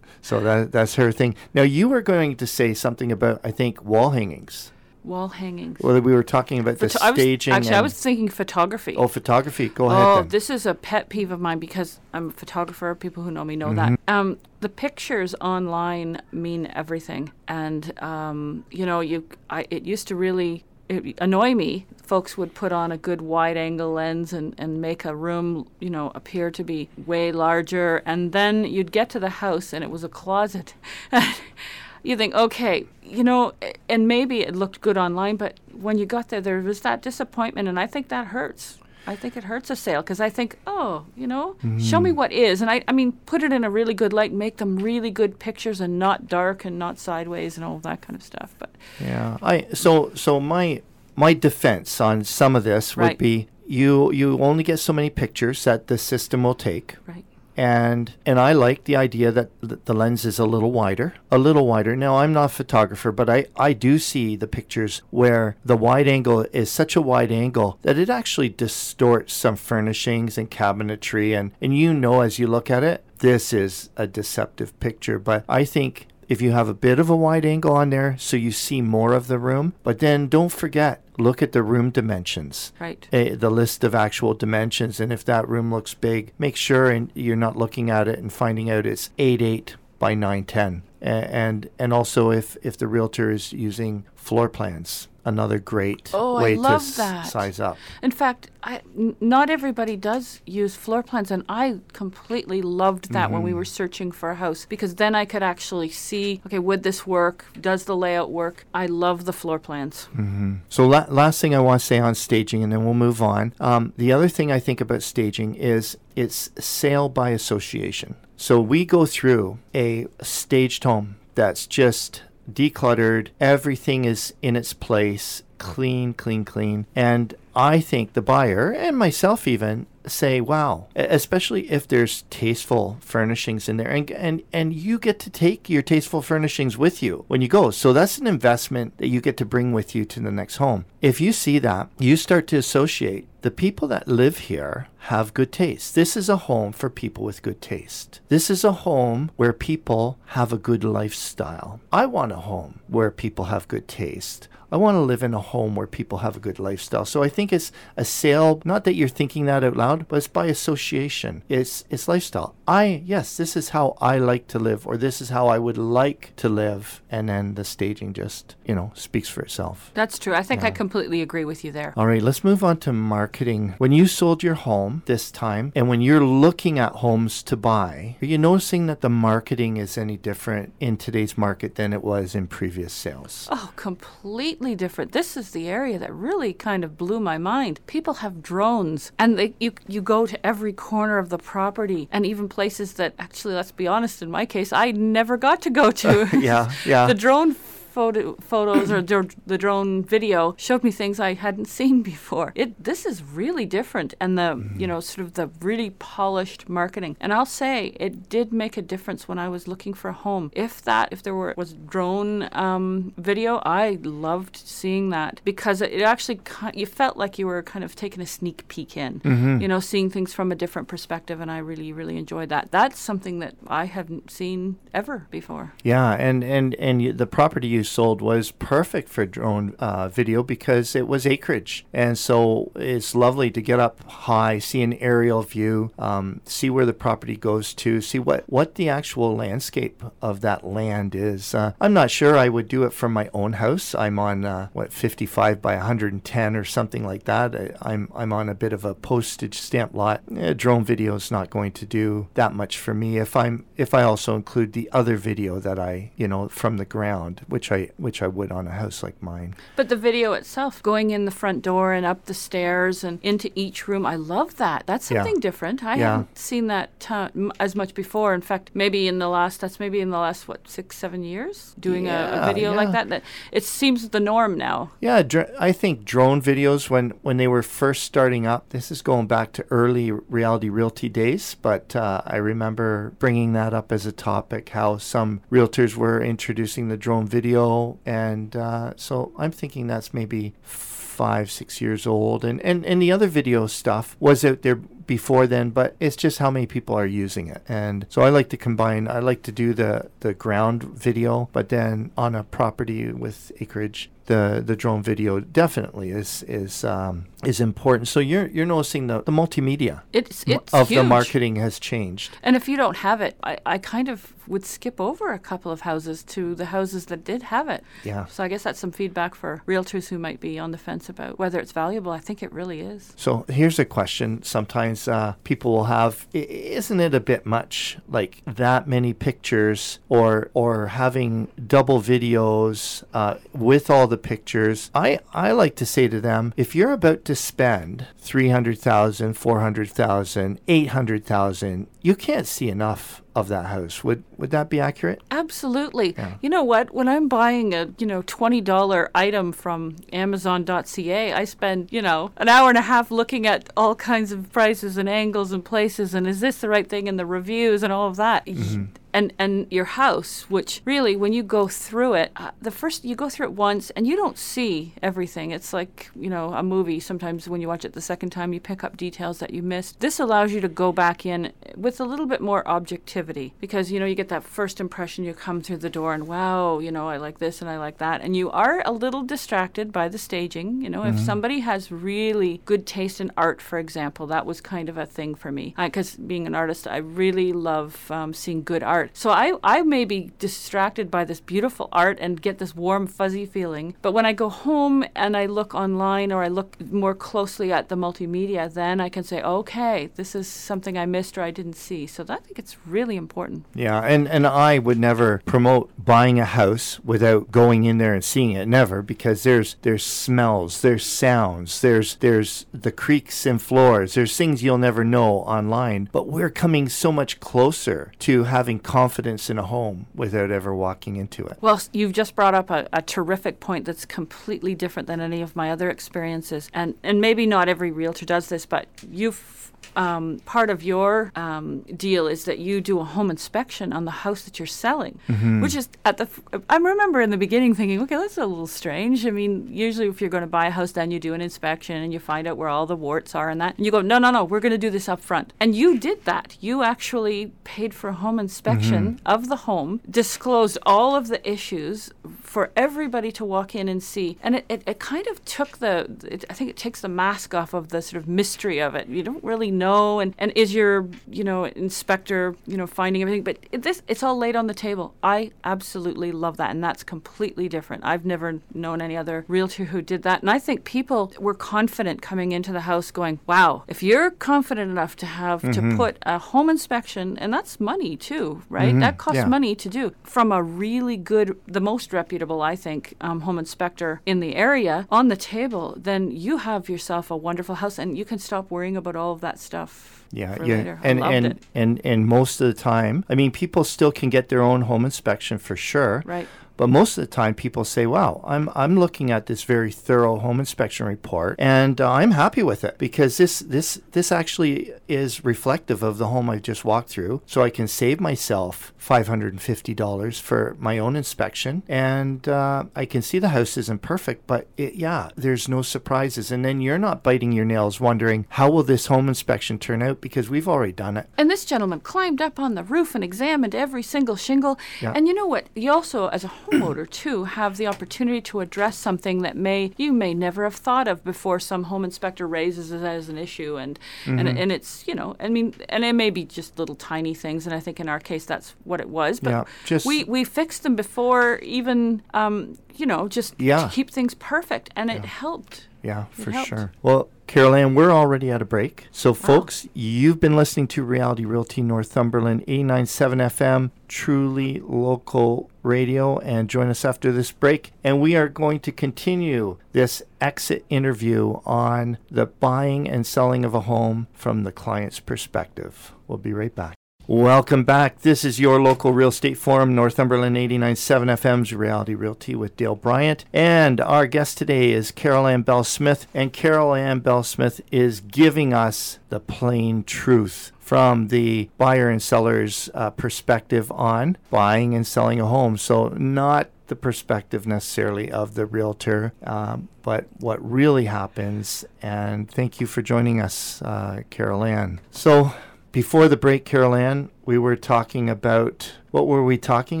so 0.22 0.40
that 0.40 0.72
that's 0.72 0.94
her 0.96 1.12
thing 1.12 1.34
now 1.54 1.62
you 1.62 1.88
were 1.88 2.02
going 2.02 2.34
to 2.36 2.46
say 2.46 2.74
something 2.74 3.12
about 3.12 3.40
i 3.44 3.52
think 3.52 3.84
wall 3.84 4.10
hangings 4.10 4.72
Wall 5.04 5.28
hangings. 5.28 5.78
well 5.80 5.98
we 6.00 6.12
were 6.12 6.24
talking 6.24 6.58
about 6.58 6.78
the 6.80 6.88
Photo- 6.88 7.04
I 7.04 7.10
was, 7.12 7.20
staging 7.20 7.54
actually, 7.54 7.76
I 7.76 7.80
was 7.80 7.94
thinking 7.94 8.28
photography. 8.28 8.94
oh 8.96 9.06
photography 9.08 9.68
go 9.68 9.86
ahead 9.90 10.06
Oh, 10.06 10.22
this 10.36 10.50
is 10.50 10.66
a 10.66 10.74
pet 10.74 11.08
peeve 11.08 11.30
of 11.30 11.40
mine 11.40 11.58
because 11.60 12.00
I'm 12.12 12.28
a 12.28 12.32
photographer. 12.32 12.94
People 12.94 13.22
who 13.22 13.30
know 13.30 13.44
me 13.44 13.54
know 13.56 13.68
Mm-hmm. 13.68 13.94
that. 14.06 14.12
Um, 14.14 14.38
the 14.60 14.68
pictures 14.68 15.34
online 15.40 16.20
mean 16.32 16.66
everything, 16.74 17.30
and 17.46 17.82
um, 18.02 18.64
you 18.70 18.84
know, 18.84 19.00
you 19.00 19.24
I, 19.48 19.66
it 19.70 19.84
used 19.84 20.08
to 20.08 20.16
really 20.16 20.64
annoy 20.88 21.54
me. 21.54 21.86
Folks 22.02 22.38
would 22.38 22.54
put 22.54 22.72
on 22.72 22.90
a 22.90 22.96
good 22.96 23.20
wide-angle 23.20 23.92
lens 23.92 24.32
and, 24.32 24.54
and 24.58 24.80
make 24.80 25.04
a 25.04 25.14
room, 25.14 25.68
you 25.80 25.90
know, 25.90 26.10
appear 26.14 26.50
to 26.50 26.64
be 26.64 26.88
way 27.06 27.32
larger, 27.32 28.02
and 28.06 28.32
then 28.32 28.64
you'd 28.64 28.92
get 28.92 29.10
to 29.10 29.20
the 29.20 29.30
house 29.30 29.72
and 29.72 29.84
it 29.84 29.90
was 29.90 30.04
a 30.04 30.08
closet. 30.08 30.74
you 32.02 32.16
think, 32.16 32.34
okay, 32.34 32.86
you 33.02 33.22
know, 33.22 33.52
and 33.88 34.08
maybe 34.08 34.40
it 34.40 34.56
looked 34.56 34.80
good 34.80 34.96
online, 34.96 35.36
but 35.36 35.58
when 35.72 35.98
you 35.98 36.06
got 36.06 36.28
there, 36.28 36.40
there 36.40 36.60
was 36.60 36.80
that 36.80 37.02
disappointment, 37.02 37.68
and 37.68 37.78
I 37.78 37.86
think 37.86 38.08
that 38.08 38.28
hurts. 38.28 38.78
I 39.08 39.16
think 39.16 39.38
it 39.38 39.44
hurts 39.44 39.70
a 39.70 39.76
sale 39.76 40.02
because 40.02 40.20
I 40.20 40.28
think, 40.28 40.58
oh, 40.66 41.06
you 41.16 41.26
know, 41.26 41.56
show 41.78 41.98
me 41.98 42.10
mm. 42.10 42.16
what 42.16 42.30
is, 42.30 42.60
and 42.60 42.70
I, 42.70 42.84
I 42.86 42.92
mean, 42.92 43.12
put 43.24 43.42
it 43.42 43.54
in 43.54 43.64
a 43.64 43.70
really 43.70 43.94
good 43.94 44.12
light, 44.12 44.34
make 44.34 44.58
them 44.58 44.76
really 44.76 45.10
good 45.10 45.38
pictures, 45.38 45.80
and 45.80 45.98
not 45.98 46.28
dark 46.28 46.66
and 46.66 46.78
not 46.78 46.98
sideways 46.98 47.56
and 47.56 47.64
all 47.64 47.78
that 47.78 48.02
kind 48.02 48.14
of 48.14 48.22
stuff. 48.22 48.54
But 48.58 48.70
Yeah, 49.00 49.38
I 49.42 49.66
so 49.72 50.12
so 50.14 50.38
my 50.38 50.82
my 51.16 51.32
defense 51.32 52.02
on 52.02 52.22
some 52.24 52.54
of 52.54 52.64
this 52.64 52.98
would 52.98 53.16
be 53.16 53.48
you 53.66 54.12
you 54.12 54.38
only 54.40 54.62
get 54.62 54.78
so 54.78 54.92
many 54.92 55.08
pictures 55.08 55.64
that 55.64 55.86
the 55.86 55.96
system 55.96 56.42
will 56.42 56.54
take, 56.54 56.96
right, 57.06 57.24
and 57.58 58.14
and 58.24 58.38
I 58.38 58.52
like 58.52 58.84
the 58.84 58.94
idea 58.94 59.32
that 59.32 59.50
the 59.60 59.92
lens 59.92 60.24
is 60.24 60.38
a 60.38 60.46
little 60.46 60.70
wider, 60.70 61.14
a 61.28 61.38
little 61.38 61.66
wider. 61.66 61.96
Now 61.96 62.18
I'm 62.18 62.32
not 62.32 62.44
a 62.44 62.48
photographer, 62.48 63.10
but 63.10 63.28
I 63.28 63.46
I 63.56 63.72
do 63.72 63.98
see 63.98 64.36
the 64.36 64.46
pictures 64.46 65.02
where 65.10 65.56
the 65.64 65.76
wide 65.76 66.06
angle 66.06 66.46
is 66.52 66.70
such 66.70 66.94
a 66.94 67.02
wide 67.02 67.32
angle 67.32 67.78
that 67.82 67.98
it 67.98 68.08
actually 68.08 68.48
distorts 68.48 69.34
some 69.34 69.56
furnishings 69.56 70.38
and 70.38 70.48
cabinetry, 70.48 71.38
and 71.38 71.50
and 71.60 71.76
you 71.76 71.92
know 71.92 72.20
as 72.20 72.38
you 72.38 72.46
look 72.46 72.70
at 72.70 72.84
it, 72.84 73.04
this 73.18 73.52
is 73.52 73.90
a 73.96 74.06
deceptive 74.06 74.78
picture. 74.78 75.18
But 75.18 75.44
I 75.48 75.64
think 75.64 76.06
if 76.28 76.40
you 76.42 76.52
have 76.52 76.68
a 76.68 76.74
bit 76.74 76.98
of 76.98 77.08
a 77.10 77.16
wide 77.16 77.44
angle 77.46 77.74
on 77.74 77.90
there 77.90 78.16
so 78.18 78.36
you 78.36 78.52
see 78.52 78.80
more 78.82 79.12
of 79.14 79.26
the 79.26 79.38
room. 79.38 79.72
But 79.82 79.98
then 80.00 80.28
don't 80.28 80.52
forget 80.52 81.02
look 81.18 81.42
at 81.42 81.52
the 81.52 81.62
room 81.64 81.90
dimensions. 81.90 82.72
Right. 82.78 83.08
eh, 83.12 83.34
the 83.34 83.50
list 83.50 83.82
of 83.84 83.94
actual 83.94 84.34
dimensions 84.34 85.00
and 85.00 85.12
if 85.12 85.24
that 85.24 85.48
room 85.48 85.72
looks 85.72 85.94
big 85.94 86.32
make 86.38 86.56
sure 86.56 86.90
and 86.90 87.10
you're 87.14 87.36
not 87.36 87.56
looking 87.56 87.90
at 87.90 88.06
it 88.08 88.18
and 88.18 88.32
finding 88.32 88.70
out 88.70 88.86
it's 88.86 89.10
8 89.18 89.42
8 89.42 89.76
by 89.98 90.14
9 90.14 90.44
10 90.44 90.82
A- 91.02 91.04
and 91.06 91.68
and 91.78 91.92
also 91.92 92.30
if 92.30 92.56
if 92.62 92.76
the 92.76 92.86
realtor 92.86 93.30
is 93.30 93.52
using 93.52 94.04
floor 94.14 94.48
plans 94.48 95.08
another 95.28 95.58
great 95.58 96.10
Oh, 96.14 96.36
I 96.36 96.42
way 96.42 96.56
love 96.56 96.80
to 96.96 97.02
s- 97.02 97.32
size 97.32 97.58
up 97.60 97.76
In 98.02 98.10
fact, 98.10 98.50
I, 98.62 98.80
n- 98.98 99.16
not 99.20 99.46
everybody 99.50 99.96
does 99.96 100.40
use 100.62 100.74
floor 100.84 101.02
plans, 101.02 101.30
and 101.30 101.42
I 101.48 101.64
completely 101.92 102.60
loved 102.62 103.12
that 103.12 103.30
when 103.30 103.42
we 103.48 103.52
were 103.58 103.64
searching 103.78 104.10
for 104.18 104.30
a 104.30 104.34
house 104.34 104.66
because 104.74 104.92
then 104.96 105.14
I 105.14 105.24
could 105.32 105.42
actually 105.52 105.90
see, 105.90 106.40
okay, 106.46 106.58
would 106.58 106.82
this 106.82 107.06
work? 107.06 107.44
Does 107.60 107.84
the 107.84 107.96
layout 108.04 108.30
work? 108.42 108.56
I 108.74 108.86
love 108.86 109.18
the 109.24 109.32
floor 109.32 109.58
plans. 109.58 110.08
Mm-hmm. 110.12 110.54
So 110.68 110.86
la- 110.86 111.06
last 111.08 111.40
thing 111.40 111.54
I 111.54 111.60
want 111.60 111.80
to 111.80 111.86
say 111.86 111.98
on 111.98 112.14
staging, 112.14 112.62
and 112.64 112.72
then 112.72 112.84
we'll 112.84 112.94
move 113.08 113.20
on. 113.22 113.54
Um, 113.60 113.92
the 113.96 114.10
other 114.12 114.28
thing 114.28 114.50
I 114.50 114.58
think 114.58 114.80
about 114.80 115.02
staging 115.02 115.54
is 115.54 115.96
it's 116.16 116.50
sale 116.58 117.08
by 117.08 117.30
association. 117.30 118.16
So 118.36 118.60
we 118.60 118.84
go 118.84 119.06
through 119.06 119.58
a 119.74 120.06
staged 120.22 120.84
home 120.84 121.16
that's 121.34 121.66
just 121.66 122.22
decluttered. 122.50 123.28
Everything 123.40 124.04
is 124.04 124.34
in 124.42 124.56
its 124.56 124.72
place, 124.72 125.42
clean, 125.58 126.14
clean, 126.14 126.44
clean. 126.44 126.86
And 126.94 127.34
I 127.54 127.80
think 127.80 128.12
the 128.12 128.22
buyer 128.22 128.72
and 128.72 128.96
myself 128.96 129.48
even 129.48 129.86
say, 130.06 130.40
"Wow!" 130.40 130.86
Especially 130.96 131.70
if 131.70 131.86
there's 131.86 132.24
tasteful 132.30 132.98
furnishings 133.00 133.68
in 133.68 133.76
there, 133.76 133.90
and 133.90 134.10
and 134.12 134.42
and 134.52 134.72
you 134.72 134.98
get 134.98 135.18
to 135.20 135.30
take 135.30 135.68
your 135.68 135.82
tasteful 135.82 136.22
furnishings 136.22 136.78
with 136.78 137.02
you 137.02 137.24
when 137.28 137.42
you 137.42 137.48
go. 137.48 137.70
So 137.70 137.92
that's 137.92 138.18
an 138.18 138.26
investment 138.26 138.96
that 138.98 139.08
you 139.08 139.20
get 139.20 139.36
to 139.38 139.44
bring 139.44 139.72
with 139.72 139.94
you 139.94 140.04
to 140.06 140.20
the 140.20 140.30
next 140.30 140.56
home. 140.56 140.84
If 141.02 141.20
you 141.20 141.32
see 141.32 141.58
that, 141.58 141.88
you 141.98 142.16
start 142.16 142.46
to 142.48 142.56
associate 142.56 143.26
the 143.42 143.50
people 143.50 143.88
that 143.88 144.08
live 144.08 144.38
here 144.38 144.88
have 144.98 145.34
good 145.34 145.52
taste. 145.52 145.94
This 145.94 146.16
is 146.16 146.28
a 146.28 146.36
home 146.36 146.72
for 146.72 146.90
people 146.90 147.24
with 147.24 147.42
good 147.42 147.60
taste. 147.60 148.20
This 148.28 148.50
is 148.50 148.64
a 148.64 148.72
home 148.72 149.30
where 149.36 149.52
people 149.52 150.18
have 150.26 150.52
a 150.52 150.58
good 150.58 150.84
lifestyle. 150.84 151.80
I 151.92 152.06
want 152.06 152.32
a 152.32 152.36
home 152.36 152.80
where 152.88 153.10
people 153.10 153.46
have 153.46 153.68
good 153.68 153.88
taste. 153.88 154.48
I 154.70 154.76
want 154.76 154.96
to 154.96 155.00
live 155.00 155.22
in 155.22 155.32
a 155.32 155.40
home 155.40 155.74
where 155.74 155.86
people 155.86 156.18
have 156.18 156.36
a 156.36 156.40
good 156.40 156.58
lifestyle. 156.58 157.06
So 157.06 157.22
I 157.22 157.30
think 157.30 157.52
it's 157.52 157.72
a 157.96 158.04
sale, 158.04 158.60
not 158.64 158.84
that 158.84 158.94
you're 158.94 159.08
thinking 159.08 159.46
that 159.46 159.64
out 159.64 159.76
loud, 159.76 160.08
but 160.08 160.16
it's 160.16 160.28
by 160.28 160.46
association. 160.46 161.42
It's 161.48 161.84
it's 161.88 162.06
lifestyle. 162.06 162.54
I 162.66 163.02
yes, 163.06 163.36
this 163.38 163.56
is 163.56 163.70
how 163.70 163.96
I 164.00 164.18
like 164.18 164.46
to 164.48 164.58
live 164.58 164.86
or 164.86 164.98
this 164.98 165.22
is 165.22 165.30
how 165.30 165.48
I 165.48 165.58
would 165.58 165.78
like 165.78 166.32
to 166.36 166.50
live 166.50 167.02
and 167.10 167.30
then 167.30 167.54
the 167.54 167.64
staging 167.64 168.12
just, 168.12 168.56
you 168.66 168.74
know, 168.74 168.92
speaks 168.94 169.28
for 169.30 169.40
itself. 169.40 169.90
That's 169.94 170.18
true. 170.18 170.34
I 170.34 170.42
think 170.42 170.60
yeah. 170.60 170.68
I 170.68 170.70
completely 170.70 171.22
agree 171.22 171.46
with 171.46 171.64
you 171.64 171.72
there. 171.72 171.94
All 171.96 172.06
right, 172.06 172.22
let's 172.22 172.44
move 172.44 172.62
on 172.62 172.76
to 172.80 172.92
marketing. 172.92 173.74
When 173.78 173.92
you 173.92 174.06
sold 174.06 174.42
your 174.42 174.54
home 174.54 174.87
this 175.06 175.30
time 175.30 175.72
and 175.74 175.88
when 175.88 176.00
you're 176.00 176.24
looking 176.24 176.78
at 176.78 176.92
homes 177.04 177.42
to 177.44 177.56
buy, 177.56 178.16
are 178.20 178.26
you 178.26 178.38
noticing 178.38 178.86
that 178.86 179.00
the 179.00 179.10
marketing 179.10 179.76
is 179.76 179.96
any 179.98 180.16
different 180.16 180.72
in 180.80 180.96
today's 180.96 181.36
market 181.36 181.74
than 181.76 181.92
it 181.92 182.02
was 182.02 182.34
in 182.34 182.46
previous 182.46 182.92
sales? 182.92 183.48
Oh, 183.50 183.72
completely 183.76 184.18
completely 184.58 184.74
different. 184.74 185.12
This 185.12 185.36
is 185.36 185.50
the 185.50 185.68
area 185.68 185.98
that 185.98 186.12
really 186.12 186.52
kind 186.52 186.84
of 186.84 186.96
blew 186.96 187.20
my 187.20 187.38
mind. 187.38 187.80
People 187.86 188.14
have 188.14 188.42
drones, 188.42 189.12
and 189.18 189.38
they, 189.38 189.54
you 189.60 189.72
you 189.86 190.00
go 190.00 190.26
to 190.26 190.46
every 190.46 190.72
corner 190.72 191.18
of 191.18 191.28
the 191.28 191.38
property, 191.38 192.08
and 192.10 192.26
even 192.26 192.48
places 192.48 192.94
that 192.94 193.14
actually, 193.18 193.54
let's 193.54 193.72
be 193.72 193.86
honest, 193.86 194.22
in 194.22 194.30
my 194.30 194.46
case, 194.46 194.72
I 194.72 194.90
never 194.90 195.36
got 195.36 195.62
to 195.62 195.70
go 195.70 195.90
to. 195.90 196.28
yeah, 196.40 196.70
yeah. 196.84 197.06
the 197.12 197.14
drone 197.14 197.54
photo, 197.88 198.36
photos 198.40 198.90
or 198.90 199.02
the 199.46 199.58
drone 199.58 200.04
video 200.04 200.54
showed 200.58 200.84
me 200.84 200.90
things 200.90 201.18
I 201.18 201.34
hadn't 201.34 201.66
seen 201.78 202.02
before. 202.02 202.52
It 202.54 202.82
this 202.82 203.06
is 203.06 203.22
really 203.22 203.66
different, 203.66 204.14
and 204.20 204.38
the 204.38 204.54
mm-hmm. 204.54 204.80
you 204.80 204.86
know 204.86 205.00
sort 205.00 205.26
of 205.26 205.34
the 205.34 205.50
really 205.60 205.90
polished 205.90 206.68
marketing. 206.68 207.16
And 207.20 207.32
I'll 207.32 207.46
say 207.46 207.96
it 207.98 208.28
did 208.28 208.52
make 208.52 208.76
a 208.76 208.82
difference 208.82 209.28
when 209.28 209.38
I 209.38 209.48
was 209.48 209.66
looking 209.66 209.94
for 209.94 210.08
a 210.08 210.12
home. 210.12 210.50
If 210.54 210.82
that 210.82 211.08
if 211.12 211.22
there 211.22 211.34
were 211.34 211.54
was 211.56 211.74
drone 211.74 212.48
um, 212.52 213.12
video, 213.16 213.60
I 213.64 213.98
loved 214.02 214.56
seeing 214.56 215.10
that 215.10 215.40
because 215.44 215.80
it 215.80 216.02
actually 216.02 216.40
you 216.74 216.86
felt 216.86 217.16
like 217.16 217.38
you 217.38 217.46
were 217.46 217.62
kind 217.62 217.84
of 217.84 217.94
taking 217.94 218.22
a 218.22 218.26
sneak 218.26 218.66
peek 218.68 218.96
in, 218.96 219.20
mm-hmm. 219.20 219.60
you 219.60 219.68
know, 219.68 219.80
seeing 219.80 220.10
things 220.10 220.32
from 220.32 220.52
a 220.52 220.54
different 220.54 220.88
perspective, 220.88 221.40
and 221.40 221.50
I 221.50 221.58
really 221.58 221.92
really 221.92 222.16
enjoyed 222.16 222.48
that. 222.50 222.70
That's 222.70 222.98
something 222.98 223.38
that 223.40 223.54
I 223.66 223.86
haven't 223.86 224.30
seen 224.30 224.76
ever 224.92 225.26
before. 225.30 225.72
Yeah, 225.82 226.12
and 226.12 226.44
and 226.44 226.74
and 226.76 227.18
the 227.18 227.26
property 227.26 227.68
you 227.68 227.77
sold 227.82 228.20
was 228.20 228.50
perfect 228.50 229.08
for 229.08 229.26
drone 229.26 229.74
uh, 229.78 230.08
video 230.08 230.42
because 230.42 230.94
it 230.94 231.08
was 231.08 231.26
acreage. 231.26 231.86
And 231.92 232.16
so 232.18 232.72
it's 232.76 233.14
lovely 233.14 233.50
to 233.50 233.60
get 233.60 233.80
up 233.80 234.02
high, 234.04 234.58
see 234.58 234.82
an 234.82 234.94
aerial 234.94 235.42
view, 235.42 235.92
um, 235.98 236.40
see 236.44 236.70
where 236.70 236.86
the 236.86 236.92
property 236.92 237.36
goes 237.36 237.74
to, 237.74 238.00
see 238.00 238.18
what, 238.18 238.44
what 238.46 238.74
the 238.76 238.88
actual 238.88 239.36
landscape 239.36 240.02
of 240.22 240.40
that 240.40 240.64
land 240.64 241.14
is. 241.14 241.54
Uh, 241.54 241.72
I'm 241.80 241.92
not 241.92 242.10
sure 242.10 242.36
I 242.36 242.48
would 242.48 242.68
do 242.68 242.84
it 242.84 242.92
from 242.92 243.12
my 243.12 243.30
own 243.32 243.54
house. 243.54 243.94
I'm 243.94 244.18
on, 244.18 244.44
uh, 244.44 244.68
what, 244.72 244.92
55 244.92 245.60
by 245.60 245.76
110 245.76 246.56
or 246.56 246.64
something 246.64 247.04
like 247.04 247.24
that. 247.24 247.54
I, 247.54 247.92
am 247.92 248.08
I'm, 248.12 248.12
I'm 248.14 248.32
on 248.32 248.48
a 248.48 248.54
bit 248.54 248.72
of 248.72 248.84
a 248.84 248.94
postage 248.94 249.58
stamp 249.58 249.94
lot. 249.94 250.22
Eh, 250.34 250.54
drone 250.54 250.84
video 250.84 251.14
is 251.14 251.30
not 251.30 251.50
going 251.50 251.72
to 251.72 251.86
do 251.86 252.28
that 252.34 252.54
much 252.54 252.78
for 252.78 252.94
me 252.94 253.18
if 253.18 253.36
I'm 253.36 253.66
if 253.76 253.94
I 253.94 254.02
also 254.02 254.34
include 254.34 254.72
the 254.72 254.90
other 254.92 255.16
video 255.16 255.60
that 255.60 255.78
I, 255.78 256.10
you 256.16 256.28
know, 256.28 256.48
from 256.48 256.76
the 256.76 256.84
ground, 256.84 257.42
which 257.46 257.67
I 257.72 257.78
I 257.78 257.90
which 257.96 258.22
I 258.22 258.26
would 258.26 258.50
on 258.50 258.66
a 258.66 258.72
house 258.72 259.02
like 259.02 259.22
mine. 259.22 259.54
But 259.76 259.88
the 259.88 259.96
video 259.96 260.32
itself, 260.32 260.82
going 260.82 261.10
in 261.10 261.24
the 261.24 261.30
front 261.30 261.62
door 261.62 261.92
and 261.92 262.04
up 262.04 262.24
the 262.24 262.34
stairs 262.34 263.04
and 263.04 263.18
into 263.22 263.50
each 263.54 263.88
room, 263.88 264.04
I 264.04 264.16
love 264.16 264.56
that. 264.56 264.84
That's 264.86 265.06
something 265.06 265.36
yeah. 265.36 265.40
different. 265.40 265.84
I 265.84 265.96
yeah. 265.96 266.10
haven't 266.10 266.38
seen 266.38 266.66
that 266.66 266.98
t- 267.00 267.50
as 267.60 267.74
much 267.74 267.94
before. 267.94 268.34
In 268.34 268.40
fact, 268.40 268.70
maybe 268.74 269.06
in 269.06 269.18
the 269.18 269.28
last 269.28 269.60
that's 269.60 269.80
maybe 269.80 270.00
in 270.00 270.10
the 270.10 270.18
last 270.18 270.48
what 270.48 270.68
six 270.68 270.96
seven 270.96 271.22
years 271.22 271.74
doing 271.78 272.06
yeah, 272.06 272.40
a, 272.40 272.42
a, 272.42 272.52
video 272.52 272.72
like 272.72 272.92
that. 272.92 273.08
That 273.08 273.22
it 273.52 273.64
seems 273.64 274.08
the 274.08 274.20
norm 274.20 274.56
now. 274.58 274.90
Yeah, 275.00 275.22
dr- 275.22 275.52
I 275.58 275.72
think 275.72 276.04
drone 276.04 276.42
videos 276.42 276.90
when 276.90 277.10
when 277.22 277.36
they 277.36 277.48
were 277.48 277.62
first 277.62 278.02
starting 278.02 278.46
up. 278.46 278.70
This 278.70 278.90
is 278.90 279.02
going 279.02 279.26
back 279.26 279.52
to 279.52 279.64
early 279.70 280.10
reality 280.10 280.68
realty 280.68 281.08
days, 281.08 281.56
but 281.62 281.94
uh, 281.94 282.22
I 282.26 282.36
remember 282.36 283.12
bringing 283.18 283.52
that 283.52 283.72
up 283.74 283.92
as 283.92 284.06
a 284.06 284.12
topic. 284.12 284.70
How 284.70 284.98
some 284.98 285.40
realtors 285.50 285.94
were 285.94 286.20
introducing 286.22 286.88
the 286.88 286.96
drone 286.96 287.26
video 287.26 287.57
and 288.04 288.54
uh, 288.56 288.92
so 288.96 289.32
I'm 289.38 289.52
thinking 289.52 289.86
that's 289.86 290.14
maybe 290.14 290.54
five, 290.62 291.50
six 291.50 291.80
years 291.80 292.06
old. 292.06 292.44
And, 292.44 292.60
and, 292.62 292.86
and 292.86 293.02
the 293.02 293.10
other 293.10 293.26
video 293.26 293.66
stuff 293.66 294.16
was 294.20 294.44
out 294.44 294.62
there 294.62 294.76
before 294.76 295.48
then, 295.48 295.70
but 295.70 295.96
it's 295.98 296.14
just 296.14 296.38
how 296.38 296.50
many 296.50 296.66
people 296.66 296.94
are 296.94 297.06
using 297.06 297.48
it. 297.48 297.62
And 297.68 298.06
so 298.08 298.22
I 298.22 298.28
like 298.28 298.50
to 298.50 298.56
combine, 298.56 299.08
I 299.08 299.18
like 299.18 299.42
to 299.42 299.52
do 299.52 299.74
the, 299.74 300.10
the 300.20 300.34
ground 300.34 300.84
video, 300.84 301.48
but 301.52 301.70
then 301.70 302.12
on 302.16 302.36
a 302.36 302.44
property 302.44 303.10
with 303.10 303.50
acreage, 303.60 304.10
the 304.28 304.62
the 304.64 304.76
drone 304.76 305.02
video 305.02 305.40
definitely 305.40 306.10
is 306.10 306.44
is 306.44 306.84
um, 306.84 307.26
is 307.44 307.60
important. 307.60 308.08
So 308.08 308.20
you're 308.20 308.46
you're 308.46 308.66
noticing 308.66 309.08
the, 309.08 309.22
the 309.22 309.32
multimedia 309.32 310.02
it's, 310.12 310.44
it's 310.46 310.72
of 310.72 310.88
huge. 310.88 310.98
the 310.98 311.04
marketing 311.04 311.56
has 311.56 311.80
changed. 311.80 312.38
And 312.42 312.54
if 312.54 312.68
you 312.68 312.76
don't 312.76 312.98
have 312.98 313.20
it, 313.20 313.36
I, 313.42 313.58
I 313.66 313.78
kind 313.78 314.08
of 314.08 314.34
would 314.46 314.64
skip 314.64 315.00
over 315.00 315.32
a 315.32 315.38
couple 315.38 315.70
of 315.70 315.82
houses 315.82 316.22
to 316.24 316.54
the 316.54 316.66
houses 316.66 317.06
that 317.06 317.24
did 317.24 317.42
have 317.44 317.68
it. 317.68 317.84
Yeah. 318.04 318.26
So 318.26 318.44
I 318.44 318.48
guess 318.48 318.62
that's 318.62 318.78
some 318.78 318.92
feedback 318.92 319.34
for 319.34 319.62
realtors 319.66 320.08
who 320.08 320.18
might 320.18 320.40
be 320.40 320.58
on 320.58 320.70
the 320.70 320.78
fence 320.78 321.08
about 321.08 321.38
whether 321.38 321.58
it's 321.58 321.72
valuable. 321.72 322.12
I 322.12 322.20
think 322.20 322.42
it 322.42 322.52
really 322.52 322.80
is. 322.80 323.12
So 323.16 323.44
here's 323.48 323.78
a 323.78 323.84
question. 323.84 324.42
Sometimes 324.42 325.08
uh, 325.08 325.34
people 325.44 325.72
will 325.72 325.84
have, 325.84 326.26
isn't 326.32 327.00
it 327.00 327.14
a 327.14 327.20
bit 327.20 327.46
much, 327.46 327.98
like 328.08 328.42
that 328.46 328.86
many 328.86 329.12
pictures, 329.12 329.98
or 330.08 330.50
or 330.54 330.88
having 330.88 331.48
double 331.66 332.00
videos 332.00 333.04
uh, 333.14 333.36
with 333.52 333.90
all 333.90 334.06
the 334.06 334.17
pictures, 334.18 334.90
I, 334.94 335.20
I 335.32 335.52
like 335.52 335.76
to 335.76 335.86
say 335.86 336.08
to 336.08 336.20
them, 336.20 336.52
if 336.56 336.74
you're 336.74 336.92
about 336.92 337.24
to 337.26 337.34
spend 337.34 338.06
300,000, 338.18 339.34
400,000, 339.34 340.60
800,000, 340.66 341.86
you 342.02 342.14
can't 342.14 342.46
see 342.46 342.68
enough 342.68 343.22
of 343.38 343.48
that 343.48 343.66
house. 343.66 344.02
Would 344.02 344.24
would 344.36 344.50
that 344.50 344.68
be 344.68 344.80
accurate? 344.80 345.22
Absolutely. 345.30 346.14
Yeah. 346.18 346.34
You 346.40 346.48
know 346.48 346.64
what? 346.64 346.92
When 346.92 347.06
I'm 347.06 347.28
buying 347.28 347.72
a 347.72 347.88
you 347.98 348.06
know 348.06 348.22
twenty 348.22 348.60
dollar 348.60 349.10
item 349.14 349.52
from 349.52 349.96
Amazon.ca, 350.12 351.32
I 351.32 351.44
spend 351.44 351.92
you 351.92 352.02
know 352.02 352.32
an 352.36 352.48
hour 352.48 352.68
and 352.68 352.78
a 352.78 352.82
half 352.82 353.10
looking 353.10 353.46
at 353.46 353.70
all 353.76 353.94
kinds 353.94 354.32
of 354.32 354.52
prices 354.52 354.96
and 354.96 355.08
angles 355.08 355.52
and 355.52 355.64
places 355.64 356.14
and 356.14 356.26
is 356.26 356.40
this 356.40 356.60
the 356.60 356.68
right 356.68 356.88
thing 356.88 357.08
and 357.08 357.18
the 357.18 357.26
reviews 357.26 357.82
and 357.82 357.92
all 357.92 358.08
of 358.08 358.16
that. 358.16 358.46
Mm-hmm 358.46 358.84
and 359.18 359.32
and 359.38 359.66
your 359.70 359.84
house 360.02 360.32
which 360.48 360.80
really 360.84 361.14
when 361.16 361.32
you 361.32 361.42
go 361.42 361.66
through 361.66 362.14
it 362.14 362.30
uh, 362.36 362.52
the 362.62 362.70
first 362.70 363.04
you 363.04 363.16
go 363.16 363.28
through 363.28 363.46
it 363.46 363.52
once 363.52 363.90
and 363.90 364.06
you 364.06 364.16
don't 364.16 364.38
see 364.38 364.94
everything. 365.02 365.50
It's 365.50 365.72
like 365.72 366.10
you 366.14 366.30
know 366.30 366.52
a 366.54 366.62
movie 366.62 367.00
sometimes 367.00 367.48
when 367.48 367.60
you 367.60 367.68
watch 367.68 367.84
it 367.84 367.92
the 367.92 368.00
second 368.00 368.30
time 368.30 368.52
you 368.52 368.60
pick 368.60 368.84
up 368.84 368.96
details 368.96 369.38
that 369.40 369.52
you 369.52 369.62
missed. 369.62 370.00
This 370.00 370.20
allows 370.20 370.52
you 370.52 370.60
to 370.60 370.68
go 370.68 370.92
back 370.92 371.26
in 371.26 371.52
with 371.76 372.00
a 372.00 372.04
little 372.04 372.26
bit 372.26 372.40
more 372.40 372.66
objectivity 372.68 373.54
because 373.60 373.90
you 373.90 373.98
know 373.98 374.06
you 374.06 374.14
get 374.14 374.28
that 374.28 374.44
first 374.44 374.80
impression 374.80 375.24
you 375.24 375.34
come 375.34 375.60
through 375.60 375.78
the 375.78 375.90
door 375.90 376.14
and 376.14 376.28
wow 376.28 376.78
you 376.78 376.92
know 376.92 377.08
I 377.08 377.16
like 377.16 377.38
this 377.38 377.60
and 377.60 377.68
I 377.68 377.78
like 377.78 377.98
that. 377.98 378.20
And 378.20 378.36
you 378.36 378.50
are 378.50 378.82
a 378.86 378.92
little 378.92 379.22
distracted 379.22 379.92
by 379.92 380.08
the 380.08 380.18
staging 380.18 380.80
you 380.82 380.90
know 380.90 381.02
mm-hmm. 381.02 381.18
if 381.18 381.20
somebody 381.20 381.60
has 381.60 381.90
really 381.90 382.60
good 382.64 382.86
taste 382.86 383.20
in 383.20 383.32
art 383.36 383.60
for 383.60 383.78
example 383.78 384.26
that 384.28 384.46
was 384.46 384.60
kind 384.60 384.88
of 384.88 384.96
a 384.96 385.06
thing 385.06 385.34
for 385.34 385.50
me. 385.50 385.74
Because 385.76 386.14
being 386.16 386.46
an 386.46 386.54
artist 386.54 386.86
I 386.86 386.98
really 386.98 387.52
love 387.52 388.10
um, 388.10 388.32
seeing 388.32 388.62
good 388.62 388.82
art 388.82 389.07
art. 389.08 389.16
So 389.16 389.30
I, 389.30 389.52
I 389.62 389.82
may 389.82 390.04
be 390.04 390.32
distracted 390.38 391.10
by 391.10 391.24
this 391.24 391.40
beautiful 391.40 391.88
art 391.92 392.18
and 392.20 392.40
get 392.40 392.58
this 392.58 392.74
warm, 392.74 393.06
fuzzy 393.06 393.46
feeling. 393.46 393.94
But 394.02 394.12
when 394.12 394.26
I 394.26 394.32
go 394.32 394.48
home 394.48 395.04
and 395.14 395.36
I 395.36 395.46
look 395.46 395.74
online 395.74 396.32
or 396.32 396.42
I 396.42 396.48
look 396.48 396.80
more 396.80 397.14
closely 397.14 397.72
at 397.72 397.88
the 397.88 397.96
multimedia, 397.96 398.72
then 398.72 399.00
I 399.00 399.08
can 399.08 399.24
say, 399.24 399.42
okay, 399.42 400.10
this 400.14 400.34
is 400.34 400.48
something 400.48 400.96
I 400.98 401.06
missed 401.06 401.38
or 401.38 401.42
I 401.42 401.50
didn't 401.50 401.74
see. 401.76 402.06
So 402.06 402.24
I 402.28 402.36
think 402.36 402.58
it's 402.58 402.76
really 402.86 403.16
important. 403.16 403.64
Yeah, 403.74 404.00
and, 404.00 404.28
and 404.28 404.46
I 404.46 404.78
would 404.78 404.98
never 404.98 405.42
promote 405.44 405.90
buying 406.02 406.38
a 406.38 406.44
house 406.44 407.00
without 407.00 407.50
going 407.50 407.84
in 407.84 407.98
there 407.98 408.14
and 408.14 408.24
seeing 408.24 408.52
it. 408.52 408.66
Never, 408.68 409.02
because 409.02 409.42
there's 409.42 409.76
there's 409.82 410.04
smells, 410.04 410.80
there's 410.80 411.04
sounds, 411.04 411.80
there's 411.80 412.16
there's 412.16 412.66
the 412.72 412.92
creaks 412.92 413.46
and 413.46 413.60
floors, 413.60 414.14
there's 414.14 414.36
things 414.36 414.62
you'll 414.62 414.78
never 414.78 415.04
know 415.04 415.38
online. 415.40 416.08
But 416.12 416.26
we're 416.26 416.50
coming 416.50 416.88
so 416.88 417.12
much 417.12 417.40
closer 417.40 418.12
to 418.20 418.44
having 418.44 418.78
confidence 418.88 419.50
in 419.50 419.58
a 419.58 419.62
home 419.62 420.06
without 420.14 420.50
ever 420.50 420.74
walking 420.74 421.16
into 421.16 421.44
it. 421.44 421.58
Well, 421.60 421.78
you've 421.92 422.12
just 422.12 422.34
brought 422.34 422.54
up 422.54 422.70
a, 422.70 422.88
a 422.90 423.02
terrific 423.02 423.60
point 423.60 423.84
that's 423.84 424.06
completely 424.06 424.74
different 424.74 425.06
than 425.06 425.20
any 425.20 425.42
of 425.42 425.54
my 425.54 425.70
other 425.70 425.90
experiences, 425.90 426.70
and 426.72 426.94
and 427.02 427.20
maybe 427.20 427.44
not 427.46 427.68
every 427.68 427.90
realtor 427.90 428.24
does 428.24 428.48
this, 428.48 428.64
but 428.64 428.86
you've 429.10 429.67
um, 429.96 430.40
part 430.44 430.70
of 430.70 430.82
your 430.82 431.32
um, 431.34 431.80
deal 431.96 432.26
is 432.26 432.44
that 432.44 432.58
you 432.58 432.80
do 432.80 433.00
a 433.00 433.04
home 433.04 433.30
inspection 433.30 433.92
on 433.92 434.04
the 434.04 434.10
house 434.10 434.42
that 434.42 434.58
you're 434.58 434.66
selling, 434.66 435.18
mm-hmm. 435.28 435.60
which 435.60 435.74
is 435.74 435.88
at 436.04 436.16
the. 436.18 436.28
I 436.68 436.76
remember 436.76 437.20
in 437.20 437.30
the 437.30 437.36
beginning 437.36 437.74
thinking, 437.74 438.00
okay, 438.02 438.16
that's 438.16 438.38
a 438.38 438.46
little 438.46 438.66
strange. 438.66 439.26
I 439.26 439.30
mean, 439.30 439.68
usually 439.70 440.08
if 440.08 440.20
you're 440.20 440.30
going 440.30 440.42
to 440.42 440.46
buy 440.46 440.66
a 440.66 440.70
house, 440.70 440.92
then 440.92 441.10
you 441.10 441.20
do 441.20 441.34
an 441.34 441.40
inspection 441.40 441.96
and 441.96 442.12
you 442.12 442.18
find 442.18 442.46
out 442.46 442.56
where 442.56 442.68
all 442.68 442.86
the 442.86 442.96
warts 442.96 443.34
are 443.34 443.50
and 443.50 443.60
that, 443.60 443.76
and 443.76 443.86
you 443.86 443.92
go, 443.92 444.00
no, 444.00 444.18
no, 444.18 444.30
no, 444.30 444.44
we're 444.44 444.60
going 444.60 444.72
to 444.72 444.78
do 444.78 444.90
this 444.90 445.08
up 445.08 445.20
front. 445.20 445.52
And 445.60 445.74
you 445.74 445.98
did 445.98 446.24
that. 446.24 446.56
You 446.60 446.82
actually 446.82 447.52
paid 447.64 447.94
for 447.94 448.10
a 448.10 448.14
home 448.14 448.38
inspection 448.38 449.14
mm-hmm. 449.14 449.26
of 449.26 449.48
the 449.48 449.56
home, 449.56 450.00
disclosed 450.08 450.78
all 450.84 451.14
of 451.14 451.28
the 451.28 451.48
issues 451.48 452.10
for 452.48 452.70
everybody 452.76 453.30
to 453.32 453.44
walk 453.44 453.74
in 453.74 453.88
and 453.88 454.02
see, 454.02 454.38
and 454.42 454.56
it, 454.56 454.64
it, 454.68 454.82
it 454.86 454.98
kind 454.98 455.26
of 455.26 455.44
took 455.44 455.78
the. 455.78 456.10
It, 456.24 456.44
I 456.50 456.54
think 456.54 456.70
it 456.70 456.76
takes 456.76 457.00
the 457.00 457.08
mask 457.08 457.54
off 457.54 457.74
of 457.74 457.88
the 457.88 458.02
sort 458.02 458.22
of 458.22 458.28
mystery 458.28 458.78
of 458.78 458.94
it. 458.94 459.08
You 459.08 459.22
don't 459.22 459.44
really 459.44 459.70
know 459.70 460.20
and 460.20 460.34
and 460.38 460.52
is 460.54 460.74
your 460.74 461.08
you 461.28 461.44
know 461.44 461.64
inspector 461.64 462.54
you 462.66 462.76
know 462.76 462.86
finding 462.86 463.22
everything 463.22 463.42
but 463.42 463.58
it, 463.72 463.82
this 463.82 464.02
it's 464.08 464.22
all 464.22 464.36
laid 464.36 464.56
on 464.56 464.66
the 464.66 464.74
table 464.74 465.14
i 465.22 465.50
absolutely 465.64 466.32
love 466.32 466.56
that 466.56 466.70
and 466.70 466.82
that's 466.82 467.02
completely 467.02 467.68
different 467.68 468.04
i've 468.04 468.24
never 468.24 468.60
known 468.74 469.00
any 469.00 469.16
other 469.16 469.44
realtor 469.48 469.84
who 469.84 470.00
did 470.00 470.22
that 470.22 470.40
and 470.40 470.50
i 470.50 470.58
think 470.58 470.84
people 470.84 471.32
were 471.38 471.54
confident 471.54 472.22
coming 472.22 472.52
into 472.52 472.72
the 472.72 472.82
house 472.82 473.10
going 473.10 473.38
wow 473.46 473.82
if 473.88 474.02
you're 474.02 474.30
confident 474.30 474.90
enough 474.90 475.16
to 475.16 475.26
have 475.26 475.62
mm-hmm. 475.62 475.90
to 475.90 475.96
put 475.96 476.18
a 476.22 476.38
home 476.38 476.70
inspection 476.70 477.36
and 477.38 477.52
that's 477.52 477.80
money 477.80 478.16
too 478.16 478.62
right 478.68 478.90
mm-hmm. 478.90 479.00
that 479.00 479.18
costs 479.18 479.36
yeah. 479.36 479.44
money 479.46 479.74
to 479.74 479.88
do 479.88 480.12
from 480.22 480.52
a 480.52 480.62
really 480.62 481.16
good 481.16 481.58
the 481.66 481.80
most 481.80 482.12
reputable 482.12 482.37
i 482.60 482.76
think 482.76 483.14
um, 483.20 483.40
home 483.42 483.58
inspector 483.58 484.20
in 484.26 484.40
the 484.40 484.56
area 484.56 485.06
on 485.10 485.28
the 485.28 485.36
table 485.36 485.94
then 485.96 486.30
you 486.30 486.58
have 486.58 486.88
yourself 486.88 487.30
a 487.30 487.36
wonderful 487.36 487.76
house 487.76 487.98
and 487.98 488.16
you 488.16 488.24
can 488.24 488.38
stop 488.38 488.70
worrying 488.70 488.96
about 488.96 489.16
all 489.16 489.32
of 489.32 489.40
that 489.40 489.58
stuff 489.58 490.18
yeah, 490.30 490.62
yeah, 490.62 490.98
and 491.02 491.20
and, 491.20 491.46
and 491.46 491.66
and 491.74 492.00
and 492.04 492.26
most 492.26 492.60
of 492.60 492.66
the 492.66 492.74
time, 492.74 493.24
I 493.30 493.34
mean, 493.34 493.50
people 493.50 493.82
still 493.82 494.12
can 494.12 494.28
get 494.28 494.50
their 494.50 494.60
own 494.60 494.82
home 494.82 495.04
inspection 495.04 495.58
for 495.58 495.74
sure. 495.74 496.22
Right. 496.26 496.46
But 496.78 496.88
most 496.88 497.18
of 497.18 497.22
the 497.22 497.28
time, 497.28 497.54
people 497.54 497.84
say, 497.84 498.06
"Wow, 498.06 498.40
I'm 498.46 498.70
I'm 498.74 498.98
looking 498.98 499.30
at 499.32 499.46
this 499.46 499.64
very 499.64 499.90
thorough 499.90 500.38
home 500.38 500.60
inspection 500.60 501.06
report, 501.06 501.56
and 501.58 502.00
uh, 502.00 502.10
I'm 502.10 502.30
happy 502.30 502.62
with 502.62 502.84
it 502.84 502.96
because 502.98 503.36
this 503.36 503.58
this 503.58 504.00
this 504.12 504.30
actually 504.32 504.92
is 505.08 505.44
reflective 505.44 506.04
of 506.04 506.18
the 506.18 506.28
home 506.28 506.48
I 506.48 506.58
just 506.58 506.84
walked 506.84 507.10
through, 507.10 507.42
so 507.46 507.62
I 507.62 507.70
can 507.70 507.88
save 507.88 508.20
myself 508.20 508.94
five 508.96 509.26
hundred 509.26 509.52
and 509.52 509.60
fifty 509.60 509.92
dollars 509.92 510.38
for 510.38 510.76
my 510.78 510.98
own 510.98 511.16
inspection, 511.16 511.82
and 511.88 512.48
uh, 512.48 512.84
I 512.94 513.06
can 513.06 513.22
see 513.22 513.40
the 513.40 513.48
house 513.48 513.76
isn't 513.76 514.02
perfect, 514.02 514.46
but 514.46 514.68
it, 514.76 514.94
yeah, 514.94 515.30
there's 515.34 515.68
no 515.68 515.82
surprises, 515.82 516.52
and 516.52 516.64
then 516.64 516.80
you're 516.80 516.96
not 516.96 517.24
biting 517.24 517.50
your 517.50 517.64
nails 517.64 518.00
wondering 518.00 518.46
how 518.50 518.70
will 518.70 518.84
this 518.84 519.06
home 519.06 519.28
inspection 519.28 519.80
turn 519.80 520.00
out 520.00 520.20
because 520.20 520.48
we've 520.48 520.68
already 520.68 520.92
done 520.92 521.16
it. 521.16 521.28
And 521.36 521.50
this 521.50 521.64
gentleman 521.64 521.98
climbed 522.00 522.40
up 522.40 522.60
on 522.60 522.76
the 522.76 522.84
roof 522.84 523.16
and 523.16 523.24
examined 523.24 523.74
every 523.74 524.04
single 524.04 524.36
shingle, 524.36 524.78
yeah. 525.00 525.12
and 525.16 525.26
you 525.26 525.34
know 525.34 525.46
what? 525.46 525.66
You 525.74 525.90
also, 525.90 526.28
as 526.28 526.44
a 526.44 526.52
homeowner 526.70 527.08
too 527.08 527.44
have 527.44 527.76
the 527.76 527.86
opportunity 527.86 528.40
to 528.40 528.60
address 528.60 528.96
something 528.96 529.42
that 529.42 529.56
may 529.56 529.92
you 529.96 530.12
may 530.12 530.34
never 530.34 530.64
have 530.64 530.74
thought 530.74 531.08
of 531.08 531.24
before 531.24 531.58
some 531.58 531.84
home 531.84 532.04
inspector 532.04 532.46
raises 532.46 532.92
it 532.92 533.02
as 533.02 533.28
an 533.28 533.38
issue 533.38 533.76
and 533.76 533.98
mm-hmm. 534.24 534.38
and 534.38 534.48
and 534.48 534.72
it's 534.72 535.06
you 535.06 535.14
know 535.14 535.36
I 535.40 535.48
mean 535.48 535.74
and 535.88 536.04
it 536.04 536.14
may 536.14 536.30
be 536.30 536.44
just 536.44 536.78
little 536.78 536.96
tiny 536.96 537.34
things 537.34 537.66
and 537.66 537.74
I 537.74 537.80
think 537.80 538.00
in 538.00 538.08
our 538.08 538.20
case 538.20 538.44
that's 538.44 538.74
what 538.84 539.00
it 539.00 539.08
was 539.08 539.40
but 539.40 539.50
yeah, 539.50 539.64
just 539.84 540.06
we 540.06 540.24
we 540.24 540.44
fixed 540.44 540.82
them 540.82 540.96
before 540.96 541.58
even 541.58 542.22
um, 542.34 542.78
you 542.98 543.06
know 543.06 543.28
just 543.28 543.54
yeah. 543.58 543.84
to 543.84 543.88
keep 543.88 544.10
things 544.10 544.34
perfect 544.34 544.90
and 544.96 545.10
yeah. 545.10 545.16
it 545.16 545.24
helped 545.24 545.88
yeah, 546.02 546.26
for 546.30 546.52
sure. 546.52 546.92
Well, 547.02 547.28
Carol 547.46 547.74
Ann, 547.74 547.94
we're 547.94 548.10
already 548.10 548.50
at 548.50 548.62
a 548.62 548.64
break. 548.64 549.08
So, 549.10 549.34
folks, 549.34 549.88
you've 549.94 550.38
been 550.38 550.54
listening 550.54 550.86
to 550.88 551.02
Reality 551.02 551.44
Realty 551.44 551.82
Northumberland 551.82 552.64
89.7 552.66 553.36
FM, 553.36 553.90
truly 554.06 554.80
local 554.80 555.70
radio. 555.82 556.38
And 556.38 556.70
join 556.70 556.88
us 556.88 557.04
after 557.04 557.32
this 557.32 557.50
break. 557.50 557.92
And 558.04 558.20
we 558.20 558.36
are 558.36 558.48
going 558.48 558.80
to 558.80 558.92
continue 558.92 559.78
this 559.92 560.22
exit 560.40 560.84
interview 560.88 561.60
on 561.64 562.18
the 562.30 562.46
buying 562.46 563.08
and 563.08 563.26
selling 563.26 563.64
of 563.64 563.74
a 563.74 563.80
home 563.80 564.28
from 564.32 564.62
the 564.62 564.72
client's 564.72 565.20
perspective. 565.20 566.12
We'll 566.26 566.38
be 566.38 566.52
right 566.52 566.74
back. 566.74 566.94
Welcome 567.30 567.84
back. 567.84 568.22
This 568.22 568.42
is 568.42 568.58
your 568.58 568.80
local 568.80 569.12
real 569.12 569.28
estate 569.28 569.58
forum, 569.58 569.94
Northumberland 569.94 570.56
89.7 570.56 571.26
FM's 571.38 571.74
Reality 571.74 572.14
Realty 572.14 572.54
with 572.54 572.74
Dale 572.74 572.96
Bryant. 572.96 573.44
And 573.52 574.00
our 574.00 574.26
guest 574.26 574.56
today 574.56 574.92
is 574.92 575.10
Carol 575.10 575.46
Ann 575.46 575.60
Bell 575.60 575.84
Smith. 575.84 576.26
And 576.32 576.54
Carol 576.54 576.94
Ann 576.94 577.18
Bell 577.20 577.42
Smith 577.42 577.82
is 577.92 578.20
giving 578.20 578.72
us 578.72 579.18
the 579.28 579.40
plain 579.40 580.04
truth 580.04 580.72
from 580.80 581.28
the 581.28 581.68
buyer 581.76 582.08
and 582.08 582.22
seller's 582.22 582.88
uh, 582.94 583.10
perspective 583.10 583.92
on 583.92 584.38
buying 584.48 584.94
and 584.94 585.06
selling 585.06 585.38
a 585.38 585.46
home. 585.46 585.76
So, 585.76 586.08
not 586.08 586.70
the 586.86 586.96
perspective 586.96 587.66
necessarily 587.66 588.32
of 588.32 588.54
the 588.54 588.64
realtor, 588.64 589.34
um, 589.44 589.90
but 590.00 590.24
what 590.40 590.66
really 590.66 591.04
happens. 591.04 591.84
And 592.00 592.50
thank 592.50 592.80
you 592.80 592.86
for 592.86 593.02
joining 593.02 593.38
us, 593.38 593.82
uh, 593.82 594.22
Carol 594.30 594.64
Ann. 594.64 595.02
So, 595.10 595.52
before 595.98 596.28
the 596.28 596.36
break, 596.36 596.64
Carol 596.64 596.94
Ann, 596.94 597.28
we 597.44 597.58
were 597.58 597.74
talking 597.74 598.30
about 598.30 598.92
what 599.10 599.26
were 599.26 599.42
we 599.42 599.58
talking 599.58 600.00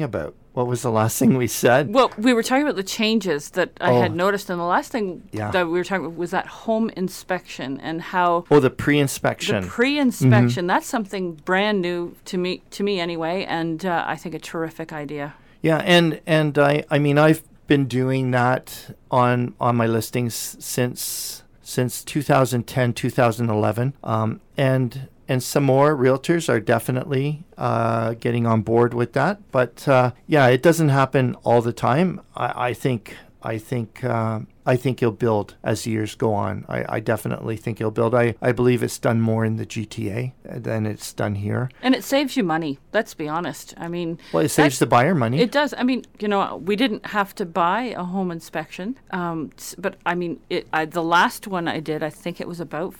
about? 0.00 0.32
What 0.52 0.68
was 0.68 0.82
the 0.82 0.92
last 0.92 1.18
thing 1.18 1.36
we 1.36 1.48
said? 1.48 1.92
Well, 1.92 2.12
we 2.16 2.32
were 2.32 2.44
talking 2.44 2.62
about 2.62 2.76
the 2.76 2.84
changes 2.84 3.50
that 3.50 3.72
I 3.80 3.90
oh. 3.90 4.00
had 4.02 4.14
noticed, 4.14 4.48
and 4.48 4.60
the 4.60 4.64
last 4.64 4.92
thing 4.92 5.28
yeah. 5.32 5.50
that 5.50 5.66
we 5.66 5.72
were 5.72 5.82
talking 5.82 6.06
about 6.06 6.16
was 6.16 6.30
that 6.30 6.46
home 6.46 6.88
inspection 6.90 7.80
and 7.80 8.00
how. 8.00 8.44
Oh, 8.48 8.60
the 8.60 8.70
pre-inspection. 8.70 9.62
The 9.62 9.66
pre-inspection. 9.66 10.62
Mm-hmm. 10.62 10.66
That's 10.68 10.86
something 10.86 11.32
brand 11.34 11.82
new 11.82 12.14
to 12.26 12.38
me, 12.38 12.62
to 12.70 12.84
me 12.84 13.00
anyway, 13.00 13.44
and 13.46 13.84
uh, 13.84 14.04
I 14.06 14.14
think 14.14 14.36
a 14.36 14.38
terrific 14.38 14.92
idea. 14.92 15.34
Yeah, 15.62 15.78
and 15.78 16.20
and 16.28 16.56
I 16.58 16.84
I 16.92 17.00
mean 17.00 17.18
I've 17.18 17.42
been 17.66 17.86
doing 17.86 18.30
that 18.30 18.94
on 19.10 19.56
on 19.58 19.74
my 19.74 19.88
listings 19.88 20.56
since 20.60 21.42
since 21.60 22.04
2010 22.04 22.92
2011, 22.92 23.94
um, 24.04 24.40
and 24.56 25.08
and 25.28 25.42
some 25.42 25.64
more 25.64 25.96
realtors 25.96 26.48
are 26.48 26.60
definitely 26.60 27.44
uh, 27.56 28.14
getting 28.14 28.46
on 28.46 28.62
board 28.62 28.94
with 28.94 29.12
that. 29.12 29.38
But 29.52 29.86
uh, 29.86 30.12
yeah, 30.26 30.46
it 30.46 30.62
doesn't 30.62 30.88
happen 30.88 31.34
all 31.44 31.62
the 31.62 31.72
time. 31.72 32.20
I, 32.34 32.68
I 32.68 32.74
think 32.74 33.14
I 33.42 33.58
think 33.58 34.02
uh, 34.02 34.40
I 34.66 34.76
think 34.76 35.00
it'll 35.02 35.12
build 35.12 35.54
as 35.62 35.84
the 35.84 35.90
years 35.92 36.14
go 36.14 36.34
on. 36.34 36.64
I, 36.68 36.96
I, 36.96 37.00
definitely 37.00 37.56
think 37.56 37.80
it'll 37.80 37.92
build. 37.92 38.14
I, 38.14 38.34
I 38.42 38.52
believe 38.52 38.82
it's 38.82 38.98
done 38.98 39.20
more 39.20 39.44
in 39.44 39.56
the 39.56 39.64
GTA 39.64 40.32
than 40.44 40.86
it's 40.86 41.12
done 41.12 41.36
here. 41.36 41.70
And 41.80 41.94
it 41.94 42.02
saves 42.02 42.36
you 42.36 42.42
money. 42.42 42.78
Let's 42.92 43.14
be 43.14 43.28
honest. 43.28 43.74
I 43.78 43.88
mean, 43.88 44.18
well, 44.32 44.44
it 44.44 44.50
saves 44.50 44.78
the 44.78 44.86
buyer 44.86 45.14
money. 45.14 45.40
It 45.40 45.52
does. 45.52 45.72
I 45.78 45.84
mean, 45.84 46.04
you 46.18 46.28
know, 46.28 46.56
we 46.56 46.74
didn't 46.74 47.06
have 47.06 47.34
to 47.36 47.46
buy 47.46 47.94
a 47.96 48.02
home 48.02 48.30
inspection, 48.30 48.98
um, 49.10 49.52
but 49.78 49.96
I 50.04 50.14
mean, 50.14 50.40
it. 50.50 50.66
I, 50.72 50.84
the 50.84 51.02
last 51.02 51.46
one 51.46 51.68
I 51.68 51.80
did, 51.80 52.02
I 52.02 52.10
think 52.10 52.40
it 52.40 52.48
was 52.48 52.60
about 52.60 52.94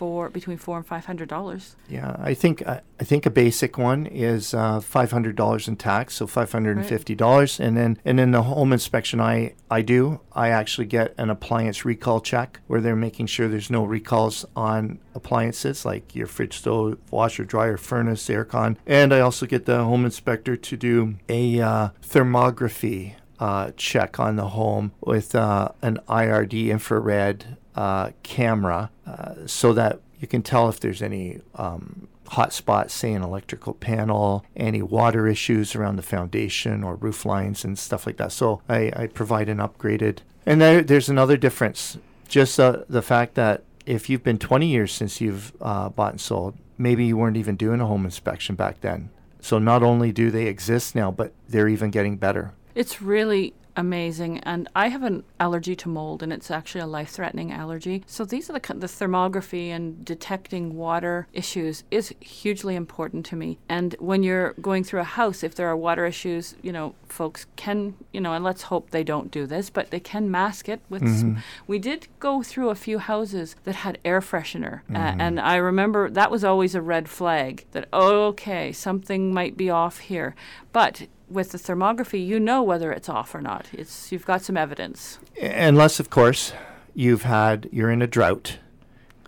for 0.00 0.30
between 0.30 0.56
four 0.56 0.78
and 0.78 0.86
five 0.86 1.04
hundred 1.04 1.28
dollars. 1.28 1.76
Yeah, 1.86 2.16
I 2.18 2.32
think 2.32 2.66
uh, 2.66 2.80
I 2.98 3.04
think 3.04 3.26
a 3.26 3.30
basic 3.30 3.76
one 3.76 4.06
is 4.06 4.54
uh, 4.54 4.80
five 4.80 5.10
hundred 5.12 5.36
dollars 5.36 5.68
in 5.68 5.76
tax, 5.76 6.14
so 6.14 6.26
five 6.26 6.50
hundred 6.50 6.78
and 6.78 6.86
fifty 6.86 7.14
dollars, 7.14 7.60
right. 7.60 7.66
and 7.66 7.76
then 7.76 7.98
and 8.02 8.18
then 8.18 8.30
the 8.30 8.44
home 8.44 8.72
inspection 8.72 9.20
I 9.20 9.52
I 9.70 9.82
do 9.82 10.20
I 10.32 10.48
actually 10.48 10.86
get 10.86 11.14
an 11.18 11.28
appliance 11.28 11.84
recall 11.84 12.22
check 12.22 12.60
where 12.66 12.80
they're 12.80 12.96
making 12.96 13.26
sure 13.26 13.46
there's 13.46 13.68
no 13.68 13.84
recalls 13.84 14.46
on 14.56 15.00
appliances 15.14 15.84
like 15.84 16.16
your 16.16 16.26
fridge, 16.26 16.56
stove, 16.56 16.96
washer, 17.10 17.44
dryer, 17.44 17.76
furnace, 17.76 18.26
aircon, 18.28 18.78
and 18.86 19.12
I 19.12 19.20
also 19.20 19.44
get 19.44 19.66
the 19.66 19.84
home 19.84 20.06
inspector 20.06 20.56
to 20.56 20.76
do 20.78 21.16
a 21.28 21.60
uh, 21.60 21.88
thermography 22.02 23.16
uh, 23.38 23.72
check 23.76 24.18
on 24.18 24.36
the 24.36 24.48
home 24.48 24.92
with 25.00 25.34
uh, 25.34 25.68
an 25.82 25.98
IRD 26.08 26.68
infrared 26.68 27.58
uh, 27.76 28.10
camera 28.22 28.90
uh, 29.06 29.34
so 29.46 29.72
that 29.72 30.00
you 30.20 30.28
can 30.28 30.42
tell 30.42 30.68
if 30.68 30.80
there's 30.80 31.02
any 31.02 31.40
um, 31.54 32.08
hot 32.28 32.52
spots, 32.52 32.94
say 32.94 33.12
an 33.12 33.22
electrical 33.22 33.74
panel, 33.74 34.44
any 34.54 34.82
water 34.82 35.26
issues 35.26 35.74
around 35.74 35.96
the 35.96 36.02
foundation 36.02 36.84
or 36.84 36.94
roof 36.94 37.24
lines 37.24 37.64
and 37.64 37.78
stuff 37.78 38.06
like 38.06 38.18
that. 38.18 38.32
So 38.32 38.62
I, 38.68 38.92
I 38.94 39.06
provide 39.08 39.48
an 39.48 39.58
upgraded. 39.58 40.18
And 40.46 40.60
there, 40.60 40.82
there's 40.82 41.08
another 41.08 41.36
difference. 41.36 41.98
Just 42.28 42.60
uh, 42.60 42.84
the 42.88 43.02
fact 43.02 43.34
that 43.34 43.64
if 43.86 44.08
you've 44.08 44.22
been 44.22 44.38
20 44.38 44.66
years 44.66 44.92
since 44.92 45.20
you've 45.20 45.52
uh, 45.60 45.88
bought 45.88 46.12
and 46.12 46.20
sold, 46.20 46.56
maybe 46.78 47.04
you 47.04 47.16
weren't 47.16 47.36
even 47.36 47.56
doing 47.56 47.80
a 47.80 47.86
home 47.86 48.04
inspection 48.04 48.54
back 48.54 48.80
then. 48.80 49.10
So 49.40 49.58
not 49.58 49.82
only 49.82 50.12
do 50.12 50.30
they 50.30 50.46
exist 50.46 50.94
now, 50.94 51.10
but 51.10 51.32
they're 51.48 51.68
even 51.68 51.90
getting 51.90 52.16
better. 52.16 52.52
It's 52.74 53.02
really 53.02 53.54
amazing. 53.80 54.38
And 54.40 54.68
I 54.76 54.88
have 54.88 55.02
an 55.02 55.24
allergy 55.40 55.74
to 55.76 55.88
mold, 55.88 56.22
and 56.22 56.32
it's 56.32 56.50
actually 56.50 56.82
a 56.82 56.86
life 56.86 57.10
threatening 57.10 57.50
allergy. 57.50 58.04
So 58.06 58.24
these 58.24 58.48
are 58.48 58.52
the, 58.52 58.74
the 58.74 58.86
thermography 58.86 59.68
and 59.68 60.04
detecting 60.04 60.76
water 60.76 61.26
issues 61.32 61.82
is 61.90 62.14
hugely 62.20 62.76
important 62.76 63.26
to 63.26 63.36
me. 63.36 63.58
And 63.68 63.96
when 63.98 64.22
you're 64.22 64.52
going 64.60 64.84
through 64.84 65.00
a 65.00 65.04
house, 65.04 65.42
if 65.42 65.54
there 65.54 65.68
are 65.68 65.76
water 65.76 66.06
issues, 66.06 66.54
you 66.62 66.70
know, 66.70 66.94
folks 67.08 67.46
can, 67.56 67.94
you 68.12 68.20
know, 68.20 68.34
and 68.34 68.44
let's 68.44 68.62
hope 68.64 68.90
they 68.90 69.02
don't 69.02 69.30
do 69.30 69.46
this, 69.46 69.70
but 69.70 69.90
they 69.90 70.00
can 70.00 70.30
mask 70.30 70.68
it 70.68 70.80
with. 70.88 71.02
Mm-hmm. 71.02 71.20
Some, 71.20 71.42
we 71.66 71.78
did 71.78 72.06
go 72.20 72.42
through 72.42 72.70
a 72.70 72.74
few 72.74 72.98
houses 72.98 73.56
that 73.64 73.76
had 73.76 73.98
air 74.04 74.20
freshener, 74.20 74.82
mm-hmm. 74.82 74.96
uh, 74.96 75.14
and 75.18 75.40
I 75.40 75.56
remember 75.56 76.10
that 76.10 76.30
was 76.30 76.44
always 76.44 76.74
a 76.74 76.82
red 76.82 77.08
flag 77.08 77.64
that 77.72 77.88
okay, 77.92 78.72
something 78.72 79.32
might 79.32 79.56
be 79.56 79.70
off 79.70 79.98
here. 79.98 80.34
But 80.72 81.08
with 81.30 81.52
the 81.52 81.58
thermography, 81.58 82.24
you 82.24 82.40
know 82.40 82.62
whether 82.62 82.92
it's 82.92 83.08
off 83.08 83.34
or 83.34 83.40
not. 83.40 83.66
It's 83.72 84.10
you've 84.10 84.26
got 84.26 84.42
some 84.42 84.56
evidence. 84.56 85.18
Unless, 85.40 86.00
of 86.00 86.10
course, 86.10 86.52
you've 86.94 87.22
had 87.22 87.68
you're 87.72 87.90
in 87.90 88.02
a 88.02 88.06
drought, 88.06 88.58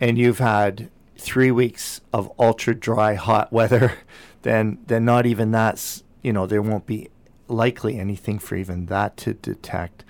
and 0.00 0.18
you've 0.18 0.38
had 0.38 0.90
three 1.16 1.50
weeks 1.50 2.00
of 2.12 2.32
ultra 2.38 2.74
dry 2.74 3.14
hot 3.14 3.52
weather, 3.52 3.94
then 4.42 4.78
then 4.86 5.04
not 5.04 5.26
even 5.26 5.50
that's 5.50 6.02
you 6.22 6.32
know 6.32 6.46
there 6.46 6.62
won't 6.62 6.86
be 6.86 7.08
likely 7.48 7.98
anything 7.98 8.38
for 8.38 8.56
even 8.56 8.86
that 8.86 9.16
to 9.18 9.34
detect. 9.34 10.04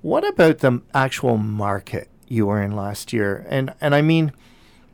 What 0.00 0.26
about 0.26 0.58
the 0.58 0.80
actual 0.94 1.36
market 1.36 2.08
you 2.28 2.46
were 2.46 2.62
in 2.62 2.72
last 2.72 3.12
year? 3.12 3.44
And 3.48 3.74
and 3.80 3.94
I 3.94 4.02
mean 4.02 4.32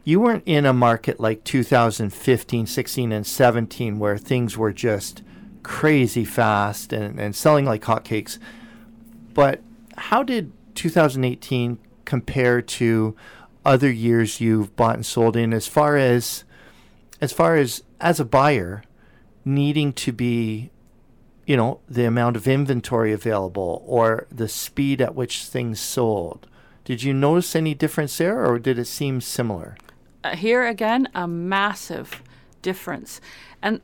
you 0.04 0.20
weren't 0.20 0.42
in 0.44 0.66
a 0.66 0.72
market 0.72 1.18
like 1.18 1.44
2015, 1.44 2.66
16, 2.66 3.10
and 3.12 3.26
17 3.26 3.98
where 3.98 4.18
things 4.18 4.58
were 4.58 4.72
just 4.72 5.22
crazy 5.64 6.24
fast 6.24 6.92
and, 6.92 7.18
and 7.18 7.34
selling 7.34 7.64
like 7.64 7.82
hotcakes. 7.82 8.38
But 9.32 9.60
how 9.96 10.22
did 10.22 10.52
2018 10.76 11.78
compare 12.04 12.62
to 12.62 13.16
other 13.64 13.90
years 13.90 14.40
you've 14.40 14.76
bought 14.76 14.94
and 14.94 15.04
sold 15.06 15.36
in 15.36 15.52
as 15.52 15.66
far 15.66 15.96
as 15.96 16.44
as 17.20 17.32
far 17.32 17.56
as 17.56 17.82
as 18.00 18.20
a 18.20 18.24
buyer 18.24 18.84
needing 19.44 19.92
to 19.92 20.12
be 20.12 20.70
you 21.46 21.56
know 21.56 21.80
the 21.88 22.04
amount 22.04 22.36
of 22.36 22.46
inventory 22.46 23.12
available 23.12 23.82
or 23.86 24.26
the 24.30 24.48
speed 24.48 25.00
at 25.00 25.14
which 25.14 25.44
things 25.44 25.80
sold 25.80 26.46
did 26.84 27.02
you 27.02 27.14
notice 27.14 27.56
any 27.56 27.74
difference 27.74 28.18
there 28.18 28.44
or 28.44 28.58
did 28.58 28.78
it 28.78 28.84
seem 28.84 29.20
similar 29.20 29.76
uh, 30.24 30.34
here 30.34 30.66
again, 30.66 31.06
a 31.14 31.28
massive 31.28 32.22
difference. 32.62 33.20
And 33.60 33.82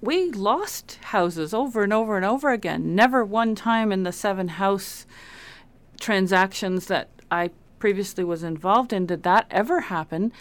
we 0.00 0.30
lost 0.30 0.98
houses 1.04 1.54
over 1.54 1.82
and 1.82 1.92
over 1.92 2.16
and 2.16 2.24
over 2.24 2.50
again. 2.50 2.94
Never 2.94 3.24
one 3.24 3.54
time 3.54 3.92
in 3.92 4.02
the 4.02 4.12
seven 4.12 4.48
house 4.48 5.06
transactions 5.98 6.86
that 6.86 7.08
I 7.30 7.50
previously 7.78 8.24
was 8.24 8.42
involved 8.42 8.92
in 8.92 9.06
did 9.06 9.22
that 9.22 9.46
ever 9.50 9.82
happen. 9.82 10.32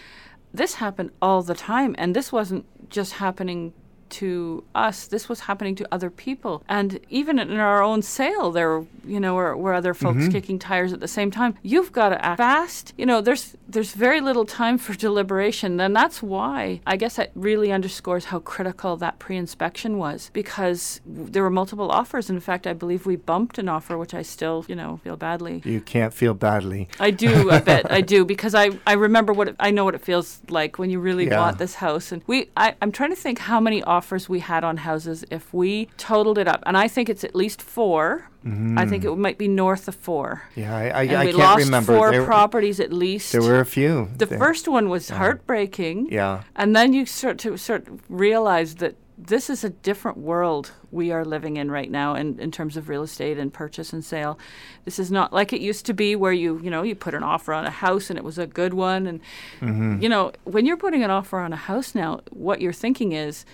This 0.53 0.75
happened 0.75 1.11
all 1.21 1.41
the 1.41 1.55
time, 1.55 1.95
and 1.97 2.15
this 2.15 2.31
wasn't 2.31 2.65
just 2.89 3.13
happening 3.13 3.73
to 4.15 4.63
us, 4.73 5.07
this 5.07 5.27
was 5.27 5.41
happening 5.41 5.75
to 5.75 5.87
other 5.91 6.09
people. 6.09 6.63
And 6.69 6.99
even 7.09 7.37
in 7.37 7.57
our 7.57 7.81
own 7.83 8.01
sale, 8.01 8.51
there, 8.51 8.85
you 9.05 9.19
know, 9.19 9.33
were, 9.35 9.55
were 9.57 9.73
other 9.73 9.93
folks 9.93 10.19
mm-hmm. 10.19 10.31
kicking 10.31 10.59
tires 10.59 10.93
at 10.93 11.01
the 11.01 11.07
same 11.07 11.31
time. 11.31 11.55
You've 11.63 11.91
got 11.91 12.09
to 12.09 12.25
act 12.25 12.37
fast. 12.37 12.93
You 12.97 13.05
know, 13.05 13.19
there's 13.19 13.55
there's 13.67 13.93
very 13.93 14.21
little 14.21 14.45
time 14.45 14.77
for 14.77 14.93
deliberation. 14.93 15.79
And 15.81 15.95
that's 15.95 16.23
why 16.23 16.79
I 16.87 16.95
guess 16.95 17.19
it 17.19 17.31
really 17.35 17.71
underscores 17.71 18.25
how 18.25 18.39
critical 18.39 18.95
that 18.97 19.19
pre-inspection 19.19 19.97
was 19.97 20.29
because 20.33 21.01
there 21.05 21.43
were 21.43 21.49
multiple 21.49 21.91
offers. 21.91 22.29
In 22.29 22.39
fact, 22.39 22.65
I 22.67 22.73
believe 22.73 23.05
we 23.05 23.17
bumped 23.17 23.57
an 23.57 23.67
offer, 23.67 23.97
which 23.97 24.13
I 24.13 24.21
still, 24.21 24.65
you 24.69 24.75
know, 24.75 25.01
feel 25.03 25.17
badly. 25.17 25.61
You 25.65 25.81
can't 25.81 26.13
feel 26.13 26.33
badly. 26.33 26.87
I 26.99 27.11
do 27.11 27.49
a 27.49 27.59
bit. 27.59 27.85
I 27.89 28.01
do 28.01 28.23
because 28.33 28.55
I, 28.55 28.69
I 28.87 28.93
remember 28.93 29.33
what 29.33 29.49
it, 29.49 29.55
I 29.59 29.71
know 29.71 29.83
what 29.83 29.95
it 29.95 30.01
feels 30.01 30.41
like 30.49 30.79
when 30.79 30.89
you 30.89 30.99
really 30.99 31.25
yeah. 31.25 31.35
bought 31.35 31.57
this 31.57 31.75
house. 31.75 32.13
And 32.13 32.21
we 32.27 32.49
I, 32.55 32.75
I'm 32.81 32.93
trying 32.93 33.09
to 33.09 33.15
think 33.17 33.39
how 33.39 33.59
many 33.59 33.83
offers 33.83 34.04
offers 34.05 34.29
we 34.29 34.39
had 34.39 34.63
on 34.63 34.77
houses, 34.77 35.25
if 35.31 35.51
we 35.51 35.87
totaled 35.97 36.37
it 36.37 36.47
up, 36.47 36.61
and 36.67 36.77
I 36.77 36.87
think 36.87 37.09
it's 37.09 37.23
at 37.23 37.33
least 37.33 37.59
4 37.59 38.27
mm-hmm. 38.45 38.77
I 38.77 38.85
think 38.85 39.03
it 39.03 39.15
might 39.15 39.39
be 39.39 39.47
north 39.47 39.87
of 39.87 39.95
four. 39.95 40.43
Yeah, 40.55 40.75
I, 40.75 40.83
I, 40.83 41.03
and 41.03 41.17
I 41.17 41.25
we 41.25 41.31
can't 41.31 41.37
lost 41.37 41.65
remember. 41.65 41.97
Four 41.97 42.11
there, 42.11 42.25
properties 42.25 42.79
at 42.79 42.93
least. 42.93 43.31
There 43.31 43.41
were 43.41 43.59
a 43.59 43.65
few. 43.65 44.09
The 44.17 44.27
there. 44.27 44.37
first 44.37 44.67
one 44.67 44.89
was 44.89 45.09
yeah. 45.09 45.17
heartbreaking. 45.17 46.09
Yeah. 46.11 46.43
And 46.55 46.75
then 46.75 46.93
you 46.93 47.07
start 47.07 47.39
to 47.39 47.57
sort 47.57 47.87
of 47.87 47.99
realize 48.07 48.75
that 48.75 48.95
this 49.17 49.49
is 49.49 49.63
a 49.63 49.69
different 49.69 50.17
world 50.17 50.71
we 50.91 51.11
are 51.11 51.23
living 51.25 51.57
in 51.57 51.71
right 51.71 51.89
now 51.89 52.15
in, 52.15 52.39
in 52.39 52.51
terms 52.51 52.77
of 52.77 52.89
real 52.89 53.03
estate 53.03 53.37
and 53.37 53.51
purchase 53.51 53.93
and 53.93 54.03
sale. 54.03 54.37
This 54.83 54.99
is 54.99 55.09
not 55.09 55.31
like 55.31 55.53
it 55.53 55.61
used 55.61 55.85
to 55.87 55.93
be 55.93 56.15
where 56.15 56.33
you, 56.33 56.59
you 56.61 56.69
know, 56.69 56.83
you 56.83 56.95
put 56.95 57.13
an 57.13 57.23
offer 57.23 57.53
on 57.53 57.65
a 57.65 57.71
house 57.71 58.09
and 58.09 58.19
it 58.19 58.25
was 58.25 58.37
a 58.37 58.45
good 58.45 58.73
one. 58.73 59.07
And, 59.07 59.21
mm-hmm. 59.61 60.01
you 60.01 60.09
know, 60.09 60.33
when 60.43 60.65
you're 60.65 60.77
putting 60.77 61.03
an 61.03 61.11
offer 61.11 61.39
on 61.39 61.53
a 61.53 61.57
house 61.57 61.95
now, 61.95 62.21
what 62.29 62.61
you're 62.61 62.73
thinking 62.73 63.13
is, 63.13 63.45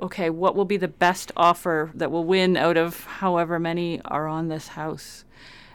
okay, 0.00 0.30
what 0.30 0.54
will 0.54 0.64
be 0.64 0.76
the 0.76 0.88
best 0.88 1.32
offer 1.36 1.90
that 1.94 2.10
will 2.10 2.24
win 2.24 2.56
out 2.56 2.76
of 2.76 3.04
however 3.04 3.58
many 3.58 4.00
are 4.04 4.26
on 4.26 4.48
this 4.48 4.68
house? 4.68 5.24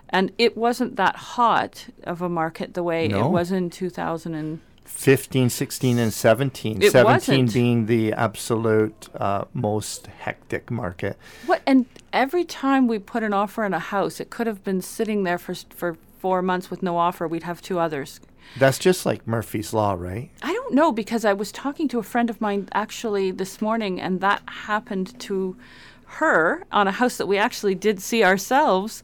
And 0.10 0.32
it 0.38 0.56
wasn't 0.56 0.96
that 0.98 1.16
hot 1.16 1.88
of 2.04 2.22
a 2.22 2.30
market 2.30 2.74
the 2.74 2.84
way 2.84 3.08
no. 3.08 3.26
it 3.26 3.30
was 3.30 3.52
in 3.52 3.70
2015, 3.70 5.50
16, 5.50 5.98
and 5.98 6.14
17. 6.14 6.82
It 6.82 6.92
17 6.92 7.06
wasn't. 7.06 7.54
being 7.54 7.86
the 7.88 8.14
absolute 8.14 9.10
uh, 9.16 9.46
most 9.54 10.08
hectic 10.08 10.70
market. 10.70 11.18
What? 11.46 11.62
And 11.66 11.86
every 12.14 12.44
time 12.44 12.88
we 12.88 13.00
put 13.00 13.24
an 13.24 13.34
offer 13.34 13.66
in 13.66 13.74
a 13.74 13.80
house, 13.80 14.20
it 14.20 14.30
could 14.30 14.48
have 14.48 14.64
been 14.64 14.82
sitting 14.82 15.24
there 15.24 15.38
for, 15.38 15.56
for 15.56 15.98
four 16.20 16.42
months 16.42 16.70
with 16.70 16.84
no 16.84 16.98
offer. 16.98 17.28
We'd 17.28 17.44
have 17.44 17.62
two 17.62 17.80
others 17.80 18.20
that's 18.58 18.80
just 18.80 19.06
like 19.06 19.28
Murphy's 19.28 19.74
Law, 19.74 19.94
right? 19.94 20.30
I 20.42 20.54
don't 20.54 20.74
know 20.74 20.92
because 20.92 21.26
I 21.26 21.34
was 21.34 21.52
talking 21.52 21.88
to 21.90 22.00
a 22.00 22.04
friend 22.04 22.30
of 22.30 22.40
mine 22.40 22.70
actually 22.74 23.32
this 23.32 23.62
morning, 23.62 24.00
and 24.00 24.22
that 24.22 24.42
happened 24.48 25.20
to 25.22 25.58
her 26.06 26.64
on 26.72 26.88
a 26.88 26.92
house 26.92 27.18
that 27.18 27.28
we 27.28 27.38
actually 27.38 27.76
did 27.76 28.00
see 28.02 28.24
ourselves. 28.24 29.04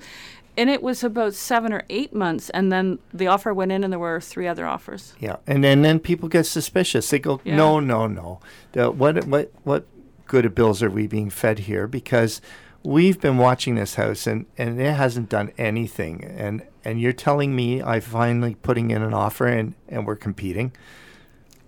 And 0.57 0.69
it 0.69 0.83
was 0.83 1.01
about 1.03 1.33
seven 1.33 1.71
or 1.71 1.83
eight 1.89 2.13
months, 2.13 2.49
and 2.49 2.71
then 2.71 2.99
the 3.13 3.27
offer 3.27 3.53
went 3.53 3.71
in, 3.71 3.85
and 3.85 3.93
there 3.93 3.99
were 3.99 4.19
three 4.19 4.47
other 4.47 4.65
offers. 4.65 5.13
Yeah, 5.17 5.37
and 5.47 5.63
then, 5.63 5.81
then 5.81 5.99
people 5.99 6.27
get 6.27 6.45
suspicious. 6.45 7.09
They 7.09 7.19
go, 7.19 7.39
yeah. 7.45 7.55
"No, 7.55 7.79
no, 7.79 8.05
no. 8.05 8.41
The, 8.73 8.91
what, 8.91 9.25
what, 9.27 9.51
what 9.63 9.87
good 10.27 10.45
of 10.45 10.53
bills 10.53 10.83
are 10.83 10.89
we 10.89 11.07
being 11.07 11.29
fed 11.29 11.59
here?" 11.59 11.87
Because 11.87 12.41
we've 12.83 13.19
been 13.19 13.37
watching 13.37 13.75
this 13.75 13.95
house 13.95 14.25
and, 14.27 14.45
and 14.57 14.79
it 14.79 14.93
hasn't 14.93 15.29
done 15.29 15.51
anything 15.57 16.23
and 16.23 16.63
and 16.83 16.99
you're 16.99 17.13
telling 17.13 17.55
me 17.55 17.81
I'm 17.81 18.01
finally 18.01 18.55
putting 18.55 18.91
in 18.91 19.01
an 19.03 19.13
offer 19.13 19.47
and, 19.47 19.75
and 19.87 20.07
we're 20.07 20.15
competing. 20.15 20.71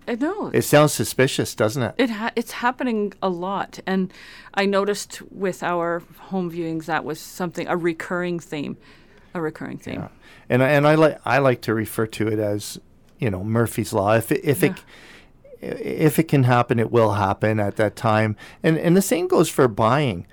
I 0.08 0.16
know. 0.16 0.50
It 0.54 0.64
sounds 0.64 0.92
suspicious, 0.92 1.56
doesn't 1.56 1.82
it? 1.82 1.96
It 1.98 2.10
ha- 2.10 2.32
it's 2.36 2.54
happening 2.54 3.14
a 3.22 3.30
lot, 3.30 3.80
and 3.86 4.12
I 4.54 4.66
noticed 4.66 5.22
with 5.32 5.64
our 5.64 6.04
home 6.18 6.52
viewings 6.52 6.86
that 6.86 7.06
was 7.06 7.20
something 7.20 7.68
a 7.68 7.78
recurring 7.78 8.40
theme, 8.40 8.76
a 9.34 9.40
recurring 9.40 9.78
theme. 9.78 10.02
Yeah. 10.02 10.08
And 10.50 10.62
and 10.62 10.86
I 10.86 10.96
like 10.96 11.22
I 11.24 11.38
like 11.38 11.62
to 11.62 11.74
refer 11.74 12.06
to 12.08 12.28
it 12.28 12.40
as 12.40 12.80
you 13.18 13.30
know 13.30 13.44
Murphy's 13.46 13.94
law. 13.94 14.14
If 14.16 14.32
it, 14.32 14.44
if 14.44 14.62
yeah. 14.62 14.76
it 15.62 15.80
if 15.82 16.20
it 16.20 16.28
can 16.28 16.44
happen, 16.44 16.80
it 16.80 16.92
will 16.92 17.14
happen 17.14 17.62
at 17.62 17.78
that 17.78 17.96
time. 17.96 18.36
And 18.62 18.78
and 18.78 18.98
the 18.98 19.02
same 19.02 19.28
goes 19.28 19.48
for 19.48 19.70
buying 19.70 20.28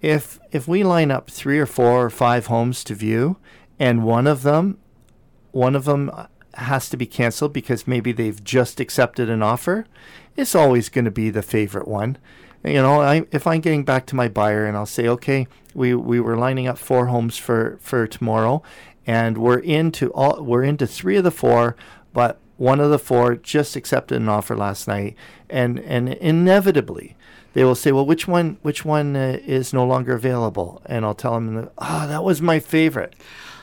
if 0.00 0.38
if 0.50 0.66
we 0.66 0.82
line 0.82 1.10
up 1.10 1.30
three 1.30 1.58
or 1.58 1.66
four 1.66 2.04
or 2.04 2.10
five 2.10 2.46
homes 2.46 2.82
to 2.84 2.94
view 2.94 3.36
and 3.78 4.04
one 4.04 4.26
of 4.26 4.42
them 4.42 4.78
one 5.52 5.74
of 5.74 5.84
them 5.84 6.10
has 6.54 6.88
to 6.88 6.96
be 6.96 7.06
canceled 7.06 7.52
because 7.52 7.86
maybe 7.86 8.12
they've 8.12 8.42
just 8.42 8.80
accepted 8.80 9.28
an 9.28 9.42
offer 9.42 9.86
it's 10.36 10.54
always 10.54 10.88
going 10.88 11.04
to 11.04 11.10
be 11.10 11.28
the 11.28 11.42
favorite 11.42 11.88
one. 11.88 12.16
You 12.64 12.82
know 12.82 13.00
I, 13.00 13.26
if 13.32 13.46
i'm 13.46 13.60
getting 13.60 13.84
back 13.84 14.04
to 14.06 14.16
my 14.16 14.28
buyer 14.28 14.66
and 14.66 14.76
i'll 14.76 14.84
say 14.84 15.08
okay 15.08 15.48
we, 15.74 15.94
we 15.94 16.20
were 16.20 16.36
lining 16.36 16.66
up 16.66 16.76
four 16.78 17.06
homes 17.06 17.38
for, 17.38 17.78
for 17.80 18.06
tomorrow 18.06 18.62
and 19.06 19.38
we're 19.38 19.60
into 19.60 20.12
all 20.12 20.42
we're 20.42 20.64
into 20.64 20.86
three 20.86 21.16
of 21.16 21.24
the 21.24 21.30
four 21.30 21.74
but 22.12 22.38
one 22.58 22.78
of 22.78 22.90
the 22.90 22.98
four 22.98 23.34
just 23.34 23.76
accepted 23.76 24.20
an 24.20 24.28
offer 24.28 24.54
last 24.54 24.86
night 24.86 25.16
and 25.48 25.80
and 25.80 26.10
inevitably 26.10 27.16
they 27.52 27.64
will 27.64 27.74
say, 27.74 27.92
"Well, 27.92 28.06
which 28.06 28.28
one? 28.28 28.58
Which 28.62 28.84
one 28.84 29.16
uh, 29.16 29.38
is 29.44 29.72
no 29.72 29.86
longer 29.86 30.14
available?" 30.14 30.82
And 30.86 31.04
I'll 31.04 31.14
tell 31.14 31.34
them, 31.34 31.68
"Oh, 31.78 32.06
that 32.06 32.24
was 32.24 32.40
my 32.40 32.58
favorite." 32.58 33.14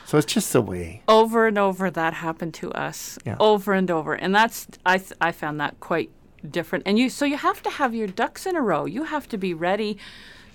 So 0.06 0.16
it's 0.16 0.32
just 0.32 0.52
the 0.54 0.62
way. 0.62 1.02
Over 1.06 1.46
and 1.46 1.58
over, 1.58 1.90
that 1.90 2.14
happened 2.14 2.54
to 2.54 2.72
us. 2.72 3.18
Yeah. 3.26 3.36
Over 3.38 3.74
and 3.74 3.90
over, 3.90 4.14
and 4.14 4.34
that's 4.34 4.66
I 4.86 4.98
th- 4.98 5.12
I 5.20 5.32
found 5.32 5.60
that 5.60 5.80
quite 5.80 6.10
different. 6.48 6.84
And 6.86 6.98
you 6.98 7.10
so 7.10 7.24
you 7.24 7.36
have 7.36 7.62
to 7.62 7.70
have 7.70 7.94
your 7.94 8.06
ducks 8.06 8.46
in 8.46 8.56
a 8.56 8.62
row. 8.62 8.86
You 8.86 9.04
have 9.04 9.28
to 9.28 9.38
be 9.38 9.52
ready 9.54 9.98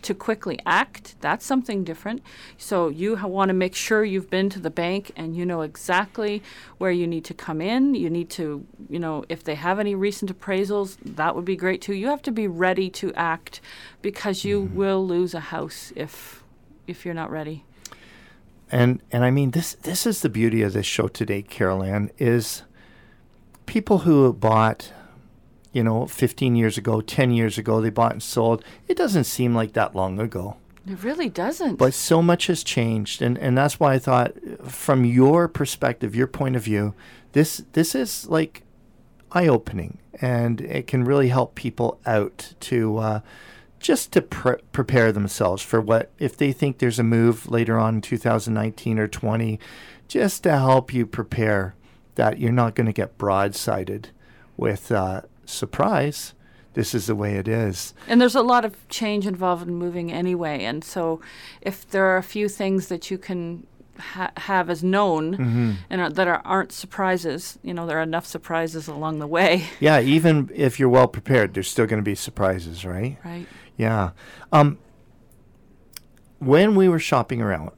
to 0.03 0.13
quickly 0.13 0.59
act, 0.65 1.15
that's 1.21 1.45
something 1.45 1.83
different. 1.83 2.21
So 2.57 2.89
you 2.89 3.17
ha- 3.17 3.27
want 3.27 3.49
to 3.49 3.53
make 3.53 3.75
sure 3.75 4.03
you've 4.03 4.29
been 4.29 4.49
to 4.51 4.59
the 4.59 4.69
bank 4.69 5.11
and 5.15 5.35
you 5.35 5.45
know 5.45 5.61
exactly 5.61 6.41
where 6.77 6.91
you 6.91 7.07
need 7.07 7.25
to 7.25 7.33
come 7.33 7.61
in. 7.61 7.95
You 7.95 8.09
need 8.09 8.29
to, 8.31 8.65
you 8.89 8.99
know, 8.99 9.25
if 9.29 9.43
they 9.43 9.55
have 9.55 9.79
any 9.79 9.95
recent 9.95 10.37
appraisals, 10.37 10.97
that 11.03 11.35
would 11.35 11.45
be 11.45 11.55
great 11.55 11.81
too. 11.81 11.93
You 11.93 12.07
have 12.07 12.21
to 12.23 12.31
be 12.31 12.47
ready 12.47 12.89
to 12.91 13.13
act 13.13 13.61
because 14.01 14.43
you 14.43 14.63
mm. 14.63 14.73
will 14.73 15.05
lose 15.05 15.33
a 15.33 15.39
house 15.39 15.91
if 15.95 16.43
if 16.85 17.05
you're 17.05 17.13
not 17.13 17.31
ready. 17.31 17.63
And 18.71 19.01
and 19.11 19.23
I 19.23 19.31
mean 19.31 19.51
this 19.51 19.73
this 19.73 20.05
is 20.05 20.21
the 20.21 20.29
beauty 20.29 20.61
of 20.63 20.73
this 20.73 20.85
show 20.85 21.07
today, 21.07 21.41
Carol 21.41 21.83
Ann, 21.83 22.09
is 22.17 22.63
people 23.65 23.99
who 23.99 24.33
bought 24.33 24.91
you 25.73 25.83
know, 25.83 26.05
15 26.05 26.55
years 26.55 26.77
ago, 26.77 27.01
10 27.01 27.31
years 27.31 27.57
ago, 27.57 27.81
they 27.81 27.89
bought 27.89 28.13
and 28.13 28.23
sold. 28.23 28.63
It 28.87 28.95
doesn't 28.95 29.25
seem 29.25 29.53
like 29.53 29.73
that 29.73 29.95
long 29.95 30.19
ago. 30.19 30.57
It 30.87 31.03
really 31.03 31.29
doesn't. 31.29 31.75
But 31.75 31.93
so 31.93 32.21
much 32.21 32.47
has 32.47 32.63
changed, 32.63 33.21
and, 33.21 33.37
and 33.37 33.57
that's 33.57 33.79
why 33.79 33.93
I 33.93 33.99
thought, 33.99 34.33
from 34.63 35.05
your 35.05 35.47
perspective, 35.47 36.15
your 36.15 36.27
point 36.27 36.55
of 36.55 36.63
view, 36.63 36.93
this 37.31 37.63
this 37.71 37.95
is 37.95 38.27
like 38.27 38.63
eye 39.31 39.47
opening, 39.47 39.97
and 40.21 40.59
it 40.59 40.87
can 40.87 41.05
really 41.05 41.29
help 41.29 41.55
people 41.55 41.99
out 42.05 42.53
to 42.61 42.97
uh, 42.97 43.19
just 43.79 44.11
to 44.11 44.21
pre- 44.21 44.61
prepare 44.73 45.11
themselves 45.13 45.63
for 45.63 45.79
what 45.79 46.11
if 46.19 46.35
they 46.35 46.51
think 46.51 46.77
there's 46.77 46.99
a 46.99 47.03
move 47.03 47.49
later 47.49 47.79
on 47.79 47.95
in 47.95 48.01
2019 48.01 48.99
or 48.99 49.07
20, 49.07 49.59
just 50.09 50.43
to 50.43 50.51
help 50.51 50.93
you 50.93 51.05
prepare 51.05 51.75
that 52.15 52.39
you're 52.39 52.51
not 52.51 52.75
going 52.75 52.87
to 52.87 52.93
get 52.93 53.17
broadsided 53.17 54.07
with 54.57 54.91
uh, 54.91 55.21
surprise. 55.45 56.33
This 56.73 56.95
is 56.95 57.05
the 57.05 57.15
way 57.15 57.35
it 57.35 57.47
is. 57.47 57.93
And 58.07 58.19
there's 58.19 58.35
a 58.35 58.41
lot 58.41 58.65
of 58.65 58.87
change 58.89 59.27
involved 59.27 59.67
in 59.67 59.75
moving 59.75 60.11
anyway. 60.11 60.63
And 60.63 60.83
so, 60.83 61.21
if 61.61 61.87
there 61.89 62.05
are 62.05 62.17
a 62.17 62.23
few 62.23 62.49
things 62.49 62.87
that 62.87 63.11
you 63.11 63.19
can 63.19 63.67
ha- 63.99 64.31
have 64.37 64.69
as 64.69 64.83
known 64.83 65.33
mm-hmm. 65.33 65.71
and 65.89 66.01
are, 66.01 66.09
that 66.09 66.27
are, 66.27 66.41
aren't 66.45 66.71
surprises. 66.71 67.59
You 67.61 67.73
know, 67.73 67.85
there 67.85 67.99
are 67.99 68.03
enough 68.03 68.25
surprises 68.25 68.87
along 68.87 69.19
the 69.19 69.27
way. 69.27 69.65
Yeah, 69.79 69.99
even 69.99 70.49
if 70.53 70.79
you're 70.79 70.89
well 70.89 71.07
prepared, 71.07 71.53
there's 71.53 71.69
still 71.69 71.85
going 71.85 72.01
to 72.01 72.03
be 72.03 72.15
surprises, 72.15 72.85
right? 72.85 73.17
Right. 73.25 73.47
Yeah. 73.75 74.11
Um, 74.51 74.77
when 76.39 76.75
we 76.75 76.87
were 76.87 76.99
shopping 76.99 77.41
around, 77.41 77.71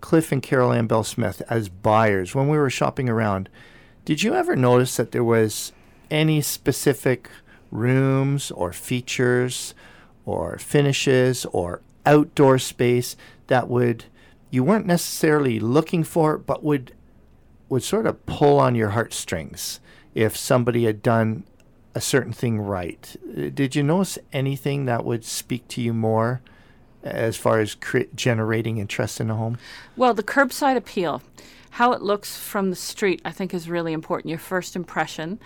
Cliff 0.00 0.32
and 0.32 0.42
Carol 0.42 0.72
Ann 0.72 0.86
Bell 0.86 1.04
Smith 1.04 1.42
as 1.48 1.68
buyers, 1.68 2.34
when 2.34 2.48
we 2.48 2.58
were 2.58 2.70
shopping 2.70 3.08
around, 3.08 3.48
did 4.04 4.22
you 4.22 4.34
ever 4.34 4.56
notice 4.56 4.96
that 4.96 5.12
there 5.12 5.24
was 5.24 5.72
any 6.10 6.40
specific 6.40 7.30
rooms 7.70 8.50
or 8.50 8.72
features 8.72 9.74
or 10.24 10.58
finishes 10.58 11.44
or 11.46 11.82
outdoor 12.04 12.58
space 12.58 13.16
that 13.48 13.68
would 13.68 14.04
you 14.50 14.62
weren't 14.62 14.86
necessarily 14.86 15.58
looking 15.58 16.04
for, 16.04 16.38
but 16.38 16.62
would 16.62 16.92
would 17.68 17.82
sort 17.82 18.06
of 18.06 18.24
pull 18.26 18.58
on 18.58 18.74
your 18.74 18.90
heartstrings 18.90 19.80
if 20.14 20.36
somebody 20.36 20.84
had 20.84 21.02
done 21.02 21.44
a 21.94 22.00
certain 22.00 22.32
thing 22.32 22.60
right. 22.60 23.16
Did 23.54 23.74
you 23.74 23.82
notice 23.82 24.18
anything 24.32 24.84
that 24.84 25.04
would 25.04 25.24
speak 25.24 25.66
to 25.68 25.80
you 25.80 25.92
more 25.92 26.42
as 27.02 27.36
far 27.36 27.60
as 27.60 27.74
cre- 27.74 28.10
generating 28.14 28.78
interest 28.78 29.20
in 29.20 29.30
a 29.30 29.34
home? 29.34 29.58
Well, 29.96 30.14
the 30.14 30.22
curbside 30.22 30.76
appeal, 30.76 31.22
how 31.70 31.92
it 31.92 32.02
looks 32.02 32.36
from 32.36 32.70
the 32.70 32.76
street, 32.76 33.20
I 33.24 33.32
think 33.32 33.52
is 33.52 33.68
really 33.68 33.92
important. 33.92 34.30
Your 34.30 34.38
first 34.38 34.76
impression, 34.76 35.40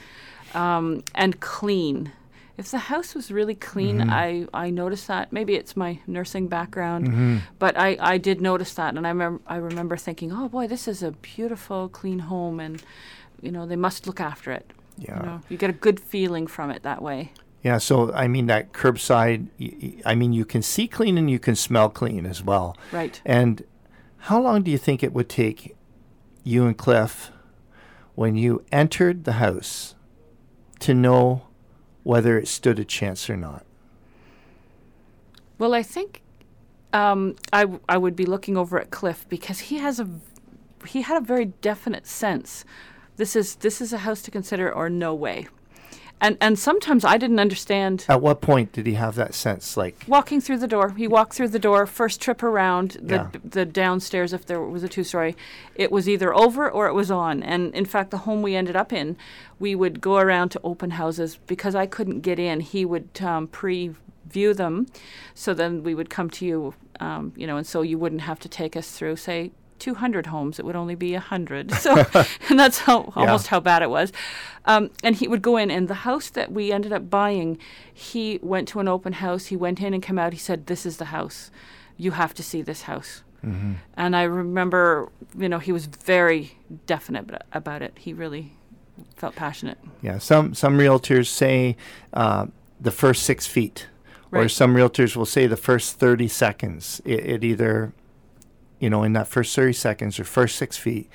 um, 0.55 1.03
and 1.14 1.40
clean 1.40 2.12
if 2.61 2.70
the 2.70 2.78
house 2.78 3.14
was 3.14 3.32
really 3.32 3.55
clean, 3.55 4.01
mm-hmm. 4.01 4.11
I, 4.11 4.46
I 4.53 4.68
noticed 4.68 5.07
that. 5.07 5.32
Maybe 5.32 5.55
it's 5.55 5.78
my 5.78 5.98
nursing 6.07 6.46
background, 6.46 7.09
mm-hmm. 7.09 7.38
but 7.59 7.74
I, 7.78 7.96
I 7.98 8.18
did 8.18 8.42
notice 8.42 8.74
that. 8.74 8.94
And 8.94 9.07
I, 9.07 9.14
mem- 9.14 9.40
I 9.46 9.57
remember 9.57 9.96
thinking, 9.96 10.30
oh 10.30 10.46
boy, 10.46 10.66
this 10.66 10.86
is 10.86 11.03
a 11.03 11.12
beautiful, 11.12 11.88
clean 11.88 12.18
home. 12.18 12.61
And, 12.61 12.82
you 13.40 13.51
know, 13.51 13.64
they 13.64 13.76
must 13.76 14.07
look 14.07 14.20
after 14.20 14.53
it. 14.53 14.70
Yeah. 14.98 15.16
You, 15.16 15.26
know, 15.26 15.40
you 15.48 15.57
get 15.57 15.70
a 15.70 15.72
good 15.72 15.98
feeling 15.98 16.46
from 16.46 16.70
it 16.70 16.82
that 16.82 17.01
way. 17.01 17.32
Yeah, 17.62 17.78
so 17.78 18.12
I 18.12 18.28
mean 18.28 18.46
that 18.46 18.72
curbside. 18.72 19.48
I 20.05 20.14
mean 20.14 20.34
you 20.34 20.44
can 20.44 20.61
see 20.61 20.86
clean 20.86 21.16
and 21.16 21.30
you 21.30 21.38
can 21.38 21.57
smell 21.57 21.88
clean 21.88 22.26
as 22.26 22.44
well. 22.44 22.76
Right. 22.92 23.22
And 23.24 23.64
how 24.18 24.38
long 24.38 24.62
do 24.64 24.70
you 24.70 24.78
think 24.78 25.03
it 25.03 25.14
would 25.14 25.30
take 25.30 25.76
you 26.44 26.66
and 26.66 26.76
Cliff, 26.76 27.30
when 28.14 28.36
you 28.36 28.64
entered 28.70 29.24
the 29.24 29.32
house, 29.32 29.94
to 30.80 30.94
know 30.94 31.42
whether 32.02 32.38
it 32.38 32.48
stood 32.48 32.78
a 32.78 32.84
chance 32.84 33.30
or 33.30 33.36
not? 33.36 33.64
Well, 35.58 35.74
I 35.74 35.82
think 35.82 36.22
um, 36.92 37.36
I, 37.52 37.96
would 37.96 38.16
be 38.16 38.26
looking 38.26 38.56
over 38.56 38.80
at 38.80 38.90
Cliff 38.90 39.26
because 39.28 39.60
he 39.60 39.78
has 39.78 40.00
a 40.00 40.08
he 40.86 41.02
had 41.02 41.22
a 41.22 41.24
very 41.24 41.46
definite 41.46 42.06
sense. 42.06 42.64
This 43.16 43.36
is 43.36 43.56
this 43.56 43.80
is 43.80 43.92
a 43.92 43.98
house 43.98 44.22
to 44.22 44.30
consider 44.30 44.72
or 44.72 44.88
no 44.88 45.14
way. 45.14 45.48
And 46.20 46.36
and 46.40 46.58
sometimes 46.58 47.04
I 47.04 47.16
didn't 47.16 47.40
understand. 47.40 48.04
At 48.08 48.20
what 48.20 48.40
point 48.40 48.72
did 48.72 48.86
he 48.86 48.94
have 48.94 49.14
that 49.14 49.34
sense? 49.34 49.76
Like 49.76 50.04
walking 50.06 50.40
through 50.40 50.58
the 50.58 50.68
door. 50.68 50.90
He 50.90 51.08
walked 51.08 51.32
through 51.34 51.48
the 51.48 51.58
door. 51.58 51.86
First 51.86 52.20
trip 52.20 52.42
around 52.42 52.98
the 53.00 53.14
yeah. 53.14 53.30
the 53.42 53.64
downstairs, 53.64 54.32
if 54.32 54.44
there 54.44 54.60
was 54.60 54.82
a 54.82 54.88
two 54.88 55.04
story, 55.04 55.34
it 55.74 55.90
was 55.90 56.08
either 56.08 56.34
over 56.34 56.70
or 56.70 56.88
it 56.88 56.92
was 56.92 57.10
on. 57.10 57.42
And 57.42 57.74
in 57.74 57.86
fact, 57.86 58.10
the 58.10 58.18
home 58.18 58.42
we 58.42 58.54
ended 58.54 58.76
up 58.76 58.92
in, 58.92 59.16
we 59.58 59.74
would 59.74 60.00
go 60.00 60.16
around 60.18 60.50
to 60.50 60.60
open 60.62 60.90
houses 60.90 61.38
because 61.46 61.74
I 61.74 61.86
couldn't 61.86 62.20
get 62.20 62.38
in. 62.38 62.60
He 62.60 62.84
would 62.84 63.08
um, 63.22 63.48
preview 63.48 64.54
them, 64.54 64.86
so 65.34 65.54
then 65.54 65.82
we 65.82 65.94
would 65.94 66.10
come 66.10 66.28
to 66.30 66.44
you, 66.44 66.74
um, 67.00 67.32
you 67.36 67.46
know, 67.46 67.56
and 67.56 67.66
so 67.66 67.80
you 67.80 67.98
wouldn't 67.98 68.22
have 68.22 68.38
to 68.40 68.48
take 68.48 68.76
us 68.76 68.90
through, 68.90 69.16
say, 69.16 69.52
200 69.80 70.26
homes, 70.26 70.58
it 70.58 70.64
would 70.64 70.76
only 70.76 70.94
be 70.94 71.12
100. 71.14 71.72
So, 71.80 72.04
and 72.50 72.58
that's 72.58 72.80
how 72.80 73.12
almost 73.16 73.46
yeah. 73.46 73.50
how 73.50 73.60
bad 73.60 73.82
it 73.82 73.88
was. 73.88 74.12
Um, 74.66 74.90
and 75.02 75.16
he 75.16 75.26
would 75.26 75.40
go 75.40 75.56
in, 75.56 75.70
and 75.70 75.88
the 75.88 75.94
house 75.94 76.28
that 76.30 76.52
we 76.52 76.72
ended 76.72 76.92
up 76.92 77.08
buying, 77.08 77.58
he 77.92 78.38
went 78.42 78.68
to 78.68 78.80
an 78.80 78.88
open 78.88 79.14
house. 79.14 79.46
He 79.46 79.56
went 79.56 79.80
in 79.80 79.94
and 79.94 80.02
came 80.02 80.18
out. 80.18 80.34
He 80.34 80.38
said, 80.38 80.66
"This 80.66 80.84
is 80.84 80.98
the 80.98 81.06
house. 81.06 81.50
You 81.96 82.10
have 82.12 82.34
to 82.34 82.42
see 82.42 82.60
this 82.60 82.82
house." 82.82 83.22
Mm-hmm. 83.44 83.72
And 83.94 84.14
I 84.14 84.24
remember, 84.24 85.10
you 85.36 85.48
know, 85.48 85.58
he 85.58 85.72
was 85.72 85.86
very 85.86 86.58
definite 86.86 87.42
about 87.52 87.80
it. 87.80 87.96
He 87.98 88.12
really 88.12 88.52
felt 89.16 89.34
passionate. 89.34 89.78
Yeah, 90.02 90.18
some 90.18 90.54
some 90.54 90.76
realtors 90.76 91.28
say 91.28 91.76
uh, 92.12 92.46
the 92.78 92.90
first 92.90 93.22
six 93.22 93.46
feet. 93.46 93.86
Right. 94.30 94.44
Or 94.44 94.48
some 94.48 94.74
realtors 94.76 95.16
will 95.16 95.26
say 95.26 95.48
the 95.48 95.56
first 95.56 95.98
30 95.98 96.28
seconds. 96.28 97.02
It, 97.04 97.18
it 97.26 97.44
either 97.44 97.92
you 98.80 98.90
know, 98.90 99.04
in 99.04 99.12
that 99.12 99.28
first 99.28 99.54
30 99.54 99.74
seconds 99.74 100.18
or 100.18 100.24
first 100.24 100.56
six 100.56 100.76
feet, 100.76 101.08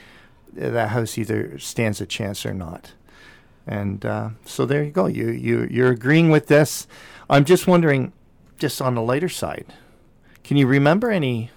that 0.53 0.89
house 0.89 1.17
either 1.17 1.59
stands 1.59 1.99
a 1.99 2.05
chance 2.05 2.45
or 2.45 2.53
not. 2.53 2.93
And 3.67 4.05
uh, 4.05 4.29
so 4.45 4.65
there 4.65 4.83
you 4.83 4.91
go. 4.91 5.07
You 5.07 5.29
you 5.29 5.67
you're 5.71 5.91
agreeing 5.91 6.29
with 6.29 6.47
this. 6.47 6.87
I'm 7.29 7.43
just 7.45 7.65
wondering, 7.65 8.13
just 8.59 8.79
on 8.79 8.93
the 8.93 9.01
lighter 9.01 9.27
side, 9.27 9.65
can 10.43 10.55
you 10.55 10.67
remember 10.67 11.09
any 11.09 11.49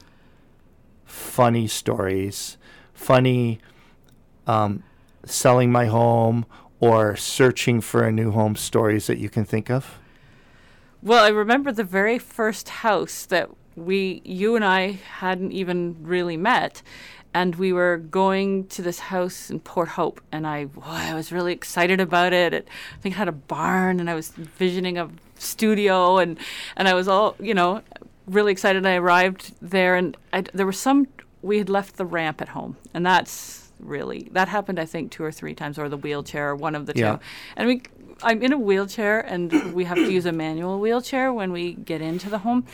funny 1.05 1.67
stories, 1.67 2.57
funny 2.95 3.61
um, 4.47 4.83
selling 5.27 5.71
my 5.71 5.85
home 5.87 6.47
or 6.81 7.15
searching 7.15 7.83
for 7.83 8.05
a 8.05 8.13
new 8.13 8.31
home 8.31 8.57
stories 8.57 9.07
that 9.07 9.19
you 9.19 9.29
can 9.29 9.45
think 9.45 9.71
of? 9.71 9.99
Well, 11.03 11.23
I 11.23 11.29
remember 11.29 11.71
the 11.73 11.85
very 11.85 12.19
first 12.19 12.69
house 12.71 13.27
that 13.27 13.51
we 13.85 14.23
you 14.25 14.57
and 14.57 14.65
I 14.65 14.99
hadn't 15.19 15.53
even 15.53 15.97
really 16.01 16.37
met 16.37 16.83
and 17.35 17.55
we 17.57 17.73
were 17.73 17.99
going 17.99 18.67
to 18.69 18.83
this 18.83 18.99
house 18.99 19.51
in 19.51 19.61
Port 19.61 19.89
Hope, 19.89 20.21
and 20.33 20.47
I, 20.47 20.65
boy, 20.65 20.83
I 20.85 21.15
was 21.15 21.31
really 21.31 21.53
excited 21.53 22.01
about 22.01 22.33
it. 22.33 22.53
it. 22.55 22.69
I 22.95 23.01
think 23.01 23.15
it 23.15 23.19
had 23.19 23.29
a 23.29 23.33
barn, 23.33 24.01
and 24.01 24.09
I 24.09 24.15
was 24.15 24.33
envisioning 24.39 24.99
a 24.99 25.09
studio, 25.37 26.19
and 26.19 26.39
and 26.77 26.89
I 26.89 26.95
was 26.95 27.07
all, 27.07 27.37
you 27.39 27.55
know, 27.55 27.83
really 28.27 28.53
excited. 28.53 28.85
I 28.87 28.97
arrived 28.97 29.55
there, 29.61 29.95
and 29.95 30.17
I, 30.33 30.41
there 30.41 30.67
was 30.67 30.79
some. 30.79 31.07
We 31.43 31.59
had 31.59 31.69
left 31.69 31.97
the 31.97 32.07
ramp 32.07 32.41
at 32.41 32.49
home, 32.49 32.77
and 32.95 33.05
that's 33.05 33.71
really 33.79 34.29
that 34.33 34.49
happened. 34.49 34.81
I 34.81 34.87
think 34.87 35.13
two 35.13 35.23
or 35.23 35.33
three 35.33 35.55
times, 35.55 35.79
or 35.79 35.89
the 35.89 35.99
wheelchair, 35.99 36.57
one 36.57 36.75
of 36.75 36.87
the 36.87 36.95
yeah. 36.97 37.17
two. 37.17 37.21
And 37.57 37.69
we 37.69 37.83
I'm 38.23 38.43
in 38.43 38.53
a 38.53 38.59
wheelchair 38.59 39.21
and 39.21 39.73
we 39.73 39.85
have 39.85 39.97
to 39.97 40.11
use 40.11 40.27
a 40.27 40.33
manual 40.33 40.81
wheelchair 40.81 41.33
when 41.33 41.53
we 41.53 41.75
get 41.75 42.01
into 42.01 42.29
the 42.29 42.39
home. 42.39 42.65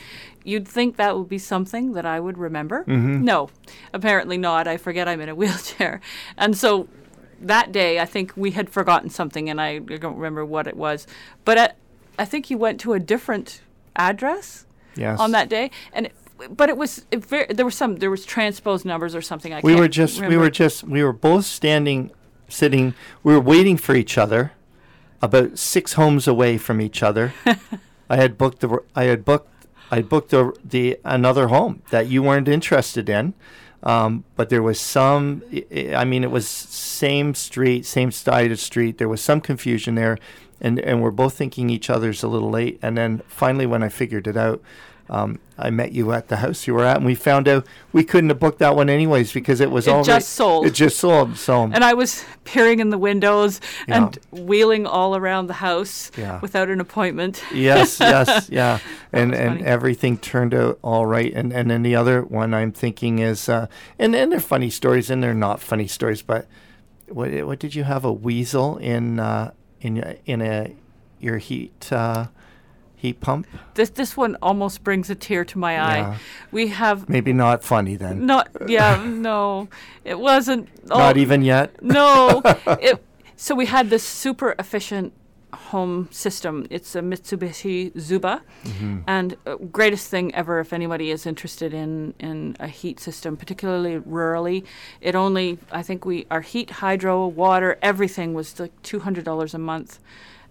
You'd 0.45 0.69
think 0.69 0.97
that 0.97 1.17
would 1.17 1.29
be 1.29 1.39
something 1.39 1.95
that 1.95 2.05
I 2.05 2.21
would 2.21 2.39
remember. 2.39 2.85
Mm-hmm. 2.85 3.25
No, 3.25 3.49
apparently 3.93 4.39
not. 4.39 4.69
I 4.69 4.77
forget 4.77 5.09
I'm 5.09 5.21
in 5.21 5.29
a 5.29 5.35
wheelchair. 5.41 6.01
And 6.37 6.57
so 6.57 6.89
that 7.41 7.73
day, 7.73 7.99
I 7.99 8.05
think 8.05 8.33
we 8.37 8.53
had 8.53 8.71
forgotten 8.71 9.11
something 9.11 9.51
and 9.51 9.61
I 9.61 9.79
don't 9.79 10.17
remember 10.17 10.45
what 10.45 10.67
it 10.67 10.77
was. 10.77 11.07
But 11.45 11.59
at, 11.59 11.77
I 12.19 12.25
think 12.25 12.51
you 12.51 12.59
went 12.59 12.79
to 12.81 12.93
a 12.93 13.01
different 13.01 13.63
address 13.97 14.67
yes. 14.97 15.19
on 15.19 15.33
that 15.33 15.49
day. 15.49 15.71
And 15.93 16.07
it, 16.07 16.15
but 16.51 16.69
it 16.69 16.77
was 16.77 17.05
it 17.11 17.25
very, 17.25 17.47
there 17.47 17.65
was 17.65 17.75
some 17.75 17.97
there 17.97 18.11
was 18.11 18.25
transposed 18.25 18.85
numbers 18.85 19.15
or 19.15 19.23
something. 19.23 19.53
I 19.53 19.61
we 19.63 19.75
were 19.75 19.89
just 19.89 20.17
remember. 20.17 20.37
we 20.37 20.43
were 20.43 20.51
just 20.51 20.85
we 20.85 21.03
were 21.03 21.13
both 21.13 21.45
standing, 21.45 22.11
sitting. 22.49 22.95
We 23.23 23.33
were 23.33 23.41
waiting 23.41 23.77
for 23.77 23.95
each 23.95 24.19
other, 24.19 24.53
about 25.23 25.59
six 25.59 25.95
homes 25.95 26.27
away 26.27 26.59
from 26.59 26.81
each 26.81 27.03
other. 27.03 27.35
I 28.11 28.17
had 28.17 28.37
booked 28.37 28.61
the 28.61 28.83
I 28.95 29.05
had 29.05 29.25
booked 29.25 29.49
I 29.91 30.03
booked 30.03 30.31
the, 30.31 30.53
the 30.65 30.99
another 31.05 31.49
home 31.49 31.83
that 31.91 32.09
you 32.09 32.23
weren't 32.23 32.49
interested 32.49 33.09
in. 33.09 33.35
Um, 33.83 34.25
but 34.35 34.49
there 34.49 34.63
was 34.63 34.81
some, 34.81 35.43
I 35.95 36.07
mean, 36.07 36.25
it 36.25 36.31
was 36.31 36.49
same 36.49 37.35
street, 37.35 37.85
same 37.85 38.11
side 38.11 38.51
of 38.51 38.59
street. 38.59 38.97
There 38.97 39.11
was 39.11 39.21
some 39.21 39.43
confusion 39.43 39.95
there, 39.95 40.17
and, 40.59 40.79
and 40.81 41.03
we're 41.03 41.11
both 41.11 41.35
thinking 41.35 41.69
each 41.69 41.91
other's 41.91 42.23
a 42.23 42.29
little 42.29 42.49
late. 42.49 42.79
And 42.81 42.97
then 42.97 43.23
finally, 43.29 43.67
when 43.67 43.83
I 43.83 43.91
figured 43.91 44.27
it 44.27 44.39
out, 44.39 44.63
um, 45.11 45.39
I 45.59 45.71
met 45.71 45.93
you 45.93 46.13
at 46.13 46.29
the 46.29 46.37
house 46.37 46.67
you 46.67 46.75
were 46.75 46.85
at, 46.85 46.97
and 46.97 47.05
we 47.07 47.15
found 47.15 47.47
out 47.47 47.67
we 47.93 48.03
couldn't 48.05 48.31
have 48.31 48.41
booked 48.41 48.59
that 48.61 48.75
one 48.75 48.89
anyways 48.89 49.33
because 49.33 49.61
it 49.61 49.71
was 49.71 49.87
it 49.87 49.91
already 49.91 50.07
just 50.07 50.31
sold. 50.31 50.67
It 50.67 50.73
just 50.75 50.99
sold. 50.99 51.37
So 51.37 51.63
and 51.65 51.85
I 51.85 51.93
was 51.95 52.25
peering 52.45 52.81
in 52.81 52.89
the 52.91 52.99
windows 52.99 53.61
Yeah. 53.87 53.97
and 54.07 54.19
wheeling 54.33 54.87
all 54.87 55.15
around 55.15 55.47
the 55.49 55.55
house 55.55 56.11
Yeah. 56.17 56.41
without 56.41 56.69
an 56.71 56.81
appointment. 56.81 57.43
yes, 57.53 58.01
yes, 58.01 58.49
yeah, 58.51 58.79
and 59.13 59.35
and 59.35 59.59
funny. 59.59 59.65
everything 59.69 60.19
turned 60.19 60.55
out 60.55 60.79
all 60.83 61.07
right. 61.07 61.33
And 61.35 61.53
and 61.53 61.71
then 61.71 61.83
the 61.83 61.95
other 61.97 62.23
one 62.23 62.55
I'm 62.55 62.73
thinking 62.73 63.19
is, 63.19 63.49
uh, 63.49 63.67
and 63.99 64.17
and 64.17 64.33
they're 64.33 64.41
funny 64.41 64.71
stories 64.71 65.11
and 65.11 65.23
they're 65.23 65.35
not 65.35 65.61
funny 65.61 65.87
stories, 65.87 66.23
but 66.23 66.47
what 67.09 67.31
what 67.47 67.59
did 67.59 67.75
you 67.75 67.85
have 67.85 68.05
a 68.05 68.13
weasel 68.13 68.79
in 68.79 69.21
uh, 69.21 69.51
in 69.83 69.97
your- 69.97 70.15
in 70.25 70.41
a 70.41 70.75
your 71.21 71.39
heat 71.39 71.93
uh, 71.93 72.27
heat 73.05 73.21
pump? 73.21 73.47
This 73.75 73.91
this 74.01 74.13
one 74.17 74.33
almost 74.49 74.77
brings 74.87 75.11
a 75.11 75.15
tear 75.27 75.45
to 75.53 75.57
my 75.67 75.75
eye. 75.93 76.03
Yeah. 76.05 76.17
We 76.59 76.63
have 76.81 76.99
Maybe 77.17 77.33
not 77.33 77.59
funny 77.73 77.97
then. 78.05 78.17
not 78.33 78.47
yeah 78.67 78.93
no 79.31 79.69
it 80.13 80.19
wasn't 80.31 80.69
oh, 80.91 80.99
Not 80.99 81.17
even 81.25 81.41
yet. 81.55 81.67
no 81.83 82.41
it 82.89 82.97
so 83.37 83.51
we 83.55 83.67
had 83.67 83.85
this 83.91 84.03
super 84.23 84.55
efficient 84.59 85.13
home 85.71 86.09
system 86.11 86.55
it's 86.77 86.97
a 87.01 87.03
mitsubishi 87.11 87.77
zuba 88.07 88.35
Mm-hmm. 88.65 88.97
and 89.07 89.29
uh, 89.47 89.55
greatest 89.79 90.07
thing 90.15 90.27
ever 90.35 90.55
if 90.65 90.73
anybody 90.73 91.07
is 91.17 91.27
interested 91.33 91.71
in 91.83 91.91
in 92.29 92.57
a 92.59 92.67
heat 92.81 92.99
system 93.09 93.37
particularly 93.43 93.95
rurally 94.17 94.59
it 95.09 95.15
only 95.25 95.47
i 95.81 95.83
think 95.89 95.99
we 96.11 96.17
our 96.35 96.41
heat 96.53 96.69
hydro 96.83 97.15
water 97.45 97.71
everything 97.91 98.29
was 98.39 98.49
like 98.65 98.75
$200 98.83 99.55
a 99.55 99.59
month 99.73 99.91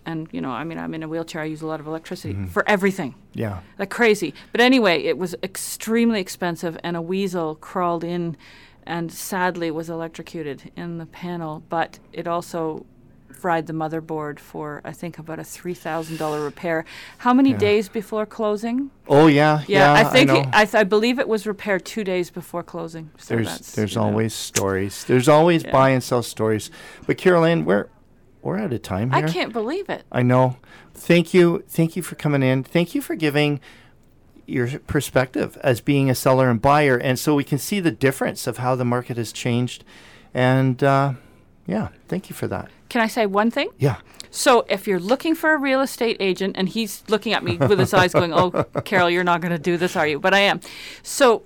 and 0.06 0.28
you 0.32 0.42
know 0.42 0.50
i 0.52 0.64
mean 0.64 0.78
i'm 0.78 0.94
in 0.94 1.04
a 1.04 1.08
wheelchair 1.08 1.42
i 1.42 1.46
use 1.46 1.62
a 1.62 1.68
lot 1.68 1.80
of 1.80 1.88
electricity 1.88 2.34
Mm-hmm. 2.34 2.48
for 2.48 2.68
everything 2.68 3.16
Yeah. 3.34 3.60
like 3.80 3.90
crazy. 3.90 4.34
But 4.52 4.62
anyway, 4.62 5.04
it 5.04 5.18
was 5.18 5.36
extremely 5.44 6.20
expensive, 6.20 6.78
and 6.84 6.96
a 6.96 7.02
weasel 7.02 7.56
crawled 7.56 8.04
in 8.04 8.38
and 8.86 9.12
sadly 9.12 9.72
was 9.72 9.90
electrocuted 9.90 10.72
in 10.76 10.98
the 11.00 11.06
panel. 11.06 11.64
But 11.70 12.00
it 12.12 12.28
also 12.28 12.86
fried 13.32 13.66
the 13.68 13.74
motherboard 13.74 14.40
for, 14.40 14.80
I 14.86 14.92
think, 14.94 15.18
about 15.18 15.40
a 15.40 15.44
$3,000 15.44 16.44
repair. 16.46 16.86
How 17.20 17.34
many 17.34 17.52
Yeah. 17.52 17.58
days 17.58 17.90
before 17.90 18.26
closing? 18.26 18.90
Oh 19.08 19.28
yeah. 19.28 19.64
Yeah, 19.68 19.94
I 19.94 20.04
think 20.04 20.28
know. 20.30 20.42
it- 20.42 20.48
I, 20.54 20.66
th- 20.66 20.76
I 20.76 20.84
believe 20.84 21.18
it 21.20 21.28
was 21.28 21.46
repaired 21.48 21.84
two 21.86 22.04
days 22.04 22.30
before 22.30 22.64
closing. 22.64 23.10
So 23.18 23.36
there's 23.36 23.48
that's, 23.48 23.72
there's 23.76 23.96
you 23.96 24.02
know. 24.02 24.08
always 24.08 24.34
stories. 24.34 25.04
There's 25.06 25.28
always 25.28 25.64
Yeah. 25.64 25.72
buy 25.72 25.90
and 25.90 26.04
sell 26.04 26.24
stories. 26.24 26.70
But 27.08 27.18
Carol 27.18 27.44
Ann, 27.44 27.66
we're 27.66 27.88
we're 28.44 28.60
out 28.60 28.74
of 28.74 28.82
time 28.82 29.14
I 29.14 29.24
can't 29.24 29.54
believe 29.54 29.90
it. 29.90 30.04
I 30.12 30.22
know. 30.22 30.58
Thank 30.94 31.34
you. 31.34 31.64
Thank 31.68 31.96
you 31.96 32.04
for 32.04 32.16
coming 32.16 32.44
in. 32.44 32.64
Thank 32.64 32.94
you 32.94 33.02
for 33.02 33.16
giving 33.16 33.60
your 34.46 34.80
perspective 34.80 35.58
as 35.62 35.82
being 35.82 36.10
a 36.10 36.16
seller 36.16 36.50
and 36.50 36.62
buyer, 36.62 36.98
and 36.98 37.18
so 37.18 37.36
we 37.36 37.44
can 37.44 37.58
see 37.58 37.80
the 37.80 37.92
difference 37.92 38.46
of 38.46 38.58
how 38.58 38.76
the 38.76 38.86
market 38.86 39.18
has 39.18 39.32
changed. 39.32 39.84
And 40.34 40.84
uh, 40.84 41.14
yeah, 41.66 41.90
thank 42.08 42.30
you 42.30 42.36
for 42.36 42.48
that. 42.48 42.70
Can 42.90 43.02
I 43.02 43.08
say 43.08 43.26
one 43.26 43.50
thing? 43.50 43.70
Yeah. 43.78 43.98
So 44.30 44.66
if 44.68 44.88
you're 44.88 45.00
looking 45.00 45.36
for 45.36 45.54
a 45.54 45.58
real 45.58 45.82
estate 45.82 46.18
agent, 46.20 46.58
and 46.58 46.68
he's 46.68 47.04
looking 47.08 47.34
at 47.34 47.44
me 47.44 47.58
with 47.58 47.80
his 47.80 47.94
eyes 47.94 48.14
going, 48.14 48.34
"Oh, 48.34 48.52
Carol, 48.84 49.10
you're 49.10 49.24
not 49.24 49.42
going 49.42 49.52
to 49.52 49.60
do 49.60 49.78
this, 49.78 49.96
are 49.96 50.08
you?" 50.08 50.20
But 50.20 50.34
I 50.34 50.40
am. 50.40 50.60
So 51.04 51.44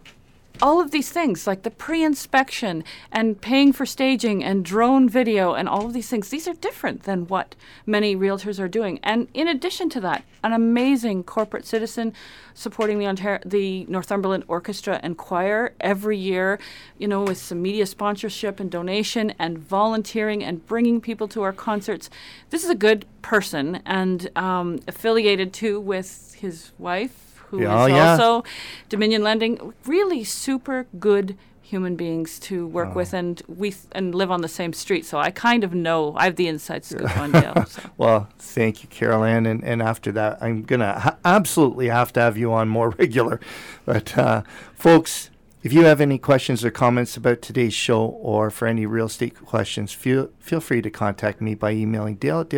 all 0.62 0.80
of 0.80 0.92
these 0.92 1.10
things, 1.10 1.48
like 1.48 1.64
the 1.64 1.72
pre-inspection 1.72 2.84
and 3.12 3.40
paying 3.40 3.74
for 3.74 3.86
staging 3.86 4.44
and 4.44 4.64
drone 4.64 5.10
video 5.10 5.54
and 5.54 5.68
all 5.68 5.86
of 5.86 5.94
these 5.94 6.10
things, 6.10 6.30
these 6.30 6.48
are 6.48 6.54
different 6.54 7.04
than 7.04 7.28
what 7.28 7.56
many 7.86 8.16
realtors 8.16 8.60
are 8.60 8.68
doing. 8.68 9.00
And 9.04 9.28
in 9.34 9.48
addition 9.48 9.90
to 9.92 10.02
that, 10.02 10.24
an 10.44 10.54
amazing 10.54 11.24
corporate 11.24 11.66
citizen 11.66 12.14
supporting 12.54 13.00
the 13.00 13.08
Ontario, 13.08 13.40
the 13.46 13.86
Northumberland 13.86 14.44
Orchestra 14.48 15.00
and 15.04 15.18
Choir 15.18 15.74
every 15.80 16.18
year, 16.18 16.60
you 16.98 17.08
know, 17.08 17.24
with 17.24 17.38
some 17.38 17.62
media 17.62 17.86
sponsorship 17.86 18.60
and 18.60 18.72
donation 18.72 19.34
and 19.38 19.58
volunteering 19.58 20.44
and 20.44 20.66
bringing 20.66 21.02
people 21.02 21.28
to 21.30 21.42
our 21.42 21.54
concerts. 21.54 22.10
This 22.50 22.64
is 22.64 22.70
a 22.70 22.76
good 22.76 23.06
person 23.22 23.82
and 23.86 24.30
um, 24.38 24.80
affiliated 24.88 25.54
too 25.54 25.80
with 25.80 26.36
his 26.40 26.72
wife 26.78 27.27
who 27.50 27.58
is 27.60 27.64
Yeah, 27.64 27.84
oh, 27.84 27.86
yeah. 27.88 28.12
also 28.12 28.44
Dominion 28.90 29.24
Lending. 29.24 29.74
Really 29.86 30.24
super 30.24 30.88
good 31.00 31.38
human 31.62 31.98
beings 31.98 32.40
to 32.40 32.66
work 32.66 32.96
with, 32.96 33.14
and 33.14 33.42
we 33.48 33.72
th- 33.72 33.84
and 33.92 34.16
live 34.16 34.32
on 34.32 34.42
the 34.42 34.48
same 34.48 34.72
street. 34.72 35.06
So 35.06 35.18
I 35.18 35.32
kind 35.32 35.66
of 35.66 35.74
know. 35.74 36.14
I 36.16 36.24
have 36.26 36.38
the 36.38 36.48
inside 36.48 36.86
scoop 36.86 37.18
on 37.18 37.32
Dale. 37.34 37.66
So. 37.66 37.82
Well, 37.98 38.30
thank 38.40 38.84
you, 38.84 38.90
Carol 38.90 39.26
Ann. 39.26 39.46
And, 39.46 39.64
and 39.66 39.82
after 39.82 40.14
that, 40.14 40.38
I'm 40.42 40.64
going 40.64 40.80
to 40.80 40.94
ha- 40.94 41.18
absolutely 41.26 41.90
have 41.90 42.14
to 42.14 42.22
have 42.22 42.38
you 42.38 42.54
on 42.54 42.70
more 42.70 42.90
regular. 42.98 43.42
But, 43.86 44.18
uh, 44.18 44.44
folks, 44.76 45.30
if 45.62 45.74
you 45.74 45.84
have 45.84 46.00
any 46.00 46.18
questions 46.18 46.64
or 46.64 46.72
comments 46.72 47.18
about 47.18 47.42
today's 47.42 47.74
show 47.74 48.06
or 48.06 48.50
for 48.50 48.66
any 48.68 48.86
real 48.86 49.08
estate 49.08 49.36
questions, 49.36 49.92
feel, 49.92 50.30
feel 50.40 50.62
free 50.62 50.82
to 50.82 50.90
contact 50.90 51.42
me 51.42 51.54
by 51.54 51.72
emailing 51.72 52.16
dale 52.16 52.40
at 52.40 52.50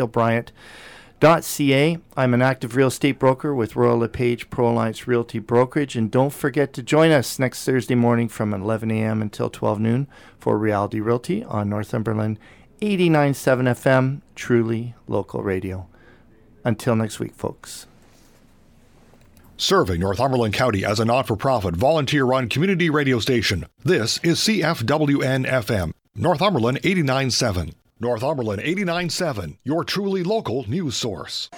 dalebryant.ca. 1.20 1.98
I'm 2.16 2.34
an 2.34 2.42
active 2.42 2.76
real 2.76 2.88
estate 2.88 3.20
broker 3.20 3.54
with 3.54 3.76
Royal 3.76 3.98
LePage 3.98 4.50
Pro 4.50 4.70
Alliance 4.70 5.08
Realty 5.08 5.40
Brokerage. 5.40 5.96
And 5.96 6.10
don't 6.10 6.34
forget 6.34 6.74
to 6.74 6.84
join 6.84 7.12
us 7.12 7.40
next 7.40 7.64
Thursday 7.66 7.96
morning 7.96 8.28
from 8.28 8.54
11 8.54 8.92
a.m. 8.92 9.22
until 9.22 9.50
12 9.50 9.80
noon 9.80 10.08
for 10.40 10.58
Reality 10.58 11.00
Realty 11.00 11.44
on 11.44 11.70
Northumberland 11.70 12.40
89.7 12.82 13.36
FM, 13.68 14.22
truly 14.36 14.96
local 15.08 15.44
radio. 15.44 15.88
Until 16.64 16.96
next 16.96 17.20
week, 17.20 17.36
folks. 17.36 17.86
Serving 19.58 20.00
Northumberland 20.00 20.54
County 20.54 20.86
as 20.86 21.02
a 21.02 21.06
not 21.06 21.28
for 21.28 21.36
profit, 21.36 21.76
volunteer 21.76 22.24
run 22.24 22.48
community 22.48 22.90
radio 22.90 23.20
station. 23.20 23.66
This 23.84 24.18
is 24.24 24.40
CFWN 24.40 25.46
FM, 25.46 25.92
Northumberland 26.16 26.82
89.7. 26.82 27.74
Northumberland 28.02 28.62
89.7, 28.62 29.58
your 29.64 29.84
truly 29.84 30.24
local 30.24 30.70
news 30.70 30.96
source. 30.96 31.50